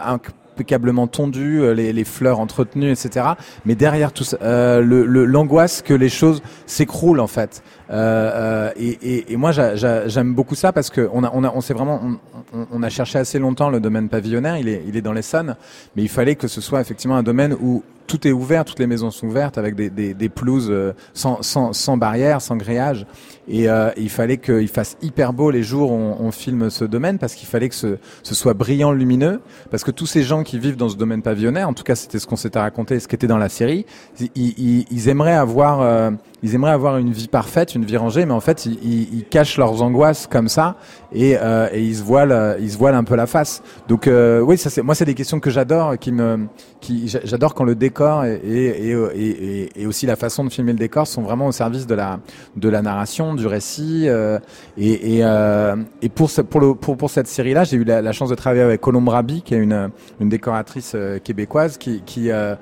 [0.58, 3.26] impeccablement tondus, euh, les, les fleurs entretenues, etc.
[3.66, 7.62] Mais derrière tout ça, euh, le- l'angoisse que les choses s'écroulent en fait.
[7.92, 11.32] Euh, euh, et, et, et moi, j'a- j'a- j'aime beaucoup ça parce que on a,
[11.34, 14.58] on a, on s'est vraiment, on, on- on a cherché assez longtemps le domaine pavillonnaire.
[14.58, 15.56] Il est, il est dans l'Essonne,
[15.96, 18.86] mais il fallait que ce soit effectivement un domaine où tout est ouvert, toutes les
[18.86, 23.08] maisons sont ouvertes avec des, des, des pelouses euh, sans, sans, sans barrière, sans grillage.
[23.48, 26.86] Et euh, il fallait qu'il fasse hyper beau les jours où on, on filme ce
[26.86, 29.42] domaine parce qu'il fallait que ce, ce soit brillant, lumineux.
[29.72, 32.20] Parce que tous ces gens qui vivent dans ce domaine pavillonnaire, en tout cas c'était
[32.20, 33.88] ce qu'on s'était raconté, ce qui était dans la série,
[34.20, 36.12] ils, ils, ils aimeraient avoir euh,
[36.44, 39.24] ils aimeraient avoir une vie parfaite, une vie rangée, mais en fait, ils, ils- ils
[39.26, 40.76] cachent leurs angoisses comme ça
[41.14, 43.64] et, euh, et ils se voilent, euh, ils se voilent un peu la face.
[43.88, 46.48] Donc euh, oui, ça c'est moi c'est des questions que j'adore, qui me,
[46.82, 50.78] qui j'a- j'adore quand le décor et, et, et, aussi la façon de filmer le
[50.80, 52.20] décor sont vraiment au service de la
[52.56, 54.06] de la narration, du récit.
[54.08, 54.40] euh,
[54.78, 55.76] et euh,
[56.14, 59.10] pour ce, pour le pour cette série-là, j'ai eu la, chance de travailler avec Colombe
[59.10, 62.58] Rabi, qui est une une décoratrice euh, québécoise, qui qui a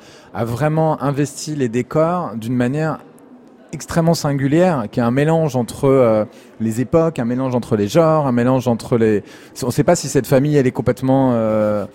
[0.45, 2.99] vraiment investi les décors d'une manière
[3.73, 6.25] extrêmement singulière, qui est un mélange entre euh,
[6.59, 9.23] les époques, un mélange entre les genres, un mélange entre les.
[9.63, 11.85] On ne sait pas si cette famille elle est complètement, euh,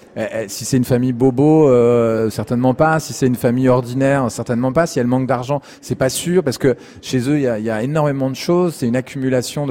[0.48, 3.00] si c'est une famille bobo, euh, certainement pas.
[3.00, 4.86] Si c'est une famille ordinaire, certainement pas.
[4.86, 8.28] Si elle manque d'argent, c'est pas sûr parce que chez eux il y a, énormément
[8.28, 8.74] de choses.
[8.74, 9.66] C'est une accumulation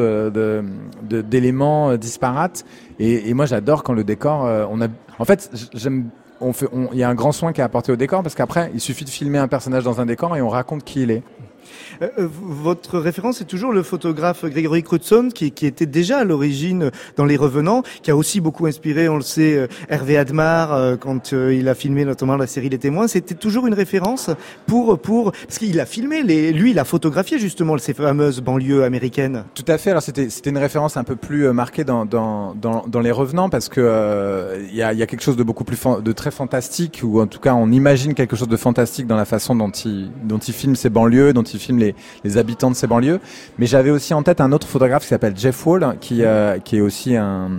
[1.03, 2.65] d'éléments disparates.
[2.99, 4.87] Et, moi j'adore quand le décor, on a.
[5.19, 6.09] En fait, j'aime
[6.53, 8.79] fait, il y a un grand soin qui est apporté au décor parce qu'après, il
[8.79, 11.23] suffit de filmer un personnage dans un décor et on raconte qui il est.
[12.01, 16.91] Euh, euh, votre référence est toujours le photographe Grégory Crutzen, qui, était déjà à l'origine
[17.15, 21.31] dans Les Revenants, qui a aussi beaucoup inspiré, on le sait, euh, Hervé Admar quand
[21.31, 23.07] il a filmé notamment la série Les Témoins.
[23.07, 24.29] C'était toujours une référence
[24.65, 29.43] pour pour parce qu'il a filmé lui, il a photographié justement ces fameuses banlieues américaines.
[29.53, 29.91] Tout à fait.
[29.91, 34.57] Alors c'était une référence un peu plus marquée dans dans dans, les revenants parce que
[34.69, 37.53] il y a quelque chose de beaucoup plus de très fantastique ou en tout cas
[37.53, 40.89] on imagine quelque chose de fantastique dans la façon dont il dont il filme ces
[40.89, 43.19] banlieues, dont il filme les habitants de ces banlieues.
[43.57, 46.77] Mais j'avais aussi en tête un autre photographe qui s'appelle Jeff Wall qui euh, qui
[46.77, 47.49] est aussi un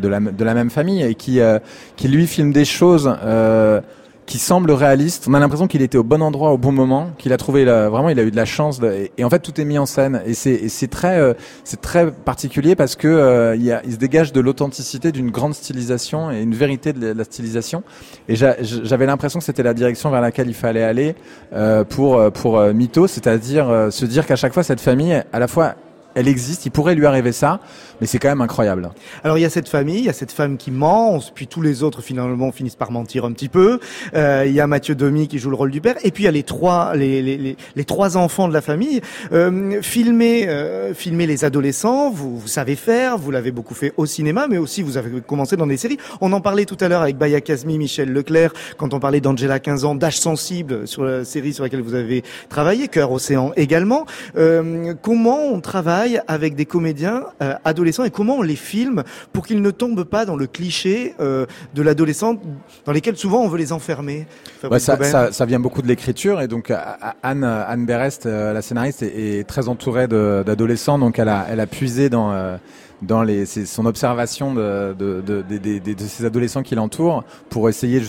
[0.00, 1.58] de la de la même famille et qui euh,
[1.96, 3.80] qui lui filme des choses euh,
[4.28, 5.24] qui semble réaliste.
[5.26, 8.10] On a l'impression qu'il était au bon endroit au bon moment, qu'il a trouvé vraiment,
[8.10, 8.78] il a eu de la chance.
[9.16, 10.20] et, en fait, tout est mis en scène.
[10.26, 11.32] Et c'est très euh,
[11.64, 15.30] c'est très particulier parce que euh, il, y a, il se dégage de l'authenticité d'une
[15.30, 17.82] grande stylisation et une vérité de la, stylisation.
[18.28, 21.14] Et j'a- j'avais l'impression que c'était la direction vers laquelle il fallait aller
[21.54, 22.72] euh, pour euh, pour euh,
[23.06, 25.74] c'est-à-dire euh, se dire qu'à chaque fois cette famille, à la fois
[26.14, 27.60] elle existe, il pourrait lui arriver ça,
[28.00, 28.90] mais c'est quand même incroyable.
[29.24, 31.62] Alors il y a cette famille, il y a cette femme qui ment, puis tous
[31.62, 33.80] les autres finalement finissent par mentir un petit peu.
[34.14, 36.26] Euh, il y a Mathieu Domi qui joue le rôle du père, et puis il
[36.26, 39.00] y a les trois les, les, les, trois enfants de la famille.
[39.32, 44.06] Euh, filmer euh, filmer les adolescents, vous, vous savez faire, vous l'avez beaucoup fait au
[44.06, 45.98] cinéma, mais aussi vous avez commencé dans des séries.
[46.20, 49.58] On en parlait tout à l'heure avec Baya Kazmi, Michel Leclerc, quand on parlait d'Angela
[49.58, 54.06] 15 ans, d'âge sensible sur la série sur laquelle vous avez travaillé, Cœur Océan également.
[54.36, 57.54] Euh, comment on travaille avec des comédiens euh,
[57.88, 61.46] adolescents et comment on les filme pour qu'ils ne tombent pas dans le cliché euh,
[61.74, 62.36] de l'adolescent
[62.84, 64.26] dans lesquels souvent on veut les enfermer
[64.70, 68.26] Ouais, ça, Gobin ça, ça vient beaucoup de l'écriture et donc à- Anne Anne Berest,
[68.26, 72.32] euh, la scénariste, est, est très entourée d'adolescents, donc elle a elle a puisé dans
[72.32, 72.56] euh,
[73.02, 78.02] dans les son observation de de, de, ces adolescents qui l'entourent pour essayer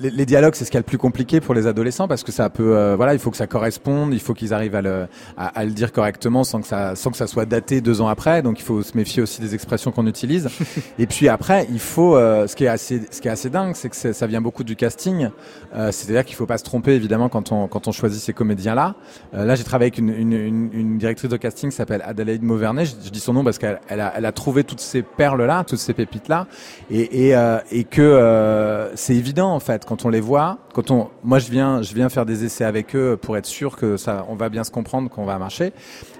[0.00, 2.32] les, les dialogues, c'est ce qui est le plus compliqué pour les adolescents parce que
[2.32, 5.06] ça peut, euh, voilà, il faut que ça corresponde, il faut qu'ils arrivent à le,
[5.36, 8.08] à, à le dire correctement sans que ça, sans que ça soit daté deux ans
[8.08, 8.42] après.
[8.42, 10.48] Donc il faut se méfier aussi des expressions qu'on utilise.
[10.98, 13.74] Et puis après, il faut, euh, ce qui est assez, ce qui est assez dingue,
[13.74, 15.30] c'est que ça vient beaucoup du casting.
[15.74, 18.94] Euh, C'est-à-dire qu'il faut pas se tromper évidemment quand on, quand on choisit ces comédiens-là.
[19.34, 22.42] Euh, là, j'ai travaillé avec une, une, une, une directrice de casting qui s'appelle Adelaide
[22.42, 22.84] Mauvernet.
[22.84, 25.64] Je, je dis son nom parce qu'elle elle a, elle a trouvé toutes ces perles-là,
[25.64, 26.46] toutes ces pépites-là,
[26.90, 30.58] et, et, euh, et que euh, c'est évident en fait quand on les voit.
[30.74, 33.76] Quand on, moi, je viens, je viens faire des essais avec eux pour être sûr
[33.76, 35.72] que ça, on va bien se comprendre, qu'on va marcher.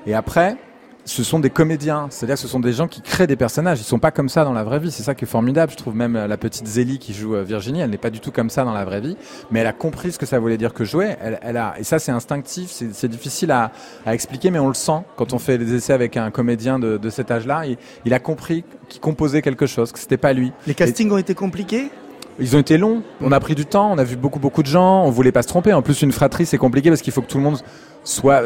[0.06, 0.56] Et après,
[1.04, 3.80] ce sont des comédiens, c'est-à-dire que ce sont des gens qui créent des personnages.
[3.80, 4.90] Ils sont pas comme ça dans la vraie vie.
[4.90, 5.72] C'est ça qui est formidable.
[5.72, 8.30] Je trouve même la petite Zélie qui joue euh, Virginie, elle n'est pas du tout
[8.30, 9.16] comme ça dans la vraie vie,
[9.50, 11.16] mais elle a compris ce que ça voulait dire que jouer.
[11.20, 13.72] Elle, a, et ça c'est instinctif, c'est difficile à,
[14.06, 17.30] expliquer, mais on le sent quand on fait des essais avec un comédien de, cet
[17.30, 17.66] âge-là.
[17.66, 20.52] Il, il a compris qu'il composait quelque chose, que c'était pas lui.
[20.66, 21.90] les castings ont été compliqués?
[22.38, 23.02] Ils ont été longs.
[23.20, 23.92] On a pris du temps.
[23.92, 25.04] On a vu beaucoup beaucoup de gens.
[25.04, 25.72] On voulait pas se tromper.
[25.72, 27.58] En plus, une fratrie c'est compliqué parce qu'il faut que tout le monde
[28.04, 28.42] soit.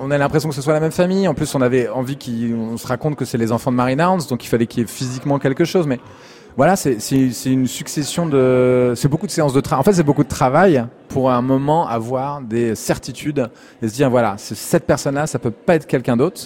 [0.00, 1.26] On a l'impression que ce soit la même famille.
[1.26, 4.26] En plus, on avait envie qu'on se raconte que c'est les enfants de Marine Arns,
[4.28, 5.86] donc il fallait qu'il y ait physiquement quelque chose.
[5.86, 5.98] Mais
[6.56, 6.98] voilà, c'est
[7.46, 8.92] une succession de.
[8.94, 9.80] C'est beaucoup de séances de travail.
[9.80, 13.48] En fait, c'est beaucoup de travail pour un moment avoir des certitudes
[13.82, 16.42] et se dire voilà, cette personne-là, ça peut pas être quelqu'un d'autre.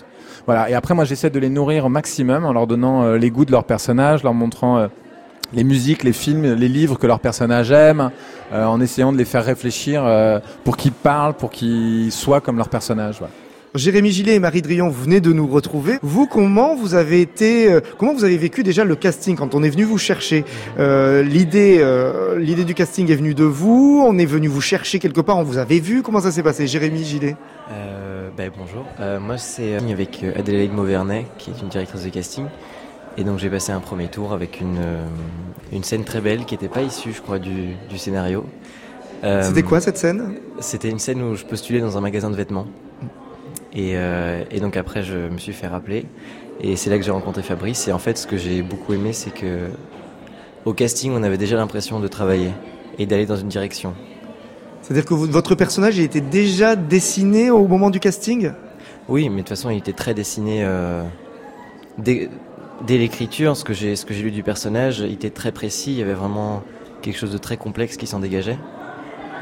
[0.47, 0.71] Voilà.
[0.71, 3.45] Et après, moi, j'essaie de les nourrir au maximum en leur donnant euh, les goûts
[3.45, 4.79] de leur personnage, leur montrant.
[4.79, 4.89] euh,
[5.53, 8.11] les musiques, les films, les livres que leurs personnages aiment,
[8.53, 12.57] euh, en essayant de les faire réfléchir euh, pour qu'ils parlent, pour qu'ils soient comme
[12.57, 13.21] leurs personnages.
[13.77, 15.99] Jérémy Gillet et Marie Drion, vous venez de nous retrouver.
[16.01, 19.65] Vous, comment vous avez été, euh, comment vous avez vécu déjà le casting quand on
[19.65, 20.45] est venu vous chercher?
[20.79, 24.01] Euh, L'idée, euh, l'idée du casting est venue de vous.
[24.07, 25.39] On est venu vous chercher quelque part.
[25.39, 26.03] On vous avait vu.
[26.03, 27.35] Comment ça s'est passé, Jérémy Gillet?
[27.73, 32.11] Euh, ben, bonjour, Euh, moi c'est euh, avec Adélaïde Mauvernet qui est une directrice de
[32.11, 32.45] casting
[33.17, 35.05] et donc j'ai passé un premier tour avec une, euh,
[35.73, 38.45] une scène très belle qui n'était pas issue je crois du, du scénario.
[39.23, 40.35] Euh, C'était quoi cette scène?
[40.61, 42.67] C'était une scène où je postulais dans un magasin de vêtements
[43.75, 46.05] Et, euh, et donc après, je me suis fait rappeler.
[46.61, 47.89] Et c'est là que j'ai rencontré Fabrice.
[47.89, 49.69] Et en fait, ce que j'ai beaucoup aimé, c'est que
[50.65, 52.51] au casting, on avait déjà l'impression de travailler
[52.99, 53.95] et d'aller dans une direction.
[54.83, 58.53] C'est-à-dire que vous- votre personnage il était déjà dessiné au moment du casting?
[59.09, 61.03] Oui, mais de toute façon, il était très dessiné euh,
[61.99, 62.29] dès,
[62.87, 63.57] dès l'écriture.
[63.57, 65.93] Ce que j'ai, ce que j'ai lu du personnage, il était très précis.
[65.93, 66.63] Il y avait vraiment
[67.03, 68.59] quelque chose de très complexe qui s'en dégageait.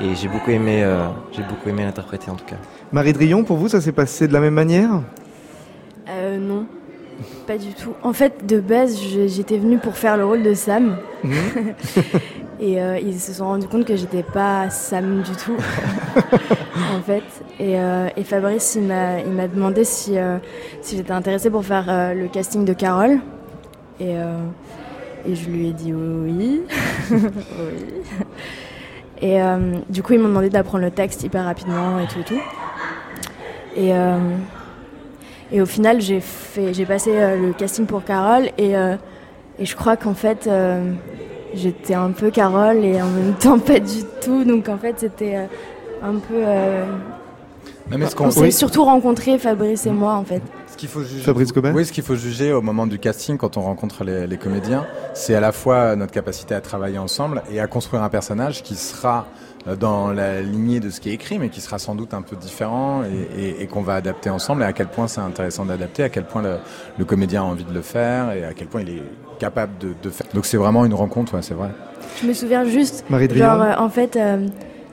[0.01, 2.57] Et j'ai beaucoup aimé, euh, j'ai beaucoup aimé l'interpréter en tout cas.
[2.93, 5.03] Marie Drion, pour vous, ça s'est passé de la même manière?
[6.09, 6.66] Euh, non,
[7.47, 7.95] pas du tout.
[8.03, 10.97] En fait, de base, j'étais venue pour faire le rôle de Sam.
[12.63, 15.57] Et euh, ils se sont rendus compte que j'étais pas Sam du tout,
[16.97, 17.25] en fait.
[17.59, 20.39] Et, euh, et Fabrice, il m'a, demandé si, euh,
[20.81, 23.19] si j'étais intéressée pour faire le casting de Carole.
[23.99, 24.13] Et,
[25.27, 26.63] et je lui ai dit oui.
[27.11, 27.19] oui.
[29.21, 29.41] Et
[29.89, 32.41] du coup, ils m'ont demandé d'apprendre le texte hyper rapidement et tout et tout.
[33.77, 33.93] Et,
[35.53, 38.96] et au final, j'ai fait, j'ai passé euh, le casting pour Carole et, euh,
[39.59, 40.92] et je crois qu'en fait, euh,
[41.55, 44.44] j'étais un peu Carole et en même temps pas du tout.
[44.44, 45.44] Donc en fait, c'était euh,
[46.03, 46.34] un peu.
[46.36, 46.84] euh,
[47.90, 48.53] Non, mais ce on qu'on- s'est oui.
[48.53, 50.42] surtout rencontrés, Fabrice et moi, en fait.
[50.70, 53.36] Ce qu'il faut juger, Fabrice Gobert Oui, ce qu'il faut juger au moment du casting,
[53.36, 57.42] quand on rencontre les, les comédiens, c'est à la fois notre capacité à travailler ensemble
[57.53, 59.26] et à construire un personnage qui sera
[59.79, 62.35] dans la lignée de ce qui est écrit, mais qui sera sans doute un peu
[62.37, 64.63] différent et, et- et qu'on va adapter ensemble.
[64.63, 66.57] Et à quel point c'est intéressant d'adapter, à quel point le,
[66.99, 69.03] le comédien a envie de le faire et à quel point il est
[69.39, 70.27] capable de, de faire.
[70.35, 71.69] Donc c'est vraiment une rencontre, ouais, c'est vrai.
[72.21, 74.47] Je me souviens juste, Marie genre, euh, en fait, euh,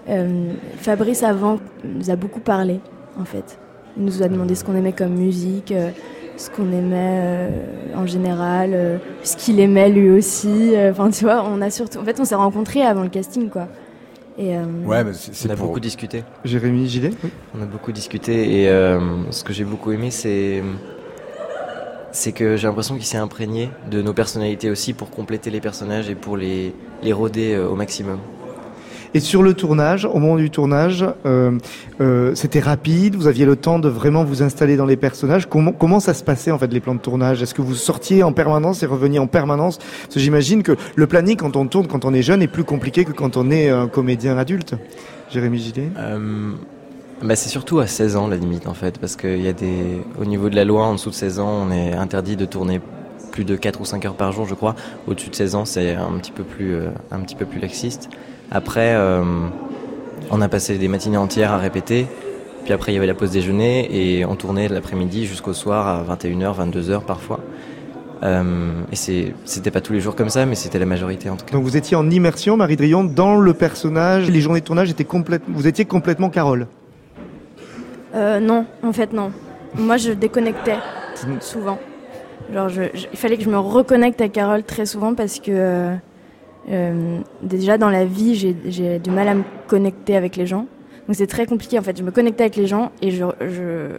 [0.10, 2.80] euh, Fabrice avant nous a beaucoup parlé,
[3.20, 3.58] en fait.
[3.98, 5.90] Il nous a demandé ce qu'on aimait comme musique, euh,
[6.38, 7.50] ce qu'on aimait euh,
[7.98, 10.74] en général, euh, ce qu'il aimait lui aussi.
[10.76, 13.50] euh, Enfin, tu vois, on a surtout, en fait, on s'est rencontrés avant le casting,
[13.50, 13.68] quoi.
[14.42, 16.24] Et, euh, Ouais, mais c'est c'est On a pour- beaucoup discuté.
[16.46, 17.30] Jérémy Gillet oui.
[17.58, 19.00] On a beaucoup discuté et euh,
[19.32, 20.64] ce que j'ai beaucoup aimé, c'est
[22.12, 26.10] c'est que j'ai l'impression qu'il s'est imprégné de nos personnalités aussi pour compléter les personnages
[26.10, 26.74] et pour les
[27.04, 28.20] les roder euh, au maximum.
[29.16, 31.58] Et sur le tournage, au moment du tournage, euh,
[32.00, 35.48] euh, c'était rapide, vous aviez le temps de vraiment vous installer dans les personnages.
[35.48, 37.42] Comment, comment ça se passait en fait les plans de tournage?
[37.42, 39.80] Est-ce que vous sortiez en permanence et reveniez en permanence?
[39.80, 42.64] Parce que j'imagine que le planning quand on tourne, quand on est jeune, est plus
[42.64, 44.76] compliqué que quand on est un comédien adulte.
[45.32, 45.90] Jérémy Gillet.
[45.98, 46.52] Euh,
[47.24, 50.02] bah c'est surtout à 16 ans la limite en fait parce qu'il y a des
[50.20, 52.80] au niveau de la loi en dessous de 16 ans on est interdit de tourner
[53.32, 54.76] plus de 4 ou 5 heures par jour je crois.
[55.08, 56.76] Au-dessus de 16 ans c'est un petit peu plus
[57.12, 58.10] un petit peu plus laxiste
[58.52, 59.24] après euh,
[60.32, 62.08] on a passé des matinées entières à répéter
[62.64, 63.88] puis après il y avait la pause déjeuner
[64.20, 67.40] et on tournait l'après-midi jusqu'au soir à 21h 22h parfois
[68.24, 68.44] euh,
[68.92, 71.46] et c'est c'était pas tous les jours comme ça mais c'était la majorité en tout
[71.46, 74.30] cas Donc vous étiez en immersion, Marie Drion, dans le personnage.
[74.30, 75.56] Les journées de tournage étaient complètement.
[75.58, 76.68] Vous étiez complètement Carole.
[78.16, 79.32] euh, non, en fait, non.
[79.78, 80.76] Moi, je déconnectais
[81.40, 81.78] souvent.
[82.54, 85.92] Genre, je- je- il fallait que je me reconnecte à Carole très souvent parce que
[86.70, 90.66] euh, déjà dans la vie, j'ai- j'ai du mal à me connecter avec les gens.
[91.08, 91.98] Donc c'est très compliqué en fait.
[91.98, 93.96] Je me connectais avec les gens et je, je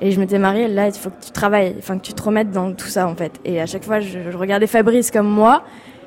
[0.00, 0.68] et je m'étais mariée.
[0.68, 3.14] Là, il faut que tu travailles, enfin que tu te remettes dans tout ça en
[3.14, 3.32] fait.
[3.44, 5.62] Et à chaque fois, je, je regardais Fabrice comme moi.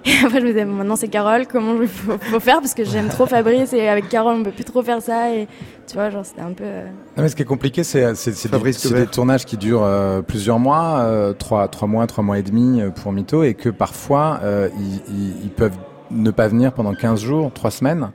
[0.08, 2.60] Et après, je me disais, bon, maintenant c'est Carole, comment il faut, faut faire?
[2.60, 5.34] Parce que j'aime trop Fabrice et avec Carole, on peut plus trop faire ça.
[5.34, 5.48] Et
[5.88, 6.64] tu vois, genre, c'était un peu.
[6.66, 6.86] euh,
[7.18, 8.58] Non, mais ce qui est compliqué, c'est c'est- c'est des,
[8.94, 12.82] des tournages qui durent euh, plusieurs mois, euh, trois, trois mois, trois mois et demi
[13.02, 15.78] pour Mito, et que parfois euh, ils, ils- ils peuvent
[16.10, 18.12] ne pas venir pendant 15 jours, trois semaines,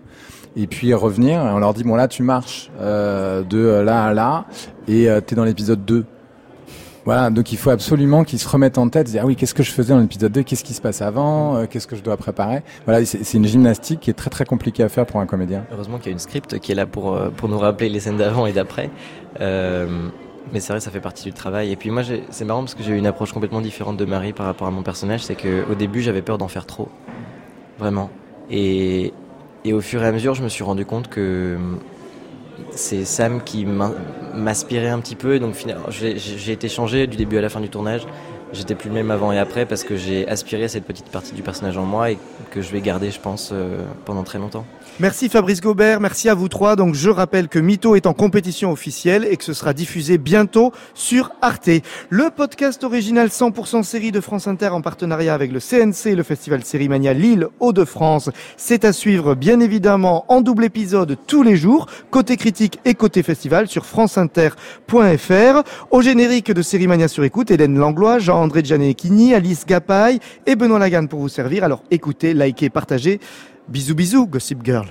[0.56, 4.14] et puis revenir, et on leur dit bon là tu marches euh, de là à
[4.14, 4.44] là,
[4.88, 6.04] et euh, t'es dans l'épisode 2.
[7.04, 9.54] Voilà, donc il faut absolument qu'ils se remettent en tête, se dire ah oui, qu'est-ce
[9.54, 12.02] que je faisais dans l'épisode 2, qu'est-ce qui se passe avant, euh, qu'est-ce que je
[12.02, 12.62] dois préparer?
[12.86, 15.64] Voilà, c'est une gymnastique qui est très très compliquée à faire pour un comédien.
[15.72, 17.98] Heureusement qu'il y a une script qui est là pour, euh, pour nous rappeler les
[17.98, 18.88] scènes d'avant et d'après.
[19.40, 20.08] Euh,
[20.52, 21.72] mais c'est vrai, ça fait partie du travail.
[21.72, 24.32] Et puis moi, c'est marrant parce que j'ai eu une approche complètement différente de Marie
[24.32, 25.22] par rapport à mon personnage.
[25.22, 26.88] C'est qu'au début, j'avais peur d'en faire trop.
[27.78, 28.10] Vraiment.
[28.50, 29.12] Et,
[29.64, 31.56] et au fur et à mesure, je me suis rendu compte que
[32.70, 35.34] c'est Sam qui m'aspirait un petit peu.
[35.34, 35.54] Et donc
[35.88, 38.06] j'ai été changé du début à la fin du tournage.
[38.52, 41.42] J'étais plus le même avant et après parce que j'ai aspiré cette petite partie du
[41.42, 42.18] personnage en moi et
[42.50, 44.66] que je vais garder, je pense, euh, pendant très longtemps.
[45.02, 46.76] Merci Fabrice Gobert, merci à vous trois.
[46.76, 50.70] Donc je rappelle que Mytho est en compétition officielle et que ce sera diffusé bientôt
[50.94, 51.70] sur Arte.
[52.08, 56.62] Le podcast original 100% série de France Inter en partenariat avec le CNC le festival
[56.62, 58.30] Sérimania Lille Hauts-de-France.
[58.56, 63.24] C'est à suivre bien évidemment en double épisode tous les jours, côté critique et côté
[63.24, 65.62] festival sur franceinter.fr.
[65.90, 71.08] Au générique de Sérimania sur écoute, Hélène Langlois, Jean-André Gianecchini, Alice Gapaille et Benoît Lagan
[71.08, 71.64] pour vous servir.
[71.64, 73.18] Alors écoutez, likez, partagez.
[73.68, 74.86] Bisous bisous, Gossip Girl.